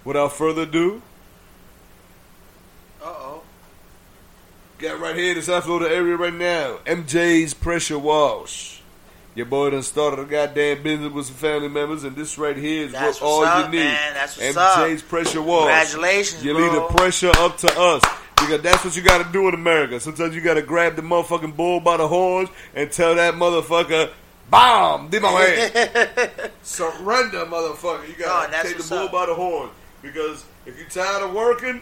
without 0.05 0.33
further 0.33 0.63
ado, 0.63 1.01
Uh 3.03 3.07
oh. 3.07 3.43
got 4.79 5.01
right 5.01 5.17
here 5.17 5.31
in 5.31 5.37
the 5.37 5.43
South 5.43 5.65
Florida 5.65 5.95
area 5.95 6.17
right 6.17 6.33
now, 6.35 6.79
MJ's 6.87 7.55
Pressure 7.55 7.99
Wash. 7.99 8.83
Your 9.35 9.45
boy 9.47 9.69
done 9.71 9.83
started 9.83 10.19
a 10.19 10.25
goddamn 10.25 10.83
business 10.83 11.13
with 11.13 11.27
some 11.27 11.35
family 11.37 11.69
members, 11.69 12.05
and 12.05 12.17
this 12.17 12.39
right 12.39 12.57
here 12.57 12.87
is 12.87 12.93
That's 12.93 13.21
what 13.21 13.27
all 13.27 13.41
what's 13.41 13.59
you 13.59 13.65
up, 13.65 13.71
need. 13.71 13.79
man. 13.81 14.15
That's 14.15 14.37
what's 14.39 14.57
MJ's 14.57 15.03
up. 15.03 15.09
Pressure 15.11 15.43
Wash. 15.43 15.65
Congratulations, 15.93 16.45
You 16.45 16.55
bro. 16.55 16.63
leave 16.63 16.73
the 16.73 16.81
pressure 16.97 17.33
up 17.37 17.59
to 17.59 17.79
us. 17.79 18.03
Because 18.37 18.63
that's 18.63 18.85
what 18.85 18.97
you 18.97 19.03
gotta 19.03 19.31
do 19.33 19.49
in 19.49 19.55
America. 19.55 19.99
Sometimes 19.99 20.35
you 20.35 20.41
gotta 20.41 20.63
grab 20.63 20.95
the 20.97 21.03
motherfucking 21.03 21.57
bull 21.57 21.81
by 21.81 21.97
the 21.97 22.07
horns 22.07 22.49
and 22.75 22.91
tell 22.93 23.15
that 23.17 23.35
motherfucker, 23.35 24.11
BOM! 24.51 25.09
Did 25.09 25.23
my 25.23 25.35
way. 25.35 25.71
Surrender, 26.63 27.45
motherfucker. 27.47 28.07
You 28.09 28.15
gotta 28.19 28.45
and 28.45 28.53
that's 28.53 28.69
take 28.69 28.79
the 28.79 28.89
bull 28.89 29.07
up. 29.07 29.13
by 29.13 29.27
the 29.27 29.35
horn. 29.35 29.71
Because 30.03 30.45
if 30.67 30.79
you're 30.79 30.89
tired 30.89 31.23
of 31.25 31.33
working 31.35 31.81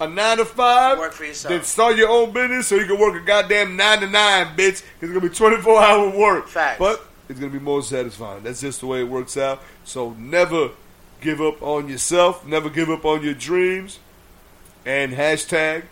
a 0.00 0.08
nine 0.08 0.38
to 0.38 0.44
five, 0.44 0.98
Work 0.98 1.12
for 1.12 1.24
yourself. 1.24 1.50
then 1.52 1.62
start 1.62 1.96
your 1.96 2.08
own 2.10 2.32
business 2.32 2.66
so 2.66 2.74
you 2.74 2.86
can 2.86 2.98
work 2.98 3.14
a 3.14 3.24
goddamn 3.24 3.76
nine 3.76 4.00
to 4.00 4.06
nine, 4.08 4.48
bitch. 4.56 4.82
it's 5.00 5.00
gonna 5.00 5.20
be 5.20 5.28
24 5.28 5.80
hour 5.82 6.10
work. 6.10 6.48
Facts. 6.48 6.78
But 6.78 7.06
it's 7.28 7.38
gonna 7.38 7.52
be 7.52 7.58
more 7.60 7.82
satisfying. 7.82 8.42
That's 8.42 8.60
just 8.60 8.80
the 8.80 8.86
way 8.86 9.00
it 9.00 9.08
works 9.08 9.36
out. 9.36 9.62
So 9.84 10.10
never 10.18 10.70
give 11.20 11.40
up 11.40 11.62
on 11.62 11.88
yourself. 11.88 12.44
Never 12.44 12.68
give 12.68 12.90
up 12.90 13.04
on 13.04 13.22
your 13.22 13.34
dreams. 13.34 14.00
And 14.84 15.12
hashtag 15.12 15.84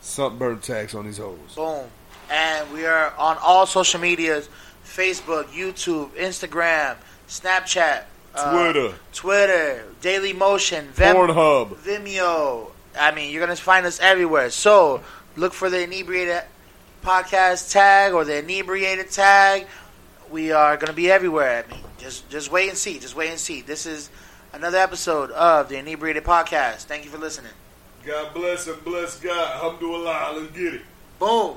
sunburn 0.00 0.60
tax 0.60 0.94
on 0.94 1.06
these 1.06 1.18
hoes. 1.18 1.38
Boom. 1.54 1.86
And 2.30 2.72
we 2.72 2.86
are 2.86 3.12
on 3.18 3.36
all 3.42 3.66
social 3.66 4.00
medias 4.00 4.48
Facebook, 4.84 5.44
YouTube, 5.46 6.10
Instagram, 6.10 6.96
Snapchat, 7.28 8.04
uh, 8.34 8.52
Twitter. 8.52 8.94
Twitter, 9.12 9.84
Daily 10.00 10.32
Motion, 10.32 10.88
Vim- 10.92 11.16
Pornhub. 11.16 11.76
Vimeo. 11.76 12.70
I 12.98 13.12
mean, 13.12 13.30
you're 13.32 13.44
going 13.44 13.54
to 13.56 13.62
find 13.62 13.84
us 13.84 14.00
everywhere. 14.00 14.50
So 14.50 15.02
look 15.36 15.52
for 15.52 15.68
the 15.68 15.82
Inebriated 15.82 16.44
Podcast 17.02 17.70
tag 17.72 18.14
or 18.14 18.24
the 18.24 18.38
Inebriated 18.38 19.10
tag. 19.10 19.66
We 20.30 20.50
are 20.52 20.76
going 20.76 20.88
to 20.88 20.92
be 20.94 21.10
everywhere. 21.10 21.64
I 21.68 21.72
mean, 21.72 21.84
just, 21.98 22.28
just 22.30 22.50
wait 22.50 22.68
and 22.68 22.78
see. 22.78 22.98
Just 22.98 23.14
wait 23.14 23.30
and 23.30 23.38
see. 23.38 23.60
This 23.60 23.86
is 23.86 24.08
another 24.52 24.78
episode 24.78 25.30
of 25.32 25.68
the 25.68 25.76
Inebriated 25.76 26.24
Podcast. 26.24 26.84
Thank 26.84 27.04
you 27.04 27.10
for 27.10 27.18
listening. 27.18 27.52
God 28.06 28.34
bless 28.34 28.68
and 28.68 28.84
bless 28.84 29.18
God. 29.18 29.56
Alhamdulillah. 29.56 30.34
Let's 30.38 30.56
get 30.56 30.74
it. 30.74 30.82
Boom. 31.18 31.56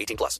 18 0.01 0.17
plus. 0.17 0.39